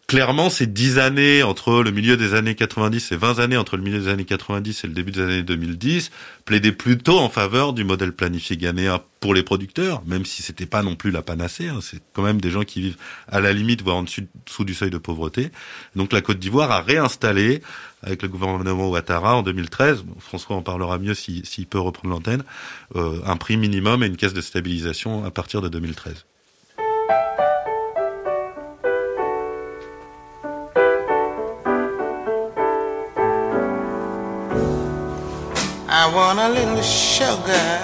clairement, 0.08 0.50
ces 0.50 0.68
dix 0.68 1.00
années 1.00 1.44
entre 1.44 1.82
le 1.82 1.92
milieu 1.92 2.18
des 2.18 2.34
années 2.34 2.56
90 2.56 3.12
et 3.12 3.16
20 3.16 3.40
années 3.40 3.58
entre 3.58 3.78
le 3.78 3.84
milieu 3.84 4.00
des 4.00 4.08
années 4.08 4.26
90 4.26 4.84
et 4.84 4.88
le 4.88 4.94
début 4.94 5.12
des 5.12 5.22
années 5.22 5.44
2010 5.44 6.12
plaidaient 6.46 6.72
plutôt 6.72 7.20
en 7.20 7.30
faveur 7.30 7.74
du 7.74 7.84
modèle 7.84 8.12
planifié 8.12 8.58
ghanéen 8.58 9.02
pour 9.20 9.34
les 9.34 9.44
producteurs, 9.44 10.04
même 10.06 10.26
si 10.26 10.44
c'était 10.44 10.68
pas 10.68 10.84
non 10.84 10.96
plus 10.96 11.10
la 11.12 11.22
panacée. 11.22 11.68
Hein. 11.68 11.80
c'est 11.82 12.00
quand 12.14 12.22
même 12.22 12.40
des 12.40 12.52
gens 12.52 12.64
qui 12.64 12.82
vivent 12.82 12.98
à 13.28 13.40
la 13.40 13.54
limite, 13.54 13.82
voire 13.82 13.98
en 13.98 14.04
dessous, 14.04 14.64
du 14.64 14.74
seuil 14.74 14.92
de 14.92 14.98
pauvreté. 15.00 15.50
Donc 15.96 16.14
la 16.14 16.22
Côte 16.22 16.40
d'Ivoire 16.40 16.72
a 16.72 16.82
réinstallé, 16.82 17.62
avec 18.04 18.22
le 18.22 18.28
gouvernement 18.28 18.90
Ouattara 18.90 19.36
en 19.36 19.42
2013, 19.42 20.04
François 20.20 20.56
en 20.56 20.62
parlera 20.62 21.00
mieux 21.00 21.16
s'il 21.16 21.68
peut 21.68 21.80
reprendre 21.80 22.14
l'antenne, 22.14 22.44
euh, 22.96 23.20
un 23.26 23.38
prix 23.38 23.58
minimum 23.58 24.04
et 24.04 24.08
une 24.08 24.18
caisse 24.18 24.34
de 24.34 24.42
stabilisation 24.42 25.26
à 25.26 25.32
partir 25.32 25.62
de 25.62 25.70
2013. 25.70 26.26
Want 36.16 36.40
a 36.40 36.48
little 36.48 36.82
sugar 36.82 37.78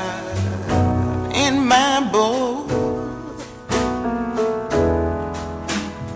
in 1.35 1.67
my 1.67 1.99
bowl. 2.13 2.65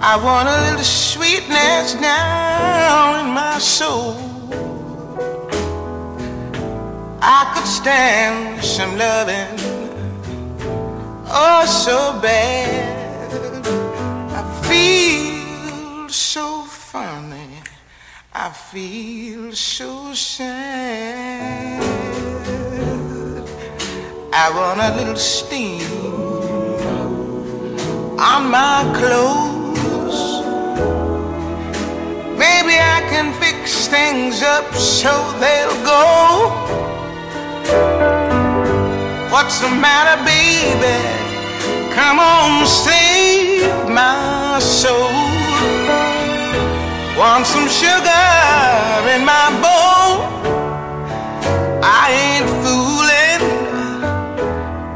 I 0.01 0.15
want 0.23 0.47
a 0.47 0.57
little 0.65 0.85
sweetness 0.85 1.95
down 1.95 3.25
in 3.25 3.33
my 3.33 3.57
soul. 3.59 4.15
I 7.21 7.51
could 7.53 7.67
stand 7.67 8.63
some 8.63 8.97
loving, 8.97 9.59
oh 11.27 11.65
so 11.67 12.17
bad. 12.21 13.35
I 14.39 14.43
feel 14.69 16.07
so 16.07 16.63
funny. 16.63 17.61
I 18.33 18.49
feel 18.51 19.51
so 19.53 20.13
sad. 20.13 22.04
I 24.37 24.49
want 24.49 24.81
a 24.81 24.93
little 24.97 25.15
steam 25.15 25.81
on 28.19 28.51
my 28.51 28.83
clothes. 28.99 30.43
Maybe 32.37 32.75
I 32.75 32.99
can 33.07 33.31
fix 33.39 33.87
things 33.87 34.43
up 34.43 34.73
so 34.75 35.13
they'll 35.39 35.79
go. 35.85 36.51
What's 39.31 39.61
the 39.61 39.69
matter, 39.69 40.21
baby? 40.25 40.99
Come 41.95 42.19
on, 42.19 42.67
save 42.67 43.87
my 43.87 44.59
soul. 44.59 45.15
Want 47.17 47.45
some 47.47 47.69
sugar 47.69 49.09
in 49.15 49.23
my 49.23 49.61
bowl? 49.61 49.84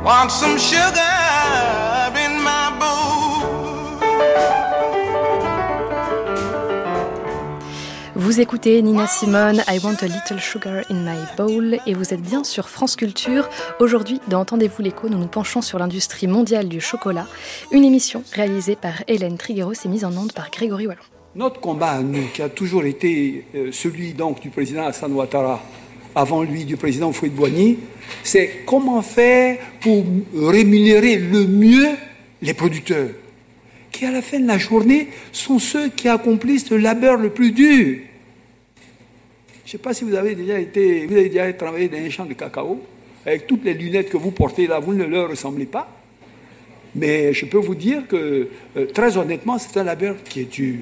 Want 0.05 0.29
some 0.29 0.57
sugar 0.57 1.01
in 2.15 2.39
my 2.39 2.79
bowl? 2.79 3.99
Vous 8.15 8.39
écoutez 8.39 8.81
Nina 8.81 9.07
Simone, 9.07 9.61
I 9.67 9.79
Want 9.83 9.97
a 10.01 10.07
Little 10.07 10.39
Sugar 10.39 10.83
in 10.89 11.03
My 11.03 11.17
Bowl, 11.35 11.77
et 11.85 11.93
vous 11.93 12.13
êtes 12.13 12.21
bien 12.21 12.45
sur 12.45 12.69
France 12.69 12.95
Culture. 12.95 13.49
Aujourd'hui, 13.81 14.21
dans 14.29 14.39
Entendez-vous 14.39 14.81
l'écho, 14.81 15.09
nous 15.09 15.17
nous 15.17 15.27
penchons 15.27 15.61
sur 15.61 15.79
l'industrie 15.79 16.27
mondiale 16.27 16.69
du 16.69 16.79
chocolat, 16.79 17.27
une 17.71 17.83
émission 17.83 18.23
réalisée 18.31 18.77
par 18.77 19.03
Hélène 19.09 19.37
Trigueros 19.37 19.73
et 19.83 19.87
mise 19.89 20.05
en 20.05 20.15
onde 20.15 20.31
par 20.31 20.49
Grégory 20.49 20.87
Wallon. 20.87 21.01
Notre 21.35 21.59
combat 21.59 21.99
nous, 21.99 22.27
qui 22.33 22.41
a 22.41 22.47
toujours 22.47 22.85
été 22.85 23.45
euh, 23.53 23.71
celui 23.73 24.13
donc 24.13 24.39
du 24.39 24.49
président 24.49 24.87
Hassan 24.87 25.11
Ouattara, 25.11 25.59
avant 26.15 26.43
lui 26.43 26.65
du 26.65 26.77
président 26.77 27.11
Fouet 27.11 27.29
Boigny, 27.29 27.77
c'est 28.23 28.63
comment 28.65 29.01
faire 29.01 29.57
pour 29.81 30.03
rémunérer 30.35 31.17
le 31.17 31.45
mieux 31.45 31.89
les 32.41 32.53
producteurs, 32.53 33.09
qui 33.91 34.05
à 34.05 34.11
la 34.11 34.21
fin 34.21 34.39
de 34.39 34.47
la 34.47 34.57
journée 34.57 35.07
sont 35.31 35.59
ceux 35.59 35.89
qui 35.89 36.07
accomplissent 36.07 36.69
le 36.69 36.77
labeur 36.77 37.17
le 37.17 37.29
plus 37.29 37.51
dur. 37.51 37.97
Je 39.65 39.67
ne 39.67 39.71
sais 39.71 39.77
pas 39.77 39.93
si 39.93 40.03
vous 40.03 40.15
avez 40.15 40.35
déjà 40.35 40.59
été, 40.59 41.05
vous 41.05 41.15
avez 41.15 41.29
déjà 41.29 41.51
travaillé 41.53 41.89
dans 41.89 41.97
un 41.97 42.09
champ 42.09 42.25
de 42.25 42.33
cacao, 42.33 42.81
avec 43.25 43.45
toutes 43.45 43.63
les 43.63 43.73
lunettes 43.73 44.09
que 44.09 44.17
vous 44.17 44.31
portez 44.31 44.67
là, 44.67 44.79
vous 44.79 44.93
ne 44.93 45.03
leur 45.03 45.29
ressemblez 45.29 45.65
pas. 45.65 45.95
Mais 46.95 47.33
je 47.33 47.45
peux 47.45 47.59
vous 47.59 47.75
dire 47.75 48.07
que, 48.07 48.49
euh, 48.77 48.85
très 48.87 49.17
honnêtement, 49.17 49.59
c'est 49.59 49.77
un 49.77 49.83
labeur 49.83 50.15
qui 50.23 50.41
est 50.41 50.51
dur. 50.51 50.77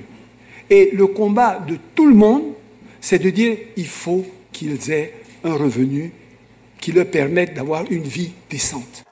Et 0.70 0.92
le 0.94 1.08
combat 1.08 1.64
de 1.68 1.78
tout 1.96 2.08
le 2.08 2.16
monde, 2.16 2.54
c'est 3.02 3.20
de 3.20 3.30
dire 3.30 3.58
il 3.76 3.88
faut 3.88 4.26
qu'ils 4.52 4.92
aient 4.92 5.14
un 5.44 5.54
revenu 5.54 6.12
qui 6.80 6.92
leur 6.92 7.08
permette 7.08 7.54
d'avoir 7.54 7.90
une 7.92 8.04
vie 8.04 8.32
décente. 8.50 9.04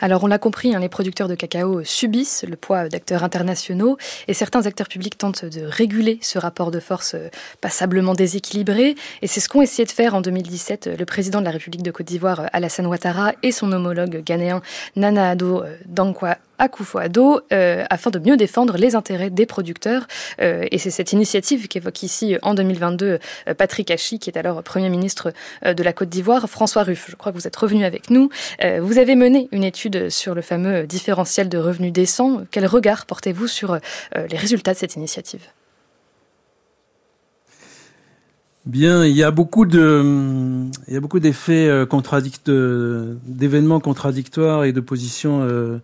Alors 0.00 0.22
on 0.22 0.28
l'a 0.28 0.38
compris, 0.38 0.74
hein, 0.74 0.78
les 0.78 0.88
producteurs 0.88 1.26
de 1.26 1.34
cacao 1.34 1.82
subissent 1.82 2.44
le 2.48 2.54
poids 2.54 2.88
d'acteurs 2.88 3.24
internationaux 3.24 3.96
et 4.28 4.34
certains 4.34 4.64
acteurs 4.66 4.86
publics 4.86 5.18
tentent 5.18 5.44
de 5.44 5.62
réguler 5.64 6.18
ce 6.22 6.38
rapport 6.38 6.70
de 6.70 6.78
force 6.78 7.14
euh, 7.14 7.28
passablement 7.60 8.14
déséquilibré. 8.14 8.94
Et 9.22 9.26
c'est 9.26 9.40
ce 9.40 9.48
qu'ont 9.48 9.60
essayé 9.60 9.84
de 9.84 9.90
faire 9.90 10.14
en 10.14 10.20
2017 10.20 10.86
euh, 10.86 10.96
le 10.96 11.04
président 11.04 11.40
de 11.40 11.44
la 11.44 11.50
République 11.50 11.82
de 11.82 11.90
Côte 11.90 12.06
d'Ivoire, 12.06 12.40
euh, 12.40 12.46
Alassane 12.52 12.86
Ouattara, 12.86 13.32
et 13.42 13.50
son 13.50 13.72
homologue 13.72 14.22
ghanéen 14.24 14.62
Nana 14.94 15.30
Ado 15.30 15.64
Dankwa 15.86 16.38
Akufo-Addo 16.58 17.40
afin 17.50 18.10
de 18.10 18.18
mieux 18.18 18.36
défendre 18.36 18.76
les 18.76 18.96
intérêts 18.96 19.30
des 19.30 19.46
producteurs. 19.46 20.06
Et 20.40 20.78
c'est 20.78 20.90
cette 20.90 21.12
initiative 21.12 21.68
qu'évoque 21.68 22.02
ici 22.02 22.36
en 22.42 22.54
2022 22.54 23.20
euh, 23.48 23.54
Patrick 23.54 23.90
Hachi, 23.90 24.18
qui 24.18 24.28
est 24.28 24.36
alors 24.36 24.62
Premier 24.62 24.88
ministre 24.88 25.32
de 25.64 25.82
la 25.82 25.92
Côte 25.92 26.08
d'Ivoire. 26.08 26.48
François 26.48 26.82
Ruff, 26.82 27.06
je 27.08 27.16
crois 27.16 27.32
que 27.32 27.38
vous 27.38 27.46
êtes 27.46 27.56
revenu 27.56 27.84
avec 27.84 28.10
nous. 28.10 28.28
vous 28.80 28.98
avez 28.98 29.14
mené 29.14 29.48
une 29.52 29.64
étude 29.64 29.87
sur 30.08 30.34
le 30.34 30.42
fameux 30.42 30.86
différentiel 30.86 31.48
de 31.48 31.58
revenus 31.58 31.92
décents. 31.92 32.42
Quel 32.50 32.66
regard 32.66 33.06
portez-vous 33.06 33.46
sur 33.46 33.78
les 34.14 34.36
résultats 34.36 34.74
de 34.74 34.78
cette 34.78 34.96
initiative? 34.96 35.42
Bien, 38.66 39.04
il 39.04 39.16
y 39.16 39.22
a 39.22 39.30
beaucoup 39.30 39.64
de, 39.64 40.66
il 40.88 40.94
y 40.94 40.96
a 40.96 41.00
beaucoup 41.00 41.20
d'effets 41.20 41.86
contradictoires, 41.88 42.56
d'événements 43.24 43.80
contradictoires 43.80 44.64
et 44.64 44.72
de 44.72 44.80
positions 44.80 45.80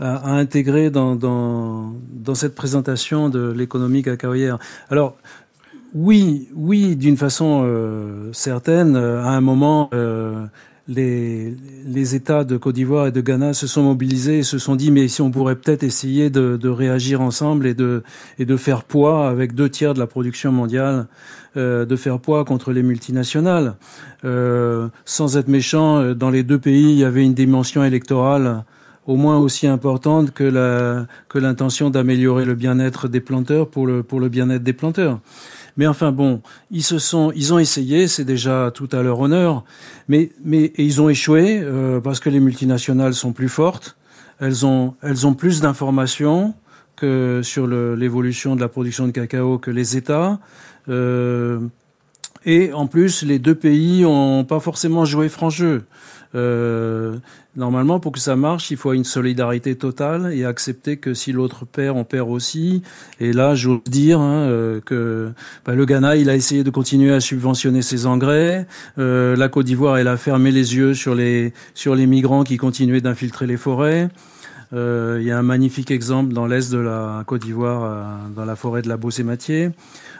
à, 0.00 0.30
intégrer 0.32 0.90
dans, 0.90 1.14
dans, 1.16 2.34
cette 2.34 2.54
présentation 2.54 3.28
de 3.28 3.52
l'économie 3.52 4.02
cacaoyère. 4.02 4.58
Alors, 4.90 5.16
oui, 5.94 6.48
oui, 6.54 6.96
d'une 6.96 7.16
façon 7.16 7.62
euh, 7.64 8.32
certaine, 8.32 8.96
à 8.96 9.30
un 9.30 9.40
moment, 9.40 9.90
euh, 9.92 10.46
les, 10.88 11.54
les 11.86 12.14
États 12.14 12.44
de 12.44 12.56
Côte 12.56 12.74
d'Ivoire 12.74 13.06
et 13.06 13.12
de 13.12 13.20
Ghana 13.20 13.54
se 13.54 13.66
sont 13.66 13.82
mobilisés 13.82 14.38
et 14.38 14.42
se 14.42 14.58
sont 14.58 14.76
dit, 14.76 14.90
mais 14.90 15.08
si 15.08 15.22
on 15.22 15.30
pourrait 15.30 15.56
peut-être 15.56 15.82
essayer 15.82 16.30
de, 16.30 16.56
de, 16.56 16.68
réagir 16.68 17.20
ensemble 17.20 17.66
et 17.66 17.74
de, 17.74 18.02
et 18.38 18.44
de 18.44 18.56
faire 18.56 18.84
poids 18.84 19.28
avec 19.28 19.54
deux 19.54 19.68
tiers 19.68 19.94
de 19.94 19.98
la 19.98 20.06
production 20.06 20.50
mondiale, 20.50 21.06
euh, 21.56 21.84
de 21.84 21.96
faire 21.96 22.18
poids 22.18 22.44
contre 22.44 22.72
les 22.72 22.82
multinationales. 22.82 23.76
Euh, 24.24 24.88
sans 25.04 25.36
être 25.36 25.48
méchant, 25.48 26.14
dans 26.14 26.30
les 26.30 26.42
deux 26.42 26.58
pays, 26.58 26.90
il 26.90 26.98
y 26.98 27.04
avait 27.04 27.24
une 27.24 27.34
dimension 27.34 27.84
électorale 27.84 28.64
au 29.06 29.16
moins 29.16 29.38
aussi 29.38 29.66
importante 29.66 30.30
que 30.32 30.44
la 30.44 31.06
que 31.28 31.38
l'intention 31.38 31.90
d'améliorer 31.90 32.44
le 32.44 32.54
bien-être 32.54 33.08
des 33.08 33.20
planteurs 33.20 33.68
pour 33.68 33.86
le 33.86 34.02
pour 34.02 34.20
le 34.20 34.28
bien-être 34.28 34.62
des 34.62 34.72
planteurs. 34.72 35.20
Mais 35.76 35.86
enfin 35.86 36.12
bon, 36.12 36.42
ils 36.70 36.82
se 36.82 36.98
sont, 36.98 37.32
ils 37.34 37.52
ont 37.54 37.58
essayé, 37.58 38.08
c'est 38.08 38.24
déjà 38.24 38.70
tout 38.74 38.88
à 38.92 39.02
leur 39.02 39.20
honneur, 39.20 39.64
mais 40.08 40.30
mais 40.44 40.64
et 40.64 40.84
ils 40.84 41.00
ont 41.00 41.08
échoué 41.08 41.60
euh, 41.62 42.00
parce 42.00 42.20
que 42.20 42.28
les 42.28 42.40
multinationales 42.40 43.14
sont 43.14 43.32
plus 43.32 43.48
fortes, 43.48 43.96
elles 44.40 44.66
ont 44.66 44.94
elles 45.02 45.26
ont 45.26 45.34
plus 45.34 45.60
d'informations 45.60 46.54
que 46.96 47.40
sur 47.42 47.66
l'évolution 47.66 48.54
de 48.54 48.60
la 48.60 48.68
production 48.68 49.06
de 49.06 49.12
cacao 49.12 49.58
que 49.58 49.70
les 49.70 49.96
États. 49.96 50.38
Euh, 50.88 51.60
et 52.44 52.72
en 52.72 52.86
plus, 52.86 53.22
les 53.22 53.38
deux 53.38 53.54
pays 53.54 54.04
ont 54.04 54.44
pas 54.44 54.60
forcément 54.60 55.04
joué 55.04 55.28
franc 55.28 55.50
jeu. 55.50 55.84
Euh, 56.34 57.16
normalement, 57.56 58.00
pour 58.00 58.12
que 58.12 58.18
ça 58.18 58.36
marche, 58.36 58.70
il 58.70 58.76
faut 58.76 58.92
une 58.92 59.04
solidarité 59.04 59.74
totale 59.76 60.32
et 60.34 60.44
accepter 60.44 60.96
que 60.96 61.14
si 61.14 61.32
l'autre 61.32 61.66
perd, 61.66 61.96
on 61.96 62.04
perd 62.04 62.30
aussi. 62.30 62.82
Et 63.20 63.32
là, 63.32 63.54
j'ose 63.54 63.82
dire 63.84 64.20
hein, 64.20 64.48
euh, 64.48 64.80
que 64.80 65.32
bah, 65.64 65.74
le 65.74 65.84
Ghana, 65.84 66.16
il 66.16 66.30
a 66.30 66.34
essayé 66.34 66.64
de 66.64 66.70
continuer 66.70 67.12
à 67.12 67.20
subventionner 67.20 67.82
ses 67.82 68.06
engrais. 68.06 68.66
Euh, 68.98 69.36
la 69.36 69.48
Côte 69.48 69.66
d'Ivoire, 69.66 69.98
elle 69.98 70.08
a 70.08 70.16
fermé 70.16 70.50
les 70.50 70.74
yeux 70.76 70.94
sur 70.94 71.14
les 71.14 71.52
sur 71.74 71.94
les 71.94 72.06
migrants 72.06 72.44
qui 72.44 72.56
continuaient 72.56 73.00
d'infiltrer 73.00 73.46
les 73.46 73.56
forêts. 73.56 74.08
Euh, 74.74 75.18
il 75.20 75.26
y 75.26 75.30
a 75.30 75.38
un 75.38 75.42
magnifique 75.42 75.90
exemple 75.90 76.32
dans 76.32 76.46
l'est 76.46 76.72
de 76.72 76.78
la 76.78 77.24
Côte 77.26 77.42
d'Ivoire, 77.42 77.82
euh, 77.84 78.04
dans 78.34 78.44
la 78.44 78.56
forêt 78.56 78.82
de 78.82 78.88
la 78.88 78.96
Beauce-et-Mathieu. 78.96 79.72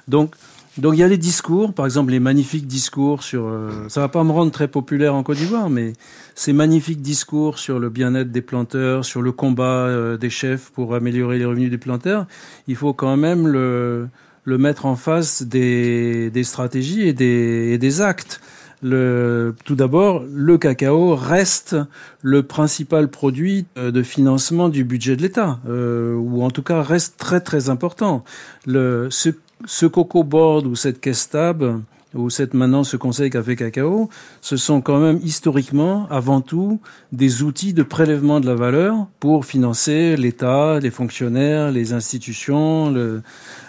Donc, 0.09 0.35
donc 0.79 0.95
il 0.95 1.01
y 1.01 1.03
a 1.03 1.09
les 1.09 1.19
discours, 1.19 1.75
par 1.75 1.85
exemple 1.85 2.13
les 2.13 2.21
magnifiques 2.21 2.67
discours 2.67 3.23
sur, 3.23 3.47
euh, 3.47 3.71
ça 3.89 4.01
va 4.01 4.09
pas 4.09 4.25
me 4.25 4.33
rendre 4.33 4.51
très 4.51 4.69
populaire 4.69 5.15
en 5.15 5.23
Côte 5.23 5.37
d'Ivoire, 5.37 5.69
mais 5.69 5.93
ces 6.35 6.53
magnifiques 6.53 7.03
discours 7.03 7.59
sur 7.59 7.79
le 7.79 7.91
bien-être 7.91 8.33
des 8.33 8.41
planteurs, 8.41 9.05
sur 9.05 9.21
le 9.21 9.33
combat 9.33 9.87
euh, 9.87 10.17
des 10.17 10.31
chefs 10.31 10.71
pour 10.71 10.95
améliorer 10.95 11.39
les 11.39 11.45
revenus 11.45 11.71
des 11.71 11.79
planteurs, 11.79 12.27
il 12.69 12.77
faut 12.77 12.95
quand 12.95 13.19
même 13.19 13.47
le, 13.47 14.09
le 14.45 14.59
mettre 14.59 14.87
en 14.87 14.97
face 14.97 15.43
des, 15.43 16.31
des 16.31 16.45
stratégies 16.45 17.07
et 17.07 17.13
des, 17.13 17.73
et 17.73 17.79
des 17.79 18.01
actes. 18.01 18.41
Le, 18.85 19.55
tout 19.65 19.77
d'abord, 19.77 20.25
le 20.35 20.59
cacao 20.59 21.15
reste 21.15 21.77
le 22.21 22.43
principal 22.43 23.11
produit 23.11 23.67
euh, 23.79 23.93
de 23.93 24.03
financement 24.03 24.69
du 24.69 24.83
budget 24.83 25.15
de 25.15 25.23
l'État, 25.23 25.61
euh, 25.69 26.15
ou 26.15 26.43
en 26.43 26.51
tout 26.51 26.65
cas 26.65 26.83
reste 26.83 27.17
très 27.17 27.41
très 27.41 27.71
important. 27.71 28.25
Le, 28.67 29.07
ce 29.11 29.29
ce 29.67 29.87
Coco 29.87 30.25
Board 30.25 30.67
ou 30.67 30.75
cette 30.75 31.13
stable 31.13 31.81
ou 32.15 32.31
cette 32.31 32.55
maintenant 32.55 32.85
ce 32.85 32.97
conseil 32.97 33.31
café 33.31 33.57
cacao, 33.57 34.11
ce 34.41 34.57
sont 34.57 34.81
quand 34.81 35.01
même 35.01 35.19
historiquement 35.23 36.07
avant 36.11 36.41
tout 36.41 36.81
des 37.11 37.43
outils 37.43 37.73
de 37.73 37.83
prélèvement 37.83 38.41
de 38.41 38.47
la 38.47 38.55
valeur 38.55 39.07
pour 39.19 39.47
financer 39.47 40.17
l'État, 40.17 40.79
les 40.79 40.91
fonctionnaires, 40.91 41.71
les 41.71 41.93
institutions, 41.93 42.91
le, 42.91 43.23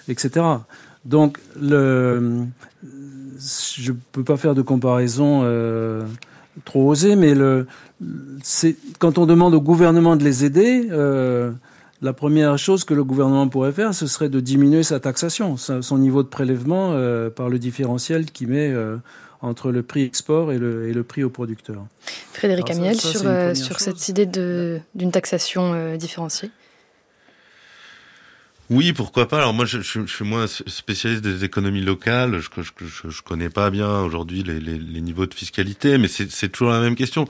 etc. 0.09 0.45
Donc 1.05 1.39
le, 1.59 2.45
je 3.75 3.93
peux 4.11 4.23
pas 4.23 4.37
faire 4.37 4.55
de 4.55 4.61
comparaison 4.61 5.41
euh, 5.43 6.03
trop 6.65 6.91
osée, 6.91 7.15
mais 7.15 7.35
le, 7.35 7.67
quand 8.99 9.17
on 9.17 9.25
demande 9.25 9.53
au 9.53 9.61
gouvernement 9.61 10.15
de 10.15 10.23
les 10.23 10.45
aider. 10.45 10.87
Euh, 10.91 11.51
la 12.03 12.13
première 12.13 12.57
chose 12.57 12.83
que 12.83 12.93
le 12.93 13.03
gouvernement 13.03 13.47
pourrait 13.47 13.71
faire, 13.71 13.95
ce 13.95 14.07
serait 14.07 14.29
de 14.29 14.41
diminuer 14.41 14.83
sa 14.83 14.99
taxation, 14.99 15.55
son 15.57 15.97
niveau 15.97 16.21
de 16.21 16.27
prélèvement 16.27 16.91
euh, 16.91 17.29
par 17.29 17.49
le 17.49 17.57
différentiel 17.57 18.25
qui 18.25 18.45
met 18.45 18.69
euh, 18.69 18.97
entre 19.41 19.71
le 19.71 19.83
prix 19.83 20.03
export 20.03 20.51
et 20.51 20.57
le, 20.57 20.89
et 20.89 20.93
le 20.93 21.03
prix 21.03 21.23
au 21.23 21.29
producteur. 21.29 21.85
Frédéric 22.33 22.69
Amiel, 22.71 22.99
sur, 22.99 23.21
euh, 23.25 23.55
sur 23.55 23.79
cette 23.79 24.09
idée 24.09 24.25
d'une 24.25 25.11
taxation 25.11 25.73
euh, 25.73 25.97
différenciée 25.97 26.51
oui, 28.69 28.93
pourquoi 28.93 29.27
pas. 29.27 29.39
Alors 29.39 29.53
moi, 29.53 29.65
je, 29.65 29.81
je, 29.81 30.05
je, 30.05 30.11
suis 30.15 30.23
moins 30.23 30.47
spécialiste 30.47 31.21
des 31.21 31.43
économies 31.43 31.81
locales. 31.81 32.39
Je, 32.39 32.49
je, 32.61 33.09
je 33.09 33.21
connais 33.21 33.49
pas 33.49 33.69
bien 33.69 33.99
aujourd'hui 33.99 34.41
les, 34.41 34.59
les, 34.59 34.79
les, 34.79 35.01
niveaux 35.01 35.25
de 35.25 35.33
fiscalité, 35.33 35.97
mais 35.97 36.07
c'est 36.07 36.49
toujours 36.49 36.71
la 36.71 36.79
même 36.79 36.95
question. 36.95 37.27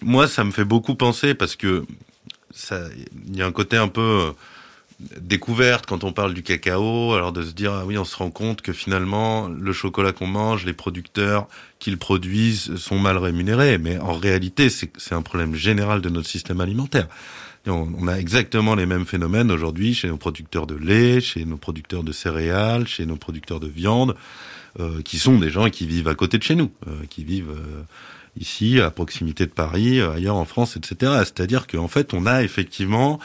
Moi, 0.00 0.26
ça 0.26 0.44
me 0.44 0.50
fait 0.50 0.64
beaucoup 0.64 0.94
penser 0.94 1.34
parce 1.34 1.56
que 1.56 1.84
il 3.28 3.36
y 3.36 3.42
a 3.42 3.46
un 3.46 3.52
côté 3.52 3.76
un 3.76 3.88
peu 3.88 4.00
euh, 4.00 4.32
découverte 5.20 5.86
quand 5.86 6.04
on 6.04 6.12
parle 6.12 6.34
du 6.34 6.42
cacao, 6.42 7.14
alors 7.14 7.32
de 7.32 7.42
se 7.42 7.52
dire 7.52 7.72
ah 7.72 7.84
oui, 7.86 7.98
on 7.98 8.04
se 8.04 8.16
rend 8.16 8.30
compte 8.30 8.62
que 8.62 8.72
finalement 8.72 9.48
le 9.48 9.72
chocolat 9.72 10.12
qu'on 10.12 10.26
mange, 10.26 10.64
les 10.64 10.72
producteurs 10.72 11.46
qui 11.78 11.90
le 11.90 11.96
produisent 11.96 12.76
sont 12.76 12.98
mal 12.98 13.18
rémunérés, 13.18 13.78
mais 13.78 13.98
en 13.98 14.14
réalité 14.14 14.68
c'est 14.70 15.14
un 15.14 15.22
problème 15.22 15.54
général 15.54 16.00
de 16.00 16.08
notre 16.08 16.28
système 16.28 16.60
alimentaire. 16.60 17.08
on, 17.66 18.06
a 18.08 18.18
exactement 18.18 18.74
les 18.74 18.86
mêmes 18.86 19.06
phénomènes 19.06 19.50
aujourd'hui 19.50 19.94
chez 19.94 20.08
nos 20.08 20.16
producteurs 20.16 20.66
de 20.66 20.74
lait, 20.74 21.20
chez 21.20 21.44
nos 21.44 21.56
producteurs 21.56 22.04
de 22.04 22.12
céréales, 22.12 22.86
chez 22.86 23.06
nos 23.06 23.16
producteurs 23.16 23.60
de 23.60 23.68
viande, 23.68 24.14
euh, 24.80 25.02
qui 25.02 25.18
sont 25.18 25.38
des 25.38 25.50
gens 25.50 25.68
qui 25.70 25.86
vivent 25.86 26.08
à 26.08 26.14
côté 26.14 26.38
de 26.38 26.42
chez 26.42 26.54
nous, 26.54 26.70
euh, 26.86 27.02
qui 27.08 27.24
vivent 27.24 27.54
ici, 28.36 28.80
à 28.80 28.90
proximité 28.90 29.46
de 29.46 29.50
Paris, 29.50 30.00
euh, 30.00 30.12
ailleurs 30.12 30.36
en 30.36 30.44
France, 30.44 30.76
etc. 30.76 31.12
C'est-à-dire 31.20 31.66
qu'en 31.66 31.88
fait, 31.88 32.14
on 32.14 32.26
a 32.26 32.42
effectivement 32.42 33.18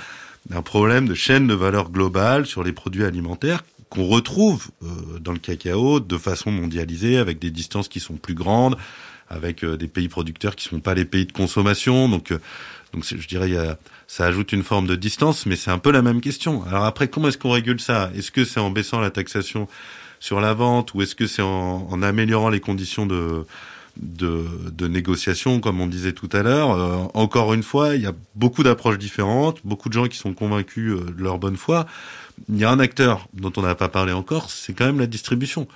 un 0.51 0.61
problème 0.61 1.07
de 1.07 1.13
chaîne 1.13 1.47
de 1.47 1.53
valeur 1.53 1.89
globale 1.89 2.45
sur 2.45 2.63
les 2.63 2.73
produits 2.73 3.03
alimentaires 3.03 3.63
qu'on 3.89 4.05
retrouve 4.05 4.67
euh, 4.83 5.19
dans 5.19 5.31
le 5.31 5.39
cacao 5.39 5.99
de 5.99 6.17
façon 6.17 6.51
mondialisée, 6.51 7.17
avec 7.17 7.39
des 7.39 7.51
distances 7.51 7.87
qui 7.87 8.01
sont 8.01 8.15
plus 8.15 8.33
grandes, 8.33 8.77
avec 9.29 9.63
euh, 9.63 9.77
des 9.77 9.87
pays 9.87 10.09
producteurs 10.09 10.55
qui 10.55 10.67
ne 10.67 10.77
sont 10.77 10.81
pas 10.81 10.93
les 10.93 11.05
pays 11.05 11.25
de 11.25 11.31
consommation. 11.31 12.09
Donc, 12.09 12.33
donc 12.93 13.05
je 13.05 13.27
dirais, 13.27 13.51
ça 14.07 14.25
ajoute 14.25 14.51
une 14.51 14.63
forme 14.63 14.87
de 14.87 14.95
distance, 14.95 15.45
mais 15.45 15.55
c'est 15.55 15.71
un 15.71 15.77
peu 15.77 15.91
la 15.91 16.01
même 16.01 16.19
question. 16.19 16.65
Alors 16.65 16.85
après, 16.85 17.07
comment 17.07 17.29
est-ce 17.29 17.37
qu'on 17.37 17.51
régule 17.51 17.79
ça? 17.79 18.11
Est-ce 18.15 18.31
que 18.31 18.43
c'est 18.43 18.59
en 18.59 18.71
baissant 18.71 18.99
la 18.99 19.11
taxation 19.11 19.67
sur 20.19 20.41
la 20.41 20.53
vente, 20.53 20.93
ou 20.93 21.01
est-ce 21.01 21.15
que 21.15 21.27
c'est 21.27 21.41
en 21.41 22.01
améliorant 22.01 22.49
les 22.49 22.59
conditions 22.59 23.05
de 23.05 23.45
de, 24.01 24.45
de 24.71 24.87
négociation, 24.87 25.59
comme 25.59 25.81
on 25.81 25.87
disait 25.87 26.13
tout 26.13 26.29
à 26.31 26.43
l'heure. 26.43 26.71
Euh, 26.71 27.07
encore 27.13 27.53
une 27.53 27.63
fois, 27.63 27.95
il 27.95 28.01
y 28.01 28.05
a 28.05 28.13
beaucoup 28.35 28.63
d'approches 28.63 28.97
différentes, 28.97 29.59
beaucoup 29.63 29.89
de 29.89 29.93
gens 29.93 30.07
qui 30.07 30.17
sont 30.17 30.33
convaincus 30.33 30.93
euh, 30.93 31.11
de 31.11 31.23
leur 31.23 31.37
bonne 31.39 31.57
foi. 31.57 31.85
Il 32.49 32.57
y 32.57 32.65
a 32.65 32.71
un 32.71 32.79
acteur 32.79 33.27
dont 33.33 33.51
on 33.57 33.61
n'a 33.61 33.75
pas 33.75 33.89
parlé 33.89 34.13
encore, 34.13 34.49
c'est 34.49 34.73
quand 34.73 34.85
même 34.85 34.99
la 34.99 35.07
distribution, 35.07 35.67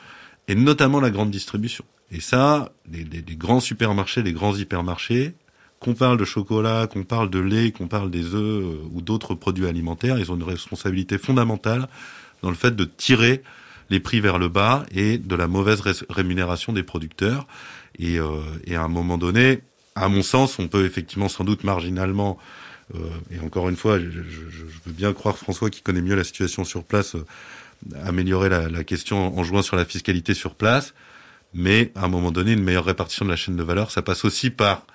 et 0.48 0.56
notamment 0.56 1.00
la 1.00 1.10
grande 1.10 1.32
distribution. 1.32 1.84
Et 2.12 2.20
ça, 2.20 2.72
les, 2.92 3.06
grands 3.36 3.62
supermarchés, 3.62 4.22
les 4.22 4.34
grands 4.34 4.56
hypermarchés, 4.56 5.34
qu'on 5.80 5.94
parle 5.94 6.18
de 6.18 6.26
chocolat, 6.26 6.88
qu'on 6.88 7.04
parle 7.04 7.30
de 7.30 7.40
lait, 7.40 7.72
qu'on 7.72 7.88
parle 7.88 8.12
des 8.12 8.36
œufs 8.36 8.64
euh, 8.66 8.78
ou 8.94 9.02
d'autres 9.02 9.34
produits 9.34 9.68
alimentaires, 9.68 10.20
ils 10.20 10.32
ont 10.32 10.36
une 10.36 10.44
responsabilité 10.44 11.18
fondamentale 11.18 11.88
dans 12.44 12.50
le 12.50 12.56
fait 12.56 12.76
de 12.76 12.86
tirer 12.86 13.42
les 13.90 14.00
prix 14.00 14.20
vers 14.22 14.40
le 14.40 14.48
bas 14.48 14.86
et 14.92 15.18
de 15.18 15.36
la 15.36 15.48
mauvaise 15.48 15.82
rémunération 16.10 16.74
des 16.74 16.84
producteurs. 16.84 17.46
Et, 18.02 18.20
euh, 18.20 18.42
et 18.66 18.76
à 18.76 18.82
un 18.82 18.88
moment 18.90 19.18
donné, 19.18 19.62
à 19.96 20.10
mon 20.10 20.24
sens, 20.24 20.60
on 20.60 20.68
peut 20.68 20.86
effectivement 20.86 21.30
sans 21.30 21.44
doute 21.44 21.64
marginalement, 21.64 22.38
euh, 22.96 23.00
et 23.32 23.40
encore 23.40 23.70
une 23.70 23.78
fois, 23.78 24.00
je, 24.00 24.06
veux 24.06 24.92
bien 24.92 25.14
croire 25.14 25.38
François 25.38 25.70
qui 25.70 25.82
connaît 25.82 26.02
mieux 26.02 26.16
la 26.16 26.24
situation 26.24 26.66
sur 26.66 26.84
place, 26.84 27.16
euh, 27.16 27.26
améliorer 28.04 28.50
la, 28.50 28.70
la, 28.70 28.84
question 28.84 29.38
en 29.38 29.44
jouant 29.44 29.62
sur 29.62 29.76
la 29.76 29.86
fiscalité 29.86 30.34
sur 30.34 30.56
place. 30.56 30.94
Mais 31.54 31.92
à 31.96 32.06
un 32.06 32.08
moment 32.08 32.32
donné, 32.32 32.54
une 32.54 32.64
meilleure 32.64 32.86
répartition 32.86 33.26
de 33.26 33.30
la 33.30 33.36
chaîne 33.36 33.56
de 33.56 33.64
valeur, 33.64 33.92
ça 33.92 34.02
passe 34.02 34.26
aussi 34.26 34.50
par 34.50 34.86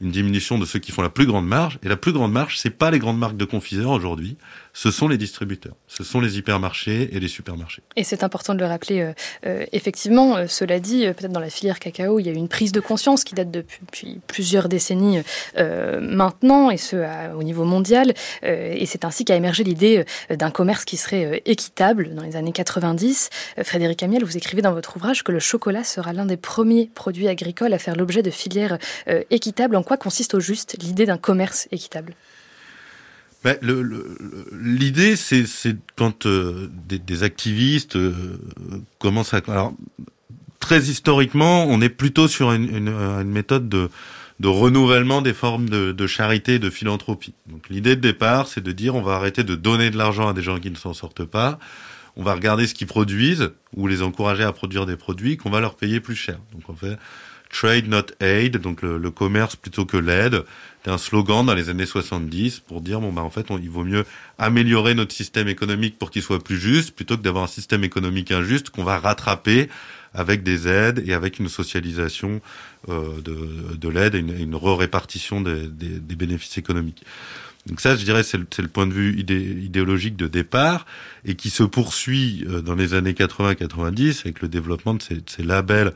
une 0.00 0.10
diminution 0.10 0.58
de 0.58 0.64
ceux 0.64 0.78
qui 0.78 0.92
font 0.92 1.02
la 1.02 1.10
plus 1.10 1.26
grande 1.26 1.46
marge. 1.46 1.78
Et 1.82 1.88
la 1.88 1.96
plus 1.96 2.12
grande 2.12 2.32
marge, 2.32 2.58
c'est 2.58 2.70
pas 2.70 2.90
les 2.90 2.98
grandes 2.98 3.18
marques 3.18 3.36
de 3.36 3.44
confiseurs 3.44 3.90
aujourd'hui, 3.90 4.36
ce 4.80 4.92
sont 4.92 5.08
les 5.08 5.18
distributeurs, 5.18 5.74
ce 5.88 6.04
sont 6.04 6.20
les 6.20 6.38
hypermarchés 6.38 7.08
et 7.12 7.18
les 7.18 7.26
supermarchés. 7.26 7.82
Et 7.96 8.04
c'est 8.04 8.22
important 8.22 8.54
de 8.54 8.60
le 8.60 8.66
rappeler. 8.66 9.00
Euh, 9.00 9.12
euh, 9.44 9.66
effectivement, 9.72 10.36
euh, 10.36 10.46
cela 10.46 10.78
dit, 10.78 11.04
peut-être 11.16 11.32
dans 11.32 11.40
la 11.40 11.50
filière 11.50 11.80
cacao, 11.80 12.20
il 12.20 12.26
y 12.26 12.28
a 12.28 12.32
eu 12.32 12.36
une 12.36 12.46
prise 12.46 12.70
de 12.70 12.78
conscience 12.78 13.24
qui 13.24 13.34
date 13.34 13.50
depuis 13.50 14.20
plusieurs 14.28 14.68
décennies 14.68 15.18
maintenant, 15.56 16.70
et 16.70 16.76
ce 16.76 16.96
au 17.34 17.42
niveau 17.42 17.64
mondial. 17.64 18.14
Et 18.42 18.86
c'est 18.86 19.04
ainsi 19.04 19.24
qu'a 19.24 19.34
émergé 19.34 19.64
l'idée 19.64 20.04
d'un 20.30 20.50
commerce 20.50 20.84
qui 20.84 20.96
serait 20.96 21.42
équitable 21.44 22.14
dans 22.14 22.22
les 22.22 22.36
années 22.36 22.52
90. 22.52 23.30
Frédéric 23.64 24.02
Amiel, 24.04 24.24
vous 24.24 24.36
écrivez 24.36 24.62
dans 24.62 24.72
votre 24.72 24.96
ouvrage 24.96 25.24
que 25.24 25.32
le 25.32 25.40
chocolat 25.40 25.82
sera 25.82 26.12
l'un 26.12 26.26
des 26.26 26.36
premiers 26.36 26.88
produits 26.94 27.26
agricoles 27.26 27.72
à 27.72 27.78
faire 27.78 27.96
l'objet 27.96 28.22
de 28.22 28.30
filières 28.30 28.78
équitables 29.30 29.74
en 29.74 29.82
quoi 29.82 29.96
consiste 29.96 30.34
au 30.34 30.40
juste 30.40 30.76
l'idée 30.80 31.06
d'un 31.06 31.18
commerce 31.18 31.66
équitable? 31.72 32.14
Ben, 33.44 33.56
L'idée, 34.52 35.16
c'est 35.16 35.44
quand 35.96 36.26
euh, 36.26 36.68
des, 36.88 36.98
des, 36.98 37.22
activistes 37.22 37.96
euh, 37.96 38.12
commencent 38.98 39.34
à... 39.34 39.40
Alors, 39.48 39.74
très 40.60 40.80
historiquement, 40.82 41.64
on 41.64 41.80
est 41.80 41.88
plutôt 41.88 42.28
sur 42.28 42.52
une, 42.52 42.74
une, 42.74 42.88
une 42.88 43.30
méthode 43.30 43.68
de, 43.68 43.90
de, 44.40 44.48
renouvellement 44.48 45.22
des 45.22 45.32
formes 45.32 45.68
de, 45.68 45.92
de 45.92 46.06
charité, 46.06 46.58
de 46.58 46.68
philanthropie. 46.68 47.34
Donc 47.46 47.68
l'idée 47.68 47.96
de 47.96 48.00
départ, 48.00 48.48
c'est 48.48 48.62
de 48.62 48.72
dire 48.72 48.94
on 48.94 49.02
va 49.02 49.14
arrêter 49.14 49.44
de 49.44 49.54
donner 49.54 49.90
de 49.90 49.96
l'argent 49.96 50.28
à 50.28 50.32
des 50.32 50.42
gens 50.42 50.58
qui 50.58 50.70
ne 50.70 50.76
s'en 50.76 50.92
sortent 50.92 51.24
pas, 51.24 51.58
on 52.16 52.22
va 52.24 52.34
regarder 52.34 52.66
ce 52.66 52.74
qu'ils 52.74 52.88
produisent 52.88 53.52
ou 53.76 53.86
les 53.86 54.02
encourager 54.02 54.42
à 54.42 54.52
produire 54.52 54.84
des 54.84 54.96
produits 54.96 55.36
qu'on 55.36 55.50
va 55.50 55.60
leur 55.60 55.76
payer 55.76 56.00
plus 56.00 56.16
cher. 56.16 56.38
Donc 56.52 56.62
on 56.68 56.74
fait 56.74 56.98
trade 57.50 57.88
not 57.88 58.06
aid, 58.20 58.58
donc 58.58 58.82
le, 58.82 59.10
commerce 59.10 59.56
plutôt 59.56 59.84
que 59.84 59.96
l'aide. 59.96 60.44
C'est 60.84 60.90
un 60.90 60.98
slogan 60.98 61.44
dans 61.44 61.54
les 61.54 61.68
années 61.68 61.86
70 61.86 62.60
pour 62.60 62.80
dire 62.80 63.00
bon 63.00 63.12
bah 63.12 63.20
en 63.20 63.28
fait 63.28 63.46
il 63.60 63.68
vaut 63.68 63.84
mieux 63.84 64.04
améliorer 64.38 64.94
notre 64.94 65.12
système 65.12 65.48
économique 65.48 65.98
pour 65.98 66.10
qu'il 66.10 66.22
soit 66.22 66.42
plus 66.42 66.58
juste 66.58 66.94
plutôt 66.94 67.18
que 67.18 67.22
d'avoir 67.22 67.44
un 67.44 67.48
système 67.48 67.84
économique 67.84 68.30
injuste 68.30 68.70
qu'on 68.70 68.84
va 68.84 68.98
rattraper 68.98 69.68
avec 70.14 70.42
des 70.42 70.68
aides 70.68 71.02
et 71.06 71.12
avec 71.14 71.38
une 71.38 71.48
socialisation 71.48 72.40
euh, 72.88 73.20
de, 73.20 73.76
de 73.76 73.88
l'aide 73.88 74.14
et 74.14 74.18
une, 74.18 74.54
re-répartition 74.54 75.40
des, 75.40 75.68
bénéfices 76.16 76.58
économiques. 76.58 77.04
Donc 77.66 77.80
ça, 77.80 77.96
je 77.96 78.04
dirais, 78.04 78.22
c'est 78.22 78.38
le, 78.38 78.68
point 78.68 78.86
de 78.86 78.92
vue 78.92 79.18
idé, 79.18 79.36
idéologique 79.36 80.16
de 80.16 80.26
départ 80.26 80.86
et 81.24 81.34
qui 81.34 81.50
se 81.50 81.62
poursuit 81.62 82.44
euh, 82.48 82.62
dans 82.62 82.74
les 82.74 82.94
années 82.94 83.12
80-90 83.12 84.20
avec 84.24 84.40
le 84.40 84.48
développement 84.48 84.94
de 84.94 85.02
ces, 85.02 85.42
labels 85.42 85.92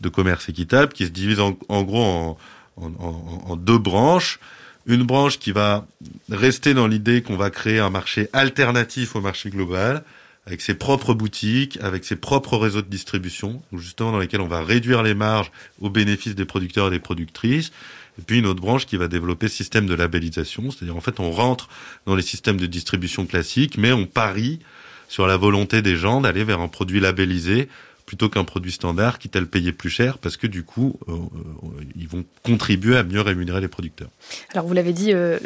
de 0.00 0.08
commerce 0.08 0.48
équitable 0.48 0.92
qui 0.92 1.06
se 1.06 1.10
divisent 1.10 1.40
en, 1.40 1.82
gros 1.82 2.36
en, 2.76 3.56
deux 3.56 3.78
branches. 3.78 4.38
Une 4.86 5.02
branche 5.02 5.38
qui 5.38 5.50
va 5.50 5.86
rester 6.30 6.74
dans 6.74 6.86
l'idée 6.86 7.22
qu'on 7.22 7.36
va 7.36 7.50
créer 7.50 7.80
un 7.80 7.90
marché 7.90 8.28
alternatif 8.32 9.16
au 9.16 9.20
marché 9.20 9.50
global, 9.50 10.04
avec 10.46 10.60
ses 10.60 10.74
propres 10.74 11.12
boutiques, 11.12 11.78
avec 11.82 12.04
ses 12.04 12.14
propres 12.14 12.56
réseaux 12.56 12.82
de 12.82 12.88
distribution, 12.88 13.62
justement 13.72 14.12
dans 14.12 14.20
lesquels 14.20 14.40
on 14.40 14.46
va 14.46 14.62
réduire 14.62 15.02
les 15.02 15.14
marges 15.14 15.50
au 15.80 15.90
bénéfice 15.90 16.36
des 16.36 16.44
producteurs 16.44 16.86
et 16.86 16.90
des 16.90 17.00
productrices. 17.00 17.72
Et 18.18 18.22
puis 18.22 18.38
une 18.38 18.46
autre 18.46 18.60
branche 18.60 18.86
qui 18.86 18.96
va 18.96 19.08
développer 19.08 19.48
système 19.48 19.86
de 19.86 19.94
labellisation, 19.94 20.70
c'est-à-dire 20.70 20.96
en 20.96 21.00
fait 21.00 21.20
on 21.20 21.32
rentre 21.32 21.68
dans 22.06 22.14
les 22.14 22.22
systèmes 22.22 22.58
de 22.58 22.66
distribution 22.66 23.26
classiques, 23.26 23.76
mais 23.76 23.92
on 23.92 24.06
parie 24.06 24.60
sur 25.08 25.26
la 25.26 25.36
volonté 25.36 25.82
des 25.82 25.96
gens 25.96 26.20
d'aller 26.20 26.44
vers 26.44 26.60
un 26.60 26.68
produit 26.68 27.00
labellisé 27.00 27.68
plutôt 28.06 28.28
qu'un 28.28 28.44
produit 28.44 28.70
standard, 28.70 29.18
quitte 29.18 29.34
à 29.36 29.40
le 29.40 29.46
payer 29.46 29.72
plus 29.72 29.90
cher, 29.90 30.18
parce 30.18 30.36
que 30.36 30.46
du 30.46 30.62
coup, 30.62 30.98
euh, 31.08 31.12
euh, 31.12 31.68
ils 31.96 32.08
vont 32.08 32.24
contribuer 32.44 32.96
à 32.96 33.02
mieux 33.02 33.20
rémunérer 33.20 33.60
les 33.60 33.68
producteurs. 33.68 34.08
Alors 34.54 34.64
vous 34.64 34.74
l'avez 34.74 34.92
dit, 34.92 35.12
euh, 35.12 35.38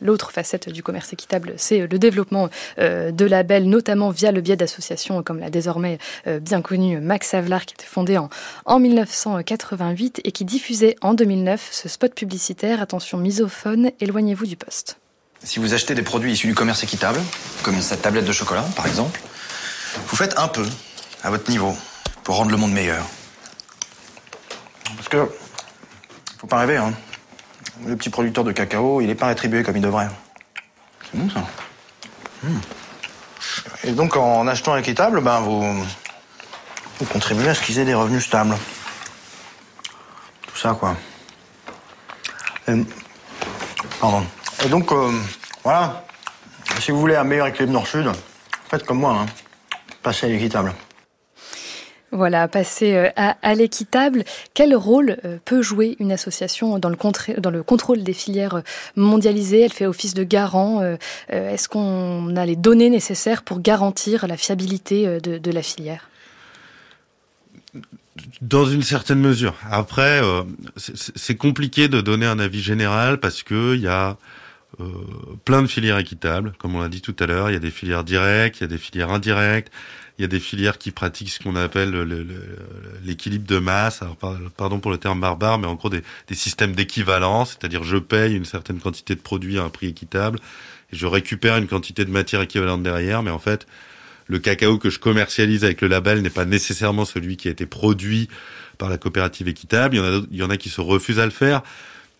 l'autre 0.00 0.30
facette 0.30 0.68
du 0.68 0.82
commerce 0.84 1.12
équitable, 1.12 1.54
c'est 1.56 1.86
le 1.86 1.98
développement 1.98 2.48
euh, 2.78 3.10
de 3.10 3.24
labels, 3.24 3.68
notamment 3.68 4.10
via 4.10 4.30
le 4.30 4.40
biais 4.40 4.56
d'associations 4.56 5.22
comme 5.24 5.40
la 5.40 5.50
désormais 5.50 5.98
euh, 6.28 6.38
bien 6.38 6.62
connue 6.62 7.00
Max 7.00 7.34
Havelaar, 7.34 7.66
qui 7.66 7.74
était 7.74 7.84
fondée 7.84 8.16
en, 8.16 8.30
en 8.64 8.78
1988 8.78 10.20
et 10.22 10.30
qui 10.30 10.44
diffusait 10.44 10.96
en 11.00 11.14
2009 11.14 11.68
ce 11.72 11.88
spot 11.88 12.14
publicitaire, 12.14 12.80
attention 12.80 13.18
misophone, 13.18 13.90
éloignez-vous 14.00 14.46
du 14.46 14.56
poste. 14.56 14.98
Si 15.42 15.58
vous 15.58 15.74
achetez 15.74 15.94
des 15.94 16.02
produits 16.02 16.32
issus 16.32 16.46
du 16.46 16.54
commerce 16.54 16.82
équitable, 16.84 17.20
comme 17.62 17.80
cette 17.80 18.02
tablette 18.02 18.24
de 18.24 18.32
chocolat 18.32 18.64
par 18.76 18.86
exemple, 18.86 19.20
vous 20.06 20.16
faites 20.16 20.38
un 20.38 20.48
peu 20.48 20.66
à 21.22 21.30
votre 21.30 21.50
niveau 21.50 21.74
pour 22.28 22.36
rendre 22.36 22.50
le 22.50 22.58
monde 22.58 22.72
meilleur. 22.72 23.02
Parce 24.96 25.08
que, 25.08 25.30
faut 26.36 26.46
pas 26.46 26.58
rêver, 26.58 26.76
hein. 26.76 26.92
Le 27.86 27.96
petit 27.96 28.10
producteur 28.10 28.44
de 28.44 28.52
cacao, 28.52 29.00
il 29.00 29.06
n'est 29.06 29.14
pas 29.14 29.28
rétribué 29.28 29.62
comme 29.62 29.78
il 29.78 29.80
devrait. 29.80 30.10
C'est 31.04 31.18
bon 31.18 31.30
ça. 31.30 31.42
Mmh. 32.42 32.58
Et 33.84 33.92
donc 33.92 34.14
en 34.14 34.46
achetant 34.46 34.76
équitable, 34.76 35.22
ben 35.22 35.40
vous, 35.40 35.82
vous 36.98 37.06
contribuez 37.06 37.48
à 37.48 37.54
ce 37.54 37.62
qu'ils 37.62 37.78
aient 37.78 37.86
des 37.86 37.94
revenus 37.94 38.26
stables. 38.26 38.58
Tout 40.48 40.58
ça 40.58 40.76
quoi. 40.78 40.96
Et, 42.68 42.74
pardon. 44.02 44.26
Et 44.66 44.68
donc 44.68 44.92
euh, 44.92 45.18
voilà. 45.64 46.04
Si 46.78 46.90
vous 46.90 47.00
voulez 47.00 47.16
un 47.16 47.24
meilleur 47.24 47.46
équilibre 47.46 47.72
nord-sud, 47.72 48.12
faites 48.70 48.84
comme 48.84 48.98
moi, 48.98 49.16
hein. 49.18 49.26
passez 50.02 50.26
à 50.26 50.28
l'équitable. 50.28 50.74
Voilà, 52.10 52.48
passer 52.48 52.94
euh, 52.94 53.10
à, 53.16 53.54
l'équitable. 53.54 54.24
Quel 54.54 54.74
rôle 54.74 55.18
euh, 55.24 55.36
peut 55.44 55.60
jouer 55.60 55.94
une 55.98 56.10
association 56.10 56.78
dans 56.78 56.88
le, 56.88 57.62
contrôle 57.62 58.02
des 58.02 58.12
filières 58.14 58.56
euh, 58.56 58.62
mondialisées? 58.96 59.60
Elle 59.60 59.72
fait 59.72 59.86
office 59.86 60.14
de 60.14 60.24
garant. 60.24 60.82
Est-ce 61.28 61.68
qu'on 61.68 62.34
a 62.36 62.46
les 62.46 62.56
données 62.56 62.90
nécessaires 62.90 63.42
pour 63.42 63.60
garantir 63.60 64.26
la 64.26 64.36
fiabilité 64.36 65.20
de, 65.20 65.50
la 65.50 65.62
filière? 65.62 66.08
Dans 68.40 68.64
une 68.64 68.82
certaine 68.82 69.20
mesure. 69.20 69.54
Après, 69.70 70.20
c'est 70.76 71.36
compliqué 71.36 71.88
de 71.88 72.00
donner 72.00 72.26
un 72.26 72.38
avis 72.38 72.60
général 72.60 73.18
parce 73.20 73.42
que 73.42 73.74
il 73.74 73.82
y 73.82 73.88
a 73.88 74.16
plein 75.44 75.62
de 75.62 75.66
filières 75.66 75.98
équitables, 75.98 76.52
comme 76.58 76.74
on 76.74 76.80
l'a 76.80 76.88
dit 76.88 77.02
tout 77.02 77.16
à 77.18 77.26
l'heure. 77.26 77.50
Il 77.50 77.54
y 77.54 77.56
a 77.56 77.60
des 77.60 77.70
filières 77.70 78.04
directes, 78.04 78.58
il 78.58 78.62
y 78.62 78.64
a 78.64 78.68
des 78.68 78.78
filières 78.78 79.10
indirectes, 79.10 79.72
il 80.18 80.22
y 80.22 80.24
a 80.24 80.28
des 80.28 80.40
filières 80.40 80.78
qui 80.78 80.90
pratiquent 80.90 81.30
ce 81.30 81.38
qu'on 81.38 81.54
appelle 81.54 81.94
l'équilibre 83.04 83.46
de 83.46 83.58
masse. 83.58 84.00
Pardon 84.56 84.80
pour 84.80 84.90
le 84.90 84.98
terme 84.98 85.20
barbare, 85.20 85.58
mais 85.58 85.68
en 85.68 85.74
gros 85.74 85.90
des, 85.90 86.02
des 86.26 86.34
systèmes 86.34 86.74
d'équivalence, 86.74 87.50
c'est-à-dire 87.50 87.84
je 87.84 87.96
paye 87.96 88.34
une 88.34 88.44
certaine 88.44 88.80
quantité 88.80 89.14
de 89.14 89.20
produits 89.20 89.58
à 89.58 89.62
un 89.62 89.68
prix 89.68 89.86
équitable 89.86 90.40
et 90.92 90.96
je 90.96 91.06
récupère 91.06 91.56
une 91.56 91.68
quantité 91.68 92.04
de 92.04 92.10
matière 92.10 92.40
équivalente 92.40 92.82
derrière, 92.82 93.22
mais 93.22 93.30
en 93.30 93.38
fait, 93.38 93.66
le 94.26 94.38
cacao 94.38 94.78
que 94.78 94.90
je 94.90 94.98
commercialise 94.98 95.64
avec 95.64 95.80
le 95.80 95.88
label 95.88 96.20
n'est 96.22 96.30
pas 96.30 96.44
nécessairement 96.44 97.04
celui 97.04 97.36
qui 97.36 97.48
a 97.48 97.50
été 97.50 97.66
produit 97.66 98.28
par 98.76 98.88
la 98.88 98.98
coopérative 98.98 99.48
équitable. 99.48 99.96
Il 99.96 99.98
y 99.98 100.00
en 100.00 100.04
a, 100.04 100.22
il 100.30 100.36
y 100.36 100.42
en 100.42 100.50
a 100.50 100.56
qui 100.56 100.68
se 100.68 100.80
refusent 100.80 101.18
à 101.18 101.24
le 101.24 101.30
faire. 101.30 101.62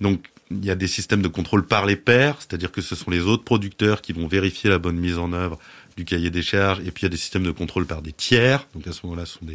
Donc, 0.01 0.25
il 0.51 0.65
y 0.65 0.71
a 0.71 0.75
des 0.75 0.87
systèmes 0.87 1.21
de 1.21 1.29
contrôle 1.29 1.67
par 1.67 1.85
les 1.85 1.97
pairs, 1.97 2.37
c'est-à-dire 2.39 2.73
que 2.73 2.81
ce 2.81 2.95
sont 2.95 3.11
les 3.11 3.21
autres 3.21 3.45
producteurs 3.45 4.01
qui 4.01 4.15
vont 4.15 4.27
vérifier 4.27 4.71
la 4.71 4.79
bonne 4.79 4.97
mise 4.97 5.19
en 5.19 5.33
œuvre 5.33 5.59
du 5.99 6.05
cahier 6.05 6.31
des 6.31 6.43
charges, 6.43 6.79
et 6.87 6.93
puis 6.93 7.03
il 7.03 7.07
y 7.07 7.07
a 7.07 7.09
des 7.11 7.17
systèmes 7.17 7.43
de 7.43 7.51
contrôle 7.51 7.85
par 7.85 8.03
des 8.03 8.13
tiers, 8.13 8.69
donc 8.73 8.87
à 8.87 8.93
ce 8.93 9.01
moment-là, 9.05 9.27
ce 9.27 9.35
sont 9.39 9.47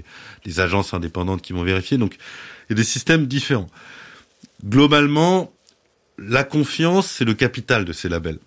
des, 0.44 0.60
agences 0.60 0.94
indépendantes 0.94 1.42
qui 1.42 1.54
vont 1.54 1.64
vérifier, 1.64 1.98
donc 1.98 2.18
il 2.68 2.72
y 2.72 2.74
a 2.74 2.76
des 2.76 2.84
systèmes 2.84 3.28
différents. 3.28 3.70
Globalement, 4.66 5.54
la 6.18 6.44
confiance, 6.44 7.10
c'est 7.10 7.24
le 7.24 7.34
capital 7.34 7.86
de 7.86 7.94
ces 7.94 8.10
labels. 8.10 8.40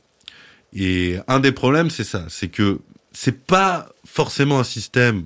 Et 0.74 1.16
un 1.26 1.40
des 1.40 1.52
problèmes, 1.52 1.88
c'est 1.88 2.04
ça, 2.04 2.26
c'est 2.28 2.48
que 2.48 2.80
c'est 3.12 3.46
pas 3.46 3.88
forcément 4.04 4.60
un 4.60 4.64
système, 4.64 5.24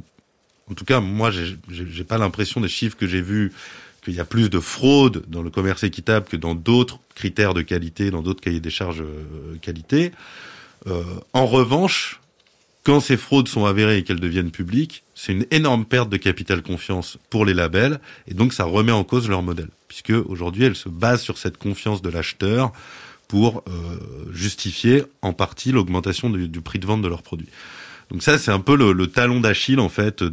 en 0.70 0.74
tout 0.74 0.84
cas, 0.84 1.00
moi, 1.00 1.32
j'ai 1.32 2.04
pas 2.04 2.18
l'impression 2.18 2.60
des 2.60 2.68
chiffres 2.68 2.96
que 2.96 3.08
j'ai 3.08 3.20
vus 3.20 3.52
qu'il 4.04 4.14
y 4.14 4.20
a 4.20 4.24
plus 4.24 4.48
de 4.48 4.60
fraude 4.60 5.24
dans 5.26 5.42
le 5.42 5.50
commerce 5.50 5.82
équitable 5.82 6.26
que 6.26 6.36
dans 6.36 6.54
d'autres 6.54 7.00
critères 7.16 7.52
de 7.52 7.62
qualité, 7.62 8.12
dans 8.12 8.22
d'autres 8.22 8.40
cahiers 8.40 8.60
des 8.60 8.70
charges 8.70 9.02
euh, 9.02 9.56
qualité. 9.60 10.12
Euh, 10.86 11.02
en 11.34 11.46
revanche, 11.46 12.19
quand 12.82 13.00
ces 13.00 13.16
fraudes 13.16 13.48
sont 13.48 13.66
avérées 13.66 13.98
et 13.98 14.04
qu'elles 14.04 14.20
deviennent 14.20 14.50
publiques, 14.50 15.02
c'est 15.14 15.32
une 15.32 15.46
énorme 15.50 15.84
perte 15.84 16.08
de 16.08 16.16
capital 16.16 16.62
confiance 16.62 17.18
pour 17.28 17.44
les 17.44 17.54
labels 17.54 18.00
et 18.26 18.34
donc 18.34 18.52
ça 18.52 18.64
remet 18.64 18.92
en 18.92 19.04
cause 19.04 19.28
leur 19.28 19.42
modèle, 19.42 19.68
puisque 19.88 20.10
aujourd'hui 20.10 20.64
elles 20.64 20.76
se 20.76 20.88
basent 20.88 21.22
sur 21.22 21.36
cette 21.36 21.58
confiance 21.58 22.00
de 22.00 22.08
l'acheteur 22.08 22.72
pour 23.28 23.62
euh, 23.68 24.32
justifier 24.32 25.04
en 25.22 25.32
partie 25.32 25.72
l'augmentation 25.72 26.30
du, 26.30 26.48
du, 26.48 26.60
prix 26.60 26.78
de 26.78 26.86
vente 26.86 27.02
de 27.02 27.08
leurs 27.08 27.22
produits. 27.22 27.48
Donc 28.10 28.22
ça, 28.22 28.38
c'est 28.38 28.50
un 28.50 28.60
peu 28.60 28.76
le, 28.76 28.92
le 28.92 29.06
talon 29.06 29.40
d'Achille 29.40 29.78
en 29.78 29.88
fait 29.88 30.22
de, 30.22 30.28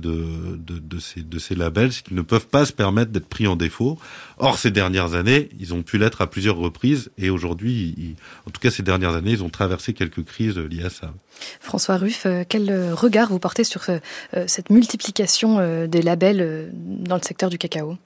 de, 0.57 0.79
de, 0.79 0.99
ces, 0.99 1.21
de 1.21 1.39
ces 1.39 1.55
labels, 1.55 1.93
c'est 1.93 2.03
qu'ils 2.03 2.17
ne 2.17 2.21
peuvent 2.21 2.47
pas 2.47 2.65
se 2.65 2.73
permettre 2.73 3.11
d'être 3.11 3.27
pris 3.27 3.45
en 3.45 3.55
défaut. 3.55 3.99
Or, 4.37 4.57
ces 4.57 4.71
dernières 4.71 5.13
années, 5.13 5.49
ils 5.59 5.73
ont 5.73 5.83
pu 5.83 5.97
l'être 5.97 6.21
à 6.21 6.27
plusieurs 6.27 6.57
reprises, 6.57 7.11
et 7.17 7.29
aujourd'hui, 7.29 8.15
en 8.47 8.51
tout 8.51 8.59
cas 8.59 8.71
ces 8.71 8.83
dernières 8.83 9.15
années, 9.15 9.31
ils 9.31 9.43
ont 9.43 9.49
traversé 9.49 9.93
quelques 9.93 10.23
crises 10.23 10.57
liées 10.57 10.85
à 10.85 10.89
ça. 10.89 11.13
François 11.59 11.97
Ruff, 11.97 12.25
euh, 12.25 12.43
quel 12.47 12.93
regard 12.93 13.29
vous 13.29 13.39
portez 13.39 13.63
sur 13.63 13.83
euh, 13.89 13.99
cette 14.47 14.71
multiplication 14.71 15.87
des 15.87 16.01
labels 16.01 16.71
dans 16.73 17.15
le 17.15 17.21
secteur 17.21 17.49
du 17.49 17.57
cacao? 17.57 17.97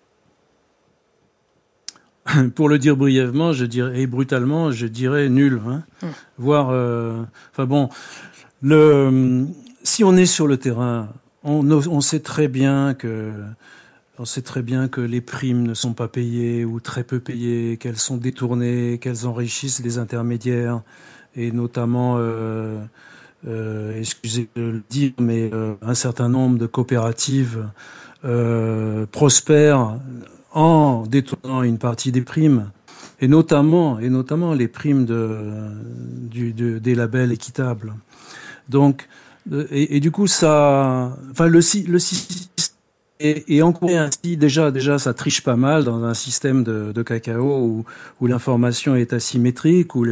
Pour 2.55 2.69
le 2.69 2.77
dire 2.77 2.95
brièvement, 2.95 3.53
je 3.53 3.65
dirais 3.65 4.01
et 4.01 4.07
brutalement, 4.07 4.71
je 4.71 4.87
dirais 4.87 5.29
nul. 5.29 5.61
Hein. 5.67 5.83
Mmh. 6.01 6.07
Voire, 6.37 6.69
euh, 6.71 7.23
enfin 7.51 7.65
bon, 7.65 7.89
le, 8.61 9.47
si 9.83 10.03
on 10.03 10.15
est 10.15 10.25
sur 10.25 10.47
le 10.47 10.57
terrain, 10.57 11.09
on, 11.43 12.01
sait 12.01 12.19
très 12.19 12.47
bien 12.47 12.93
que 12.93 13.31
les 15.01 15.21
primes 15.21 15.63
ne 15.63 15.73
sont 15.73 15.93
pas 15.93 16.07
payées 16.07 16.65
ou 16.65 16.79
très 16.79 17.03
peu 17.03 17.19
payées, 17.19 17.77
qu'elles 17.77 17.97
sont 17.97 18.17
détournées, 18.17 18.99
qu'elles 18.99 19.25
enrichissent 19.25 19.83
les 19.83 19.97
intermédiaires 19.97 20.81
et 21.35 21.51
notamment, 21.51 22.15
euh, 22.17 22.79
euh, 23.47 23.97
excusez 23.97 24.49
de 24.55 24.61
le 24.61 24.83
dire, 24.89 25.13
mais 25.19 25.49
euh, 25.53 25.73
un 25.81 25.95
certain 25.95 26.29
nombre 26.29 26.57
de 26.57 26.67
coopératives 26.67 27.67
prospèrent 29.11 29.97
en 30.53 31.07
détournant 31.07 31.63
une 31.63 31.79
partie 31.79 32.11
des 32.11 32.21
primes 32.21 32.69
et 33.19 33.27
notamment 33.27 33.97
et 33.97 34.09
notamment 34.09 34.53
les 34.53 34.67
primes 34.67 35.05
des 36.29 36.95
labels 36.95 37.31
équitables. 37.31 37.95
Donc, 38.69 39.07
et, 39.49 39.97
et, 39.97 39.99
du 39.99 40.11
coup, 40.11 40.27
ça, 40.27 41.17
enfin, 41.31 41.47
le, 41.47 41.61
système 41.61 42.47
est, 43.19 43.61
encore 43.61 43.89
ainsi. 43.89 44.37
Déjà, 44.37 44.71
déjà, 44.71 44.99
ça 44.99 45.13
triche 45.13 45.43
pas 45.43 45.55
mal 45.55 45.83
dans 45.83 46.03
un 46.03 46.13
système 46.13 46.63
de, 46.63 47.01
cacao 47.03 47.85
où, 48.19 48.27
l'information 48.27 48.95
est 48.95 49.13
asymétrique, 49.13 49.95
où, 49.95 50.05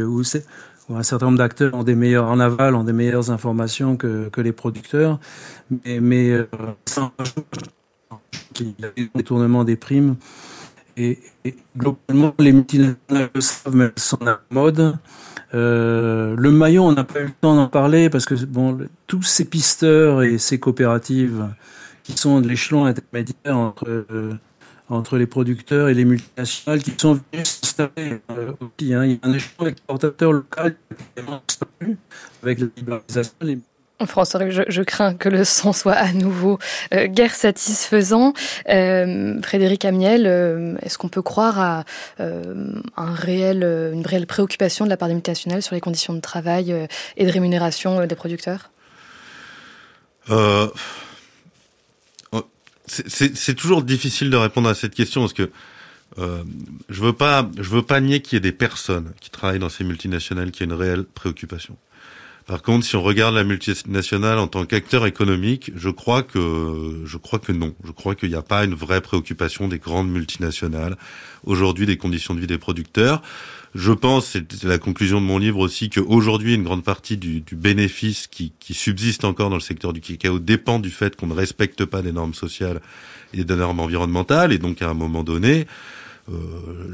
un 0.92 1.02
certain 1.04 1.26
nombre 1.26 1.38
d'acteurs 1.38 1.74
ont 1.74 1.84
des 1.84 1.94
meilleurs 1.94 2.26
en 2.26 2.40
aval, 2.40 2.74
ont 2.74 2.84
des 2.84 2.92
meilleures 2.92 3.30
informations 3.30 3.96
que, 3.96 4.30
les 4.38 4.52
producteurs, 4.52 5.20
mais, 5.70 6.00
mais 6.00 6.30
euh, 6.30 6.46
y 8.60 8.84
a 8.84 8.88
des 9.14 9.64
des 9.64 9.76
primes. 9.76 10.16
Et, 10.96 11.18
et, 11.44 11.54
globalement, 11.76 12.34
les 12.38 12.52
multinationales 12.52 13.30
le 13.34 13.40
savent, 13.40 13.76
mais 13.76 13.84
elles 13.84 14.26
la 14.26 14.40
mode. 14.50 14.98
Euh, 15.52 16.36
le 16.36 16.50
maillon, 16.50 16.86
on 16.86 16.92
n'a 16.92 17.04
pas 17.04 17.20
eu 17.20 17.26
le 17.26 17.32
temps 17.40 17.54
d'en 17.56 17.68
parler 17.68 18.08
parce 18.08 18.24
que 18.24 18.34
bon, 18.44 18.78
tous 19.06 19.22
ces 19.22 19.44
pisteurs 19.44 20.22
et 20.22 20.38
ces 20.38 20.58
coopératives 20.58 21.48
qui 22.04 22.16
sont 22.16 22.40
de 22.40 22.48
l'échelon 22.48 22.84
intermédiaire 22.84 23.56
entre 23.56 23.88
euh, 23.88 24.32
entre 24.88 25.16
les 25.16 25.26
producteurs 25.26 25.88
et 25.88 25.94
les 25.94 26.04
multinationales 26.04 26.82
qui 26.82 26.92
sont 26.96 27.14
venus 27.32 27.48
s'installer 27.48 28.20
euh, 28.30 28.52
aussi. 28.60 28.92
Hein. 28.92 29.04
Il 29.04 29.12
y 29.12 29.18
a 29.22 29.28
un 29.28 29.32
échange 29.32 29.68
exportateur 29.68 30.32
local 30.32 30.76
avec 32.42 32.58
la 32.58 32.66
libéralisation. 32.76 33.60
François, 34.06 34.48
je, 34.48 34.82
crains 34.82 35.14
que 35.14 35.28
le 35.28 35.44
son 35.44 35.72
soit 35.72 35.94
à 35.94 36.12
nouveau 36.12 36.58
euh, 36.94 37.06
guère 37.06 37.34
satisfaisant. 37.34 38.32
Euh, 38.68 39.40
Frédéric 39.42 39.84
Amiel, 39.84 40.26
euh, 40.26 40.76
est-ce 40.82 40.98
qu'on 40.98 41.08
peut 41.08 41.22
croire 41.22 41.58
à 41.58 41.84
une 42.18 42.82
réelle 42.96 44.26
préoccupation 44.26 44.84
de 44.84 44.90
la 44.90 44.96
part 44.96 45.08
des 45.08 45.14
multinationales 45.14 45.62
sur 45.62 45.74
les 45.74 45.80
conditions 45.80 46.14
de 46.14 46.20
travail 46.20 46.74
et 47.16 47.26
de 47.26 47.30
rémunération 47.30 48.06
des 48.06 48.14
producteurs? 48.14 48.70
C'est 52.86 53.54
toujours 53.54 53.82
difficile 53.82 54.30
de 54.30 54.36
répondre 54.36 54.68
à 54.68 54.74
cette 54.74 54.94
question 54.94 55.22
parce 55.22 55.32
que 55.32 55.50
je 56.16 57.00
veux 57.00 57.14
veux 57.18 57.82
pas 57.82 58.00
nier 58.00 58.20
qu'il 58.20 58.36
y 58.36 58.38
ait 58.38 58.40
des 58.40 58.52
personnes 58.52 59.12
qui 59.20 59.30
travaillent 59.30 59.58
dans 59.58 59.68
ces 59.68 59.84
multinationales 59.84 60.50
qui 60.50 60.62
aient 60.62 60.66
une 60.66 60.72
réelle 60.72 61.04
préoccupation. 61.04 61.76
Par 62.50 62.62
contre, 62.62 62.84
si 62.84 62.96
on 62.96 63.02
regarde 63.02 63.36
la 63.36 63.44
multinationale 63.44 64.36
en 64.40 64.48
tant 64.48 64.66
qu'acteur 64.66 65.06
économique, 65.06 65.70
je 65.76 65.88
crois 65.88 66.24
que 66.24 67.00
je 67.04 67.16
crois 67.16 67.38
que 67.38 67.52
non. 67.52 67.76
Je 67.84 67.92
crois 67.92 68.16
qu'il 68.16 68.28
n'y 68.28 68.34
a 68.34 68.42
pas 68.42 68.64
une 68.64 68.74
vraie 68.74 69.00
préoccupation 69.00 69.68
des 69.68 69.78
grandes 69.78 70.10
multinationales 70.10 70.96
aujourd'hui 71.44 71.86
des 71.86 71.96
conditions 71.96 72.34
de 72.34 72.40
vie 72.40 72.48
des 72.48 72.58
producteurs. 72.58 73.22
Je 73.76 73.92
pense, 73.92 74.30
c'est 74.30 74.64
la 74.64 74.78
conclusion 74.78 75.20
de 75.20 75.26
mon 75.26 75.38
livre 75.38 75.60
aussi, 75.60 75.90
qu'aujourd'hui, 75.90 76.56
une 76.56 76.64
grande 76.64 76.82
partie 76.82 77.16
du, 77.16 77.44
bénéfice 77.52 78.26
qui, 78.26 78.52
qui, 78.58 78.74
subsiste 78.74 79.24
encore 79.24 79.48
dans 79.48 79.54
le 79.54 79.60
secteur 79.60 79.92
du 79.92 80.00
cacao 80.00 80.40
dépend 80.40 80.80
du 80.80 80.90
fait 80.90 81.14
qu'on 81.14 81.28
ne 81.28 81.34
respecte 81.34 81.84
pas 81.84 82.02
des 82.02 82.10
normes 82.10 82.34
sociales 82.34 82.80
et 83.32 83.44
des 83.44 83.54
normes 83.54 83.78
environnementales. 83.78 84.52
Et 84.52 84.58
donc, 84.58 84.82
à 84.82 84.90
un 84.90 84.94
moment 84.94 85.22
donné, 85.22 85.68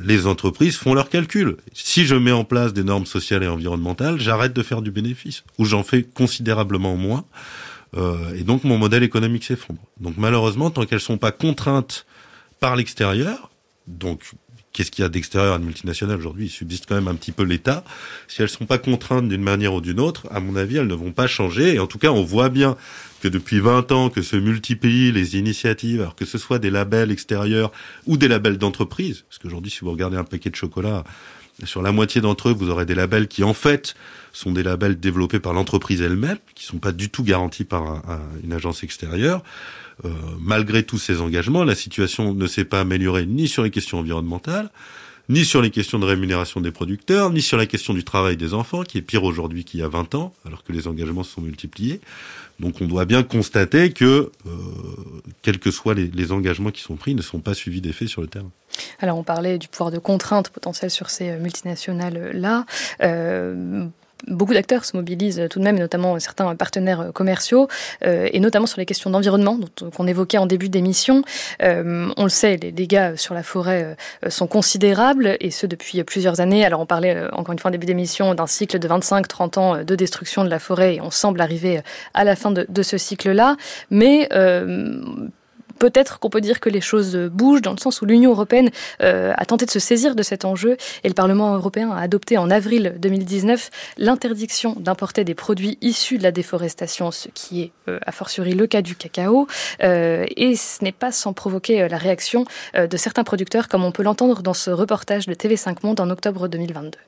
les 0.04 0.26
entreprises 0.26 0.76
font 0.76 0.94
leurs 0.94 1.08
calculs. 1.08 1.56
Si 1.72 2.06
je 2.06 2.14
mets 2.14 2.32
en 2.32 2.44
place 2.44 2.72
des 2.72 2.84
normes 2.84 3.06
sociales 3.06 3.42
et 3.42 3.48
environnementales, 3.48 4.18
j'arrête 4.20 4.52
de 4.52 4.62
faire 4.62 4.82
du 4.82 4.90
bénéfice, 4.90 5.44
ou 5.58 5.64
j'en 5.64 5.82
fais 5.82 6.02
considérablement 6.02 6.96
moins. 6.96 7.24
Euh, 7.96 8.34
et 8.34 8.42
donc, 8.42 8.64
mon 8.64 8.78
modèle 8.78 9.02
économique 9.02 9.44
s'effondre. 9.44 9.80
Donc, 10.00 10.14
malheureusement, 10.16 10.70
tant 10.70 10.84
qu'elles 10.84 11.00
sont 11.00 11.18
pas 11.18 11.32
contraintes 11.32 12.06
par 12.60 12.76
l'extérieur, 12.76 13.50
donc 13.86 14.32
qu'est-ce 14.76 14.90
qu'il 14.90 15.02
y 15.02 15.06
a 15.06 15.08
d'extérieur 15.08 15.54
à 15.54 15.56
une 15.56 15.64
multinationale 15.64 16.18
aujourd'hui? 16.18 16.46
Il 16.46 16.50
subsiste 16.50 16.84
quand 16.86 16.94
même 16.94 17.08
un 17.08 17.14
petit 17.14 17.32
peu 17.32 17.44
l'État. 17.44 17.82
Si 18.28 18.42
elles 18.42 18.50
sont 18.50 18.66
pas 18.66 18.76
contraintes 18.76 19.26
d'une 19.26 19.42
manière 19.42 19.72
ou 19.72 19.80
d'une 19.80 19.98
autre, 19.98 20.26
à 20.30 20.38
mon 20.38 20.54
avis, 20.54 20.76
elles 20.76 20.86
ne 20.86 20.94
vont 20.94 21.12
pas 21.12 21.26
changer. 21.26 21.74
Et 21.74 21.78
en 21.78 21.86
tout 21.86 21.98
cas, 21.98 22.10
on 22.10 22.22
voit 22.22 22.50
bien 22.50 22.76
que 23.22 23.28
depuis 23.28 23.58
20 23.58 23.90
ans, 23.92 24.10
que 24.10 24.20
se 24.20 24.36
multiplient 24.36 25.12
les 25.12 25.38
initiatives, 25.38 26.02
alors 26.02 26.14
que 26.14 26.26
ce 26.26 26.36
soit 26.36 26.58
des 26.58 26.68
labels 26.68 27.10
extérieurs 27.10 27.72
ou 28.06 28.18
des 28.18 28.28
labels 28.28 28.58
d'entreprise, 28.58 29.24
parce 29.30 29.38
qu'aujourd'hui, 29.38 29.70
si 29.70 29.80
vous 29.80 29.90
regardez 29.90 30.18
un 30.18 30.24
paquet 30.24 30.50
de 30.50 30.56
chocolat, 30.56 31.04
sur 31.64 31.80
la 31.80 31.90
moitié 31.90 32.20
d'entre 32.20 32.50
eux, 32.50 32.52
vous 32.52 32.68
aurez 32.68 32.84
des 32.84 32.94
labels 32.94 33.28
qui, 33.28 33.42
en 33.42 33.54
fait, 33.54 33.94
sont 34.34 34.52
des 34.52 34.62
labels 34.62 35.00
développés 35.00 35.40
par 35.40 35.54
l'entreprise 35.54 36.02
elle-même, 36.02 36.36
qui 36.54 36.66
sont 36.66 36.78
pas 36.78 36.92
du 36.92 37.08
tout 37.08 37.24
garantis 37.24 37.64
par 37.64 37.82
un, 37.82 38.02
un, 38.06 38.20
une 38.44 38.52
agence 38.52 38.82
extérieure. 38.84 39.42
Euh, 40.04 40.10
malgré 40.38 40.82
tous 40.82 40.98
ces 40.98 41.20
engagements, 41.20 41.64
la 41.64 41.74
situation 41.74 42.34
ne 42.34 42.46
s'est 42.46 42.64
pas 42.64 42.80
améliorée 42.80 43.26
ni 43.26 43.48
sur 43.48 43.62
les 43.62 43.70
questions 43.70 43.98
environnementales, 43.98 44.70
ni 45.28 45.44
sur 45.44 45.60
les 45.60 45.70
questions 45.70 45.98
de 45.98 46.04
rémunération 46.04 46.60
des 46.60 46.70
producteurs, 46.70 47.30
ni 47.30 47.42
sur 47.42 47.56
la 47.56 47.66
question 47.66 47.94
du 47.94 48.04
travail 48.04 48.36
des 48.36 48.54
enfants, 48.54 48.82
qui 48.82 48.98
est 48.98 49.02
pire 49.02 49.24
aujourd'hui 49.24 49.64
qu'il 49.64 49.80
y 49.80 49.82
a 49.82 49.88
20 49.88 50.14
ans, 50.14 50.32
alors 50.44 50.62
que 50.62 50.72
les 50.72 50.86
engagements 50.86 51.24
se 51.24 51.32
sont 51.32 51.40
multipliés. 51.40 52.00
Donc 52.60 52.80
on 52.80 52.86
doit 52.86 53.04
bien 53.04 53.22
constater 53.22 53.90
que, 53.92 54.30
euh, 54.46 54.50
quels 55.42 55.58
que 55.58 55.70
soient 55.70 55.94
les, 55.94 56.32
engagements 56.32 56.70
qui 56.70 56.80
sont 56.80 56.96
pris, 56.96 57.14
ne 57.14 57.22
sont 57.22 57.40
pas 57.40 57.54
suivis 57.54 57.80
d'effet 57.80 58.06
sur 58.06 58.22
le 58.22 58.28
terrain. 58.28 58.50
Alors 59.00 59.18
on 59.18 59.24
parlait 59.24 59.58
du 59.58 59.68
pouvoir 59.68 59.90
de 59.90 59.98
contrainte 59.98 60.50
potentiel 60.50 60.90
sur 60.90 61.10
ces 61.10 61.36
multinationales-là. 61.36 62.64
Euh, 63.02 63.86
beaucoup 64.26 64.54
d'acteurs 64.54 64.84
se 64.84 64.96
mobilisent 64.96 65.46
tout 65.50 65.58
de 65.58 65.64
même, 65.64 65.78
notamment 65.78 66.18
certains 66.18 66.54
partenaires 66.56 67.10
commerciaux, 67.12 67.68
euh, 68.04 68.28
et 68.32 68.40
notamment 68.40 68.66
sur 68.66 68.78
les 68.78 68.86
questions 68.86 69.10
d'environnement 69.10 69.58
qu'on 69.94 70.06
évoquait 70.06 70.38
en 70.38 70.46
début 70.46 70.68
d'émission. 70.68 71.22
Euh, 71.62 72.10
on 72.16 72.22
le 72.24 72.28
sait, 72.28 72.56
les 72.56 72.72
dégâts 72.72 73.14
sur 73.16 73.34
la 73.34 73.42
forêt 73.42 73.96
euh, 74.24 74.30
sont 74.30 74.46
considérables, 74.46 75.36
et 75.40 75.50
ce 75.50 75.66
depuis 75.66 76.02
plusieurs 76.04 76.40
années. 76.40 76.64
Alors 76.64 76.80
on 76.80 76.86
parlait 76.86 77.14
euh, 77.14 77.28
encore 77.32 77.52
une 77.52 77.58
fois 77.58 77.68
en 77.68 77.72
début 77.72 77.86
d'émission 77.86 78.34
d'un 78.34 78.46
cycle 78.46 78.78
de 78.78 78.88
25-30 78.88 79.58
ans 79.58 79.84
de 79.84 79.94
destruction 79.94 80.44
de 80.44 80.50
la 80.50 80.58
forêt, 80.58 80.96
et 80.96 81.00
on 81.00 81.10
semble 81.10 81.40
arriver 81.40 81.80
à 82.14 82.24
la 82.24 82.36
fin 82.36 82.50
de, 82.50 82.66
de 82.68 82.82
ce 82.82 82.98
cycle-là. 82.98 83.56
Mais 83.90 84.28
euh, 84.32 85.02
peut-être 85.78 86.18
qu'on 86.18 86.30
peut 86.30 86.40
dire 86.40 86.60
que 86.60 86.68
les 86.68 86.80
choses 86.80 87.16
bougent 87.16 87.62
dans 87.62 87.72
le 87.72 87.78
sens 87.78 88.02
où 88.02 88.06
l'Union 88.06 88.30
européenne 88.30 88.70
euh, 89.02 89.32
a 89.36 89.44
tenté 89.44 89.66
de 89.66 89.70
se 89.70 89.78
saisir 89.78 90.14
de 90.14 90.22
cet 90.22 90.44
enjeu 90.44 90.76
et 91.04 91.08
le 91.08 91.14
Parlement 91.14 91.54
européen 91.54 91.90
a 91.90 92.00
adopté 92.00 92.38
en 92.38 92.50
avril 92.50 92.94
2019 92.98 93.70
l'interdiction 93.98 94.74
d'importer 94.78 95.24
des 95.24 95.34
produits 95.34 95.78
issus 95.80 96.18
de 96.18 96.22
la 96.22 96.32
déforestation, 96.32 97.10
ce 97.10 97.28
qui 97.28 97.62
est 97.62 97.72
euh, 97.88 97.98
a 98.06 98.12
fortiori 98.12 98.52
le 98.52 98.66
cas 98.66 98.82
du 98.82 98.96
cacao. 98.96 99.46
Euh, 99.82 100.24
et 100.36 100.56
ce 100.56 100.82
n'est 100.84 100.92
pas 100.92 101.12
sans 101.12 101.32
provoquer 101.32 101.88
la 101.88 101.98
réaction 101.98 102.44
de 102.74 102.96
certains 102.96 103.24
producteurs, 103.24 103.68
comme 103.68 103.84
on 103.84 103.92
peut 103.92 104.02
l'entendre 104.02 104.42
dans 104.42 104.54
ce 104.54 104.70
reportage 104.70 105.26
de 105.26 105.34
TV5 105.34 105.76
Monde 105.82 106.00
en 106.00 106.10
octobre 106.10 106.48
2022. 106.48 106.98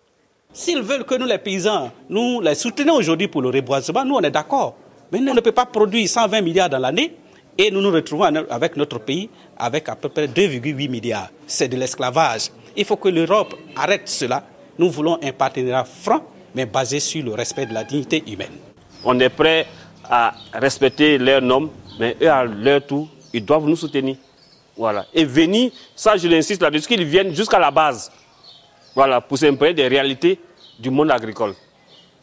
S'ils 0.52 0.82
veulent 0.82 1.04
que 1.04 1.14
nous, 1.14 1.26
les 1.26 1.38
paysans, 1.38 1.90
nous 2.08 2.40
les 2.40 2.54
soutenons 2.54 2.94
aujourd'hui 2.94 3.28
pour 3.28 3.42
le 3.42 3.50
reboisement, 3.50 4.04
nous, 4.04 4.14
on 4.14 4.20
est 4.20 4.30
d'accord. 4.30 4.76
Mais 5.12 5.20
on 5.20 5.34
ne 5.34 5.40
peut 5.40 5.52
pas 5.52 5.66
produire 5.66 6.08
120 6.08 6.40
milliards 6.40 6.70
dans 6.70 6.78
l'année 6.78 7.14
et 7.58 7.72
nous 7.72 7.82
nous 7.82 7.90
retrouvons 7.90 8.24
avec 8.24 8.76
notre 8.76 9.00
pays 9.00 9.28
avec 9.56 9.88
à 9.88 9.96
peu 9.96 10.08
près 10.08 10.28
2,8 10.28 10.88
milliards. 10.88 11.28
C'est 11.46 11.66
de 11.66 11.76
l'esclavage. 11.76 12.50
Il 12.76 12.84
faut 12.84 12.96
que 12.96 13.08
l'Europe 13.08 13.54
arrête 13.74 14.08
cela. 14.08 14.44
Nous 14.78 14.88
voulons 14.90 15.18
un 15.20 15.32
partenariat 15.32 15.84
franc, 15.84 16.22
mais 16.54 16.66
basé 16.66 17.00
sur 17.00 17.24
le 17.24 17.34
respect 17.34 17.66
de 17.66 17.74
la 17.74 17.82
dignité 17.82 18.22
humaine. 18.30 18.52
On 19.04 19.18
est 19.18 19.28
prêt 19.28 19.66
à 20.08 20.34
respecter 20.52 21.18
leurs 21.18 21.42
normes, 21.42 21.70
mais 21.98 22.16
eux, 22.22 22.30
à 22.30 22.44
leur 22.44 22.86
tour, 22.86 23.08
ils 23.32 23.44
doivent 23.44 23.66
nous 23.66 23.76
soutenir. 23.76 24.16
Voilà. 24.76 25.06
Et 25.12 25.24
venir, 25.24 25.72
ça 25.96 26.16
je 26.16 26.28
l'insiste 26.28 26.62
là-dessus, 26.62 26.86
qu'ils 26.86 27.04
viennent 27.04 27.34
jusqu'à 27.34 27.58
la 27.58 27.72
base. 27.72 28.12
Voilà, 28.94 29.20
pour 29.20 29.36
s'imprégner 29.36 29.74
des 29.74 29.88
réalités 29.88 30.38
du 30.78 30.90
monde 30.90 31.10
agricole. 31.10 31.54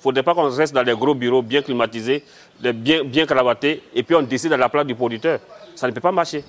Il 0.05 0.09
ne 0.09 0.13
faudrait 0.13 0.23
pas 0.23 0.35
qu'on 0.35 0.49
reste 0.55 0.73
dans 0.73 0.83
des 0.83 0.93
gros 0.93 1.15
bureaux 1.15 1.41
bien 1.41 1.63
climatisés, 1.63 2.23
bien, 2.61 3.03
bien 3.03 3.25
cravatés, 3.25 3.81
et 3.95 4.03
puis 4.03 4.15
on 4.15 4.21
décide 4.21 4.53
à 4.53 4.57
la 4.57 4.69
place 4.69 4.85
du 4.85 4.93
producteur. 4.93 5.39
Ça 5.75 5.87
ne 5.87 5.93
peut 5.93 5.99
pas 5.99 6.11
marcher. 6.11 6.43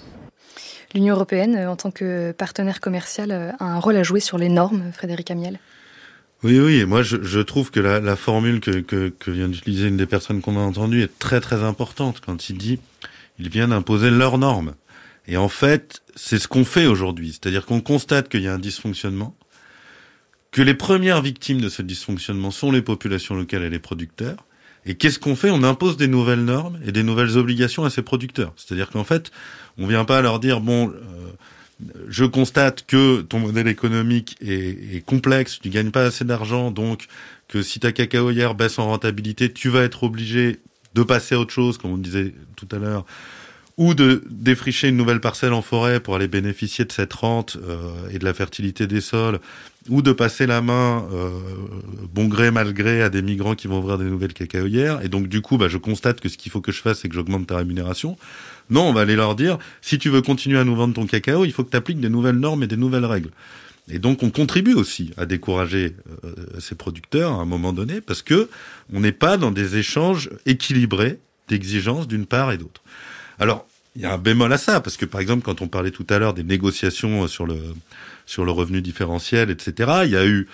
L'Union 0.95 1.15
européenne, 1.15 1.57
en 1.67 1.75
tant 1.75 1.91
que 1.91 2.33
partenaire 2.33 2.81
commercial, 2.81 3.55
a 3.59 3.65
un 3.65 3.81
rôle 3.81 3.97
à 3.97 4.03
jouer 4.03 4.21
sur 4.21 4.37
les 4.37 4.51
normes, 4.51 4.93
Frédéric 4.93 5.31
Amiel 5.31 5.59
oui, 6.43 6.61
oui, 6.61 6.85
moi 6.85 7.03
je, 7.03 7.23
je 7.23 7.41
trouve 7.41 7.71
que 7.71 7.81
la, 7.81 7.99
la 7.99 8.15
formule 8.15 8.61
que, 8.61 8.81
que, 8.81 9.09
que 9.09 9.31
vient 9.31 9.49
d'utiliser 9.49 9.89
une 9.89 9.97
des 9.97 10.07
personnes 10.07 10.43
qu'on 10.43 10.59
a 10.59 10.61
entendues 10.61 11.03
est 11.03 11.19
très 11.19 11.41
très 11.41 11.65
importante 11.65 12.21
quand 12.25 12.51
il 12.51 12.59
dit 12.59 12.79
il 13.39 13.49
vient 13.49 13.69
d'imposer 13.69 14.11
leurs 14.11 14.37
normes. 14.37 14.75
Et 15.27 15.39
en 15.39 15.49
fait, 15.49 16.03
c'est 16.15 16.39
ce 16.39 16.47
qu'on 16.47 16.65
fait 16.65 16.87
aujourd'hui, 16.87 17.33
c'est-à-dire 17.33 17.65
qu'on 17.65 17.81
constate 17.81 18.29
qu'il 18.29 18.43
y 18.43 18.49
a 18.49 18.53
un 18.53 18.59
dysfonctionnement, 18.59 19.35
que 20.51 20.63
les 20.63 20.75
premières 20.75 21.23
victimes 21.23 21.61
de 21.61 21.69
ce 21.69 21.83
dysfonctionnement 21.83 22.51
sont 22.51 22.71
les 22.71 22.83
populations 22.83 23.35
locales 23.35 23.63
et 23.63 23.71
les 23.71 23.79
producteurs. 23.79 24.45
Et 24.87 24.95
qu'est-ce 24.95 25.19
qu'on 25.19 25.35
fait? 25.35 25.51
On 25.51 25.65
impose 25.65 25.97
des 25.97 26.07
nouvelles 26.07 26.45
normes 26.45 26.79
et 26.87 26.93
des 26.93 27.03
nouvelles 27.03 27.37
obligations 27.37 27.85
à 27.85 27.91
ces 27.91 28.03
producteurs. 28.03 28.53
C'est-à-dire 28.57 28.91
qu'en 28.91 29.05
fait, 29.05 29.33
on 29.79 29.87
vient 29.87 30.05
pas 30.05 30.23
leur 30.23 30.39
dire 30.39 30.61
bon, 30.61 30.91
euh, 30.91 30.95
je 32.09 32.25
constate 32.25 32.87
que 32.87 33.23
ton 33.23 33.41
modèle 33.41 33.69
économique 33.69 34.37
est, 34.41 34.97
est 34.97 35.05
complexe, 35.05 35.59
tu 35.61 35.71
gagnes 35.71 35.91
pas 35.91 36.05
assez 36.05 36.25
d'argent, 36.25 36.71
donc 36.71 37.07
que 37.49 37.63
si 37.63 37.81
ta 37.81 37.93
cacaoyère 37.93 38.55
baisse 38.55 38.79
en 38.79 38.87
rentabilité, 38.87 39.53
tu 39.53 39.69
vas 39.69 39.83
être 39.83 40.05
obligé 40.05 40.61
de 40.95 41.03
passer 41.03 41.35
à 41.35 41.41
autre 41.41 41.53
chose, 41.53 41.79
comme 41.79 41.93
on 41.93 41.99
disait 41.99 42.33
tout 42.57 42.69
à 42.73 42.79
l'heure, 42.79 43.05
ou 43.79 43.95
de 43.95 44.23
défricher 44.31 44.89
une 44.89 44.97
nouvelle 44.97 45.21
parcelle 45.21 45.53
en 45.53 45.61
forêt 45.61 46.01
pour 46.01 46.17
aller 46.17 46.29
bénéficier 46.29 46.85
de 46.85 46.93
cette 46.93 47.13
rente 47.13 47.59
euh, 47.63 48.09
et 48.11 48.19
de 48.19 48.25
la 48.25 48.33
fertilité 48.33 48.87
des 48.87 49.03
sols, 49.03 49.39
ou 49.89 50.03
de 50.03 50.13
passer 50.13 50.47
la 50.47 50.63
main, 50.63 51.07
euh, 51.13 51.31
bon 52.13 52.27
gré, 52.27 52.51
mal 52.51 52.73
gré, 52.73 53.03
à 53.03 53.11
des 53.11 53.23
migrants 53.23 53.55
qui 53.55 53.69
vont 53.69 53.79
ouvrir 53.79 53.99
des 53.99 54.07
nouvelles 54.07 54.33
cacaoyères. 54.33 55.05
Et 55.05 55.09
donc, 55.09 55.29
du 55.29 55.43
coup, 55.43 55.59
bah, 55.59 55.69
je 55.69 55.77
constate 55.77 56.21
que 56.21 56.29
ce 56.29 56.39
qu'il 56.39 56.51
faut 56.51 56.61
que 56.61 56.73
je 56.73 56.81
fasse, 56.81 57.01
c'est 57.01 57.09
que 57.09 57.15
j'augmente 57.15 57.47
ta 57.47 57.59
rémunération. 57.59 58.17
Non, 58.71 58.89
on 58.89 58.93
va 58.93 59.03
aller 59.03 59.15
leur 59.15 59.37
dire, 59.37 59.59
si 59.83 59.99
tu 59.99 60.09
veux 60.09 60.23
continuer 60.23 60.59
à 60.59 60.65
nous 60.65 60.75
vendre 60.75 60.95
ton 60.95 61.07
cacao, 61.07 61.45
il 61.45 61.53
faut 61.53 61.63
que 61.63 61.71
tu 61.71 61.77
appliques 61.77 62.01
des 62.01 62.09
nouvelles 62.09 62.37
normes 62.37 62.63
et 62.63 62.67
des 62.67 62.77
nouvelles 62.77 63.05
règles. 63.05 63.31
Et 63.89 63.99
donc 63.99 64.23
on 64.23 64.31
contribue 64.31 64.75
aussi 64.75 65.13
à 65.17 65.27
décourager 65.27 65.95
euh, 66.25 66.33
ces 66.59 66.75
producteurs 66.75 67.33
à 67.33 67.37
un 67.37 67.45
moment 67.45 67.73
donné 67.73 68.01
parce 68.01 68.23
que 68.23 68.49
on 68.93 68.99
n'est 68.99 69.13
pas 69.13 69.37
dans 69.37 69.53
des 69.53 69.77
échanges 69.77 70.31
équilibrés 70.45 71.21
d'exigences 71.49 72.09
d'une 72.09 72.27
part 72.27 72.51
et 72.51 72.59
d'autre. 72.59 72.83
Alors 73.39 73.67
il 73.95 74.03
y 74.03 74.05
a 74.05 74.13
un 74.13 74.19
bémol 74.19 74.53
à 74.53 74.59
ça 74.59 74.81
parce 74.81 74.97
que 74.97 75.07
par 75.07 75.21
exemple 75.21 75.43
quand 75.43 75.63
on 75.63 75.69
parlait 75.69 75.91
tout 75.91 76.07
à 76.11 76.19
l'heure 76.19 76.35
des 76.35 76.45
négociations 76.45 77.27
sur 77.29 77.47
le 77.47 77.57
sur 78.27 78.45
le 78.45 78.51
revenu 78.51 78.83
différentiel, 78.83 79.51
etc. 79.51 80.01
Il 80.05 80.11
y 80.11 80.17
a 80.17 80.27
eu 80.27 80.49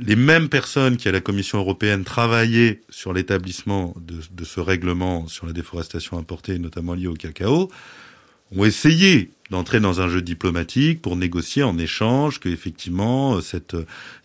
les 0.00 0.16
mêmes 0.16 0.48
personnes 0.48 0.96
qui 0.96 1.08
à 1.08 1.12
la 1.12 1.20
Commission 1.20 1.58
européenne 1.58 2.04
travaillaient 2.04 2.80
sur 2.90 3.12
l'établissement 3.12 3.94
de, 4.00 4.44
ce 4.44 4.60
règlement 4.60 5.26
sur 5.26 5.46
la 5.46 5.52
déforestation 5.52 6.18
importée, 6.18 6.58
notamment 6.58 6.94
liée 6.94 7.06
au 7.06 7.14
cacao, 7.14 7.70
ont 8.56 8.64
essayé 8.64 9.30
d'entrer 9.50 9.80
dans 9.80 10.00
un 10.00 10.08
jeu 10.08 10.22
diplomatique 10.22 11.00
pour 11.02 11.16
négocier 11.16 11.62
en 11.62 11.78
échange 11.78 12.40
que 12.40 12.48
effectivement 12.48 13.40
cette 13.40 13.76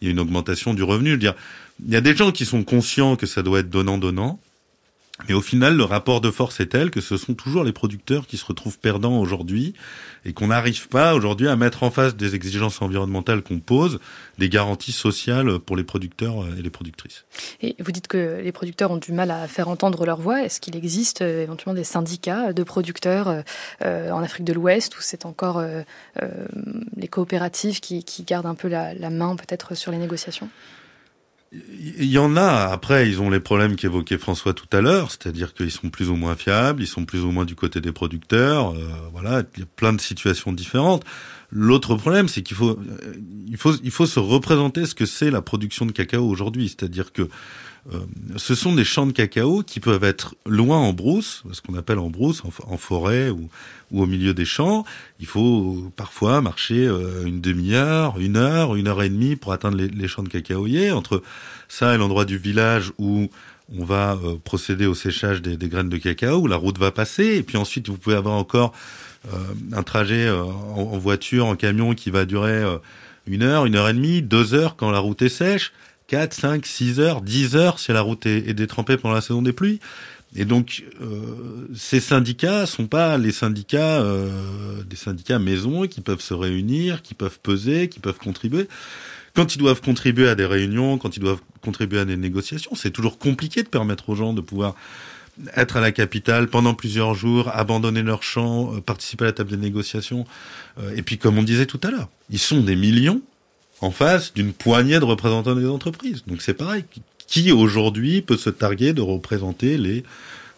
il 0.02 0.06
y 0.06 0.08
a 0.10 0.12
une 0.12 0.20
augmentation 0.20 0.74
du 0.74 0.84
revenu. 0.84 1.12
Je 1.12 1.16
dire, 1.16 1.36
il 1.86 1.92
y 1.92 1.96
a 1.96 2.02
des 2.02 2.16
gens 2.16 2.32
qui 2.32 2.46
sont 2.46 2.64
conscients 2.64 3.16
que 3.16 3.26
ça 3.26 3.42
doit 3.42 3.60
être 3.60 3.70
donnant 3.70 3.98
donnant, 3.98 4.40
mais 5.28 5.36
au 5.36 5.42
final, 5.42 5.78
le 5.78 5.84
rapport 5.84 6.22
de 6.22 6.32
force 6.32 6.60
est 6.60 6.68
tel 6.68 6.90
que 6.90 7.00
ce 7.00 7.18
sont 7.18 7.36
toujours 7.36 7.64
les 7.64 7.72
producteurs 7.72 8.26
qui 8.26 8.36
se 8.38 8.46
retrouvent 8.46 8.80
perdants 8.80 9.20
aujourd'hui 9.20 9.76
et 10.26 10.34
qu'on 10.34 10.48
n'arrive 10.48 10.88
pas 10.88 11.14
aujourd'hui 11.14 11.48
à 11.48 11.56
mettre 11.56 11.84
en 11.84 11.92
face 11.92 12.16
des 12.16 12.34
exigences 12.34 12.82
environnementales 12.82 13.44
qu'on 13.44 13.60
pose 13.60 14.00
des 14.40 14.50
garanties 14.50 14.92
sociales 14.92 15.60
pour 15.60 15.78
les 15.78 15.84
producteurs 15.84 16.48
et 16.58 16.64
les 16.64 16.70
productrices. 16.72 17.26
Et 17.62 17.76
vous 17.80 17.92
dites 17.92 18.08
que 18.08 18.42
les 18.44 18.52
producteurs 18.52 18.90
ont 18.90 18.98
du 18.98 19.12
mal 19.12 19.30
à 19.30 19.48
faire 19.48 19.68
entendre 19.68 20.04
leur 20.04 20.20
voix. 20.20 20.44
Est-ce 20.44 20.60
qu'il 20.60 20.76
existe 20.76 21.22
euh, 21.22 21.44
éventuellement 21.44 21.76
des 21.76 21.84
syndicats 21.84 22.52
de 22.52 22.64
producteurs 22.64 23.44
euh, 23.84 24.10
en 24.10 24.24
Afrique 24.24 24.46
de 24.46 24.54
l'Ouest 24.54 24.98
où 24.98 25.02
c'est 25.02 25.28
encore 25.28 25.60
euh, 25.60 25.84
les 26.98 27.08
coopératives 27.08 27.80
qui, 27.82 28.04
gardent 28.26 28.48
un 28.48 28.56
peu 28.56 28.68
la 28.68 29.10
main 29.12 29.36
peut-être 29.36 29.76
sur 29.76 29.92
les 29.92 29.98
négociations? 30.00 30.50
Il 32.00 32.10
y 32.10 32.18
en 32.18 32.36
a. 32.36 32.70
Après, 32.72 33.08
ils 33.08 33.22
ont 33.22 33.30
les 33.30 33.40
problèmes 33.40 33.76
qu'évoquait 33.76 34.18
François 34.18 34.54
tout 34.54 34.68
à 34.72 34.82
l'heure, 34.82 35.12
c'est-à-dire 35.12 35.54
qu'ils 35.54 35.72
sont 35.72 35.90
plus 35.90 36.10
ou 36.10 36.16
moins 36.16 36.36
fiables, 36.36 36.82
ils 36.82 36.88
sont 36.88 37.06
plus 37.06 37.24
ou 37.24 37.32
moins 37.32 37.46
du 37.46 37.56
côté 37.56 37.82
des 37.82 37.92
producteurs. 37.92 38.72
Euh, 38.72 38.90
voilà, 39.12 39.44
il 39.56 39.60
y 39.62 39.64
a 39.64 39.68
plein 39.76 39.94
de 39.94 40.02
situations 40.02 40.52
différentes. 40.52 41.04
L'autre 41.52 41.96
problème, 41.96 42.28
c'est 42.28 42.42
qu'il 42.42 42.58
faut, 42.58 42.72
euh, 42.72 43.14
il 43.48 43.58
faut, 43.58 43.74
il 43.84 43.92
faut 43.92 44.08
se 44.08 44.20
représenter 44.20 44.86
ce 44.86 44.96
que 44.96 45.06
c'est 45.06 45.30
la 45.30 45.42
production 45.42 45.86
de 45.86 45.92
cacao 45.92 46.28
aujourd'hui. 46.28 46.70
C'est-à-dire 46.70 47.14
que 47.14 47.30
ce 48.38 48.56
sont 48.56 48.74
des 48.74 48.86
champs 48.86 49.06
de 49.06 49.12
cacao 49.12 49.62
qui 49.62 49.80
peuvent 49.80 50.04
être 50.06 50.36
loin 50.46 50.78
en 50.78 50.94
brousse, 50.94 51.44
ce 51.52 51.62
qu'on 51.62 51.76
appelle 51.76 52.00
en 52.00 52.10
brousse, 52.10 52.42
en, 52.66 52.78
forêt 52.78 53.30
ou, 53.30 53.50
au 53.92 54.06
milieu 54.06 54.34
des 54.34 54.46
champs. 54.46 54.86
Il 55.20 55.26
faut 55.26 55.92
parfois 55.96 56.40
marcher 56.42 56.88
euh, 56.88 57.26
une 57.26 57.42
demi-heure, 57.42 58.20
une 58.20 58.38
heure, 58.38 58.76
une 58.76 58.88
heure 58.88 59.04
et 59.04 59.10
demie 59.10 59.36
pour 59.36 59.52
atteindre 59.52 59.78
les, 59.78 60.08
champs 60.08 60.24
de 60.24 60.30
cacaoyers. 60.30 60.92
Entre 60.92 61.22
ça 61.68 61.94
et 61.94 61.98
l'endroit 61.98 62.26
du 62.26 62.38
village 62.38 62.94
où 62.98 63.30
on 63.78 63.84
va 63.84 64.18
euh, 64.24 64.38
procéder 64.42 64.86
au 64.86 64.96
séchage 64.96 65.42
des, 65.42 65.68
graines 65.68 65.90
de 65.90 65.98
cacao, 65.98 66.40
où 66.40 66.48
la 66.48 66.56
route 66.56 66.78
va 66.80 66.92
passer, 66.92 67.36
et 67.36 67.44
puis 67.44 67.58
ensuite 67.58 67.90
vous 67.90 67.98
pouvez 67.98 68.16
avoir 68.16 68.36
encore 68.36 68.74
euh, 69.28 69.38
un 69.74 69.84
trajet 69.84 70.30
en, 70.30 70.98
voiture, 70.98 71.48
en 71.48 71.56
camion 71.58 71.94
qui 71.94 72.12
va 72.12 72.24
durer 72.24 72.64
une 73.28 73.44
heure, 73.44 73.66
une 73.66 73.76
heure 73.76 73.90
et 73.90 73.94
demie, 73.94 74.22
deux 74.22 74.54
heures 74.54 74.78
quand 74.78 74.90
la 74.90 75.00
route 75.00 75.22
est 75.22 75.30
sèche. 75.30 75.74
4, 76.14 76.32
5, 76.32 76.66
6 76.68 77.00
heures, 77.00 77.22
10 77.22 77.56
heures 77.56 77.80
si 77.80 77.92
la 77.92 78.02
route 78.02 78.28
est, 78.28 78.54
détrempée 78.54 78.98
pendant 78.98 79.16
la 79.16 79.22
saison 79.22 79.42
des 79.42 79.52
pluies. 79.52 79.80
Et 80.36 80.46
donc, 80.46 80.84
euh, 81.02 81.68
ces 81.76 82.00
syndicats 82.00 82.68
sont 82.68 82.86
pas 82.86 83.18
les 83.18 83.32
syndicats 83.32 84.00
euh, 84.00 84.84
des 84.84 84.96
syndicats 84.96 85.40
maison 85.40 85.88
qui 85.88 86.02
peuvent 86.02 86.22
se 86.22 86.36
réunir, 86.36 87.02
qui 87.02 87.16
peuvent 87.16 87.40
peser, 87.42 87.90
qui 87.90 88.00
peuvent 88.00 88.20
contribuer. 88.20 88.68
Quand 89.34 89.56
ils 89.56 89.58
doivent 89.58 89.82
contribuer 89.82 90.30
à 90.30 90.36
des 90.36 90.46
réunions, 90.46 91.00
quand 91.00 91.18
ils 91.18 91.20
doivent 91.20 91.42
contribuer 91.64 92.02
à 92.02 92.06
des 92.06 92.18
négociations, 92.18 92.76
c'est 92.76 92.92
toujours 92.92 93.18
compliqué 93.18 93.64
de 93.64 93.68
permettre 93.68 94.08
aux 94.10 94.16
gens 94.16 94.34
de 94.34 94.42
pouvoir 94.42 94.76
être 95.56 95.78
à 95.78 95.82
la 95.82 95.92
capitale 95.92 96.48
pendant 96.48 96.76
plusieurs 96.76 97.16
jours, 97.16 97.50
abandonner 97.56 98.04
leur 98.04 98.22
champ, 98.22 98.72
euh, 98.76 98.82
participer 98.82 99.24
à 99.24 99.28
la 99.30 99.34
table 99.34 99.50
des 99.50 99.58
négociations. 99.58 100.26
Et 100.96 101.02
puis, 101.02 101.18
comme 101.18 101.40
on 101.40 101.44
disait 101.44 101.66
tout 101.66 101.82
à 101.82 101.90
l'heure, 101.90 102.10
ils 102.30 102.38
sont 102.38 102.62
des 102.62 102.76
millions 102.76 103.20
en 103.84 103.92
face 103.92 104.34
d'une 104.34 104.54
poignée 104.54 105.00
de 105.00 105.04
représentants 105.06 105.56
des 105.56 105.68
entreprises. 105.68 106.24
Donc 106.26 106.42
c'est 106.42 106.54
pareil. 106.54 106.86
Qui 107.28 107.52
aujourd'hui 107.52 108.22
peut 108.22 108.38
se 108.38 108.50
targuer 108.50 108.94
de 108.94 109.02
représenter 109.02 109.78
les 109.78 110.04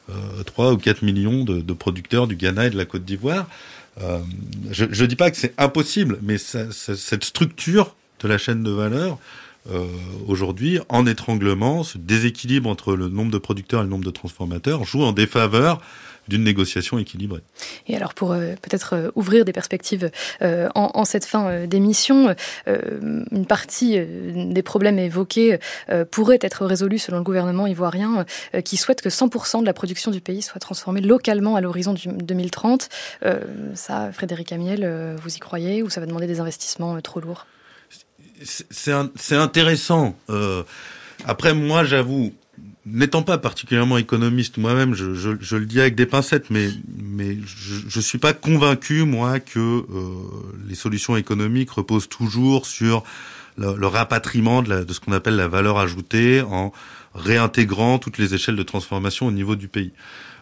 euh, 0.10 0.44
3 0.46 0.74
ou 0.74 0.78
4 0.78 1.02
millions 1.02 1.44
de, 1.44 1.74
producteurs 1.74 2.28
du 2.28 2.36
Ghana 2.36 2.68
et 2.68 2.70
de 2.70 2.78
la 2.78 2.86
Côte 2.86 3.04
d'Ivoire? 3.04 3.48
Euh, 4.02 4.20
Je 4.72 4.86
ne 4.86 5.08
dis 5.08 5.16
pas 5.16 5.32
que 5.32 5.38
c'est 5.38 5.54
impossible, 5.58 6.20
mais 6.22 6.38
cette 6.38 7.24
structure 7.24 7.96
de 8.20 8.28
la 8.28 8.38
chaîne 8.38 8.62
de 8.62 8.72
valeur, 8.72 9.18
euh, 9.72 9.88
aujourd'hui, 10.28 10.80
en 10.90 11.08
étranglement, 11.08 11.84
ce 11.84 11.98
déséquilibre 11.98 12.70
entre 12.70 12.96
le 12.96 13.10
nombre 13.10 13.32
de 13.32 13.40
producteurs 13.40 13.82
et 13.82 13.84
le 13.84 13.90
nombre 13.90 14.06
de 14.06 14.12
transformateurs 14.12 14.84
joue 14.84 15.04
en 15.04 15.14
défaveur 15.14 15.82
d'une 16.28 16.44
négociation 16.44 16.98
équilibrée. 16.98 17.42
Et 17.88 17.96
alors 17.96 18.14
pour 18.14 18.32
euh, 18.32 18.54
peut-être 18.62 18.94
euh, 18.94 19.12
ouvrir 19.16 19.46
des 19.46 19.54
perspectives 19.54 20.10
euh, 20.42 20.70
en, 20.76 20.92
en, 20.94 21.06
cette 21.06 21.26
fin 21.26 21.48
euh, 21.48 21.68
d'émission, 21.68 22.36
euh, 22.68 23.26
une 23.32 23.46
partie 23.46 23.98
euh, 23.98 24.52
des 24.52 24.64
problèmes 24.64 25.00
évoqués 25.00 25.60
pourrait 26.12 26.40
être 26.42 26.66
résolue 26.66 26.98
selon 26.98 27.18
le 27.18 27.24
gouvernement 27.24 27.68
ivoirien 27.68 28.26
qui 28.64 28.78
souhaite 28.78 29.02
que 29.02 29.10
100% 29.10 29.62
de 29.62 29.66
la 29.66 29.74
production 29.74 30.12
du 30.12 30.22
pays 30.22 30.42
soit 30.42 30.60
transformée 30.60 31.02
localement 31.02 31.56
à 31.56 31.62
l'horizon 31.62 31.94
du 31.94 32.08
2030. 32.08 32.90
ça, 33.74 34.12
Frédéric 34.12 34.52
Amiel, 34.52 35.16
vous 35.22 35.36
y 35.36 35.40
croyez 35.40 35.84
ou 35.84 35.90
ça 35.90 36.00
va 36.00 36.08
demander 36.08 36.28
des 36.28 36.40
investissements 36.40 37.00
trop 37.02 37.20
lourds? 37.20 37.46
C'est 38.44 39.36
intéressant. 39.36 40.16
après, 41.26 41.54
moi, 41.54 41.84
j'avoue, 41.84 42.34
N'étant 42.88 43.24
pas 43.24 43.40
particulièrement 43.40 43.98
économiste 43.98 44.58
moi-même, 44.58 44.94
je, 44.94 45.56
le 45.56 45.66
dis 45.66 45.80
avec 45.80 45.96
des 45.96 46.06
pincettes, 46.06 46.52
mais, 46.52 46.70
je 47.20 47.98
ne 47.98 48.02
suis 48.02 48.20
pas 48.20 48.34
convaincu, 48.34 49.04
moi, 49.06 49.40
que 49.40 49.60
euh, 49.60 49.84
les 50.68 50.76
solutions 50.76 51.18
économiques 51.18 51.72
reposent 51.72 52.08
toujours 52.08 52.68
sur 52.68 53.04
le, 53.58 53.88
rapatriement 53.88 54.62
de, 54.62 54.86
ce 54.94 55.00
qu'on 55.00 55.14
appelle 55.14 55.36
la 55.36 55.48
valeur 55.48 55.80
ajoutée 55.80 56.42
en 56.42 56.72
réintégrant 57.16 57.98
toutes 57.98 58.20
les 58.20 58.36
échelles 58.36 58.56
de 58.56 58.64
transformation 58.64 59.26
au 59.26 59.32
niveau 59.32 59.56
du 59.56 59.68
pays. 59.68 59.92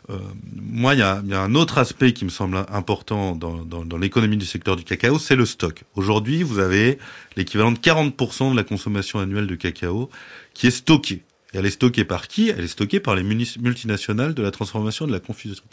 Euh, 0.09 0.17
moi, 0.53 0.95
il 0.95 0.99
y 0.99 1.01
a, 1.01 1.21
un 1.31 1.55
autre 1.55 1.77
aspect 1.77 2.11
qui 2.11 2.25
me 2.25 2.29
semble 2.29 2.57
important 2.69 3.37
dans, 3.37 3.63
dans, 3.63 3.85
dans 3.85 3.97
l'économie 3.97 4.35
du 4.35 4.45
secteur 4.45 4.75
du 4.75 4.83
cacao, 4.83 5.17
c'est 5.17 5.37
le 5.37 5.45
stock. 5.45 5.85
Aujourd'hui, 5.95 6.43
vous 6.43 6.59
avez 6.59 6.97
l'équivalent 7.37 7.71
de 7.71 7.79
40% 7.79 8.51
de 8.51 8.57
la 8.57 8.63
consommation 8.63 9.19
annuelle 9.19 9.47
de 9.47 9.55
cacao 9.55 10.09
qui 10.53 10.67
est 10.67 10.71
stockée. 10.71 11.23
Et 11.53 11.57
elle 11.57 11.65
est 11.65 11.71
stockée 11.71 12.03
par 12.03 12.27
qui? 12.27 12.49
Elle 12.49 12.63
est 12.63 12.67
stockée 12.67 12.99
par 12.99 13.15
les 13.15 13.23
multinationales 13.23 14.33
de 14.33 14.41
la 14.41 14.51
transformation 14.51 15.05
de 15.07 15.11
la 15.11 15.19
confusion. 15.19 15.63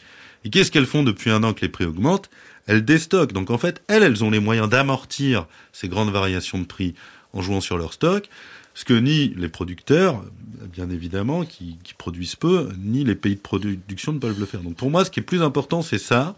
Et 0.44 0.50
qu'est-ce 0.50 0.70
qu'elles 0.70 0.86
font 0.86 1.02
depuis 1.02 1.30
un 1.30 1.42
an 1.42 1.52
que 1.52 1.60
les 1.62 1.68
prix 1.68 1.84
augmentent? 1.84 2.30
Elles 2.66 2.84
déstockent. 2.84 3.32
Donc 3.32 3.50
en 3.50 3.58
fait, 3.58 3.82
elles, 3.88 4.02
elles 4.02 4.24
ont 4.24 4.30
les 4.30 4.40
moyens 4.40 4.68
d'amortir 4.68 5.46
ces 5.72 5.88
grandes 5.88 6.10
variations 6.10 6.58
de 6.58 6.64
prix 6.64 6.94
en 7.32 7.42
jouant 7.42 7.60
sur 7.60 7.78
leur 7.78 7.92
stock, 7.92 8.28
ce 8.74 8.84
que 8.84 8.94
ni 8.94 9.34
les 9.36 9.48
producteurs, 9.48 10.24
bien 10.72 10.90
évidemment, 10.90 11.44
qui, 11.44 11.78
qui 11.82 11.94
produisent 11.94 12.36
peu, 12.36 12.68
ni 12.78 13.04
les 13.04 13.14
pays 13.14 13.36
de 13.36 13.40
production 13.40 14.12
ne 14.12 14.18
peuvent 14.18 14.38
le 14.38 14.46
faire. 14.46 14.60
Donc 14.60 14.76
pour 14.76 14.90
moi, 14.90 15.04
ce 15.04 15.10
qui 15.10 15.20
est 15.20 15.24
plus 15.24 15.42
important, 15.42 15.82
c'est 15.82 15.98
ça. 15.98 16.36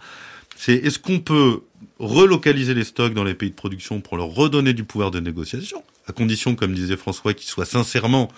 C'est 0.57 0.74
est-ce 0.74 0.99
qu'on 0.99 1.20
peut 1.20 1.62
relocaliser 1.99 2.74
les 2.74 2.84
stocks 2.84 3.14
dans 3.14 3.24
les 3.24 3.34
pays 3.34 3.51
de 3.51 3.55
production 3.55 4.01
pour 4.01 4.16
leur 4.16 4.28
redonner 4.28 4.74
du 4.74 4.84
pouvoir 4.84 5.11
de 5.11 5.20
négociation, 5.20 5.82
à 6.07 6.12
condition, 6.12 6.55
comme 6.55 6.74
disait 6.74 6.97
François, 6.97 7.34
qu'ils 7.34 7.49
soient 7.49 7.64
sincèrement 7.64 8.28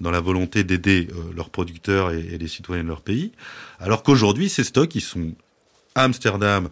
dans 0.00 0.10
la 0.10 0.20
volonté 0.20 0.64
d'aider 0.64 1.08
euh, 1.10 1.32
leurs 1.34 1.50
producteurs 1.50 2.10
et, 2.12 2.20
et, 2.20 2.38
les 2.38 2.48
citoyens 2.48 2.82
de 2.82 2.88
leur 2.88 3.02
pays, 3.02 3.32
alors 3.78 4.02
qu'aujourd'hui, 4.02 4.48
ces 4.48 4.64
stocks, 4.64 4.94
ils 4.94 5.00
sont 5.00 5.32
à 5.94 6.04
Amsterdam 6.04 6.68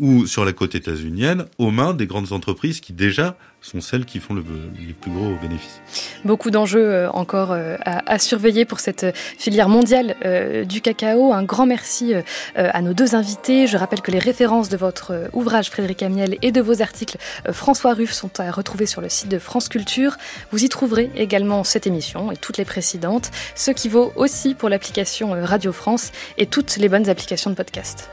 ou 0.00 0.26
sur 0.26 0.44
la 0.44 0.52
côte 0.52 0.74
états-unienne, 0.74 1.44
aux 1.58 1.70
mains 1.70 1.94
des 1.94 2.06
grandes 2.06 2.32
entreprises 2.32 2.80
qui 2.80 2.92
déjà 2.92 3.36
sont 3.62 3.82
celles 3.82 4.06
qui 4.06 4.20
font 4.20 4.32
le, 4.32 4.42
les 4.78 4.94
plus 4.94 5.10
gros 5.10 5.34
bénéfices. 5.40 5.82
Beaucoup 6.24 6.50
d'enjeux 6.50 6.82
euh, 6.82 7.10
encore 7.10 7.52
euh, 7.52 7.76
à, 7.84 8.10
à, 8.10 8.18
surveiller 8.18 8.64
pour 8.64 8.80
cette 8.80 9.14
filière 9.14 9.68
mondiale 9.68 10.16
euh, 10.24 10.64
du 10.64 10.80
cacao. 10.80 11.34
Un 11.34 11.42
grand 11.42 11.66
merci 11.66 12.14
euh, 12.14 12.22
à 12.54 12.80
nos 12.80 12.94
deux 12.94 13.14
invités. 13.14 13.66
Je 13.66 13.76
rappelle 13.76 14.00
que 14.00 14.10
les 14.10 14.18
références 14.18 14.70
de 14.70 14.78
votre 14.78 15.12
euh, 15.12 15.28
ouvrage 15.34 15.68
Frédéric 15.68 16.02
Amiel 16.02 16.38
et 16.40 16.52
de 16.52 16.60
vos 16.62 16.80
articles 16.80 17.18
euh, 17.46 17.52
François 17.52 17.92
Ruff 17.92 18.12
sont 18.12 18.40
à 18.40 18.50
retrouver 18.50 18.86
sur 18.86 19.02
le 19.02 19.10
site 19.10 19.28
de 19.28 19.38
France 19.38 19.68
Culture. 19.68 20.16
Vous 20.52 20.64
y 20.64 20.70
trouverez 20.70 21.10
également 21.14 21.62
cette 21.62 21.86
émission 21.86 22.32
et 22.32 22.36
toutes 22.36 22.56
les 22.56 22.64
précédentes, 22.64 23.30
ce 23.54 23.70
qui 23.70 23.90
vaut 23.90 24.10
aussi 24.16 24.54
pour 24.54 24.70
l'application 24.70 25.36
Radio 25.42 25.72
France 25.72 26.12
et 26.38 26.46
toutes 26.46 26.78
les 26.78 26.88
bonnes 26.88 27.10
applications 27.10 27.50
de 27.50 27.56
podcast. 27.56 28.08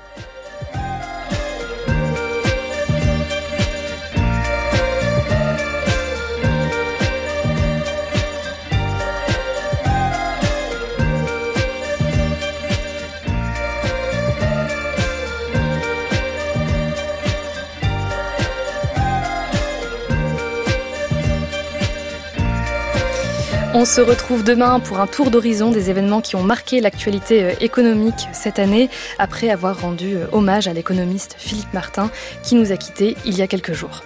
On 23.79 23.85
se 23.85 24.01
retrouve 24.01 24.43
demain 24.43 24.79
pour 24.79 24.99
un 24.99 25.05
tour 25.05 25.29
d'horizon 25.29 25.69
des 25.69 25.91
événements 25.91 26.19
qui 26.19 26.35
ont 26.35 26.41
marqué 26.41 26.81
l'actualité 26.81 27.43
euh, 27.43 27.51
économique 27.61 28.27
cette 28.33 28.57
année, 28.57 28.89
après 29.19 29.51
avoir 29.51 29.79
rendu 29.79 30.15
euh, 30.15 30.25
hommage 30.31 30.67
à 30.67 30.73
l'économiste 30.73 31.35
Philippe 31.37 31.71
Martin, 31.75 32.09
qui 32.41 32.55
nous 32.55 32.71
a 32.71 32.77
quittés 32.77 33.15
il 33.23 33.37
y 33.37 33.43
a 33.43 33.47
quelques 33.47 33.73
jours. 33.73 34.01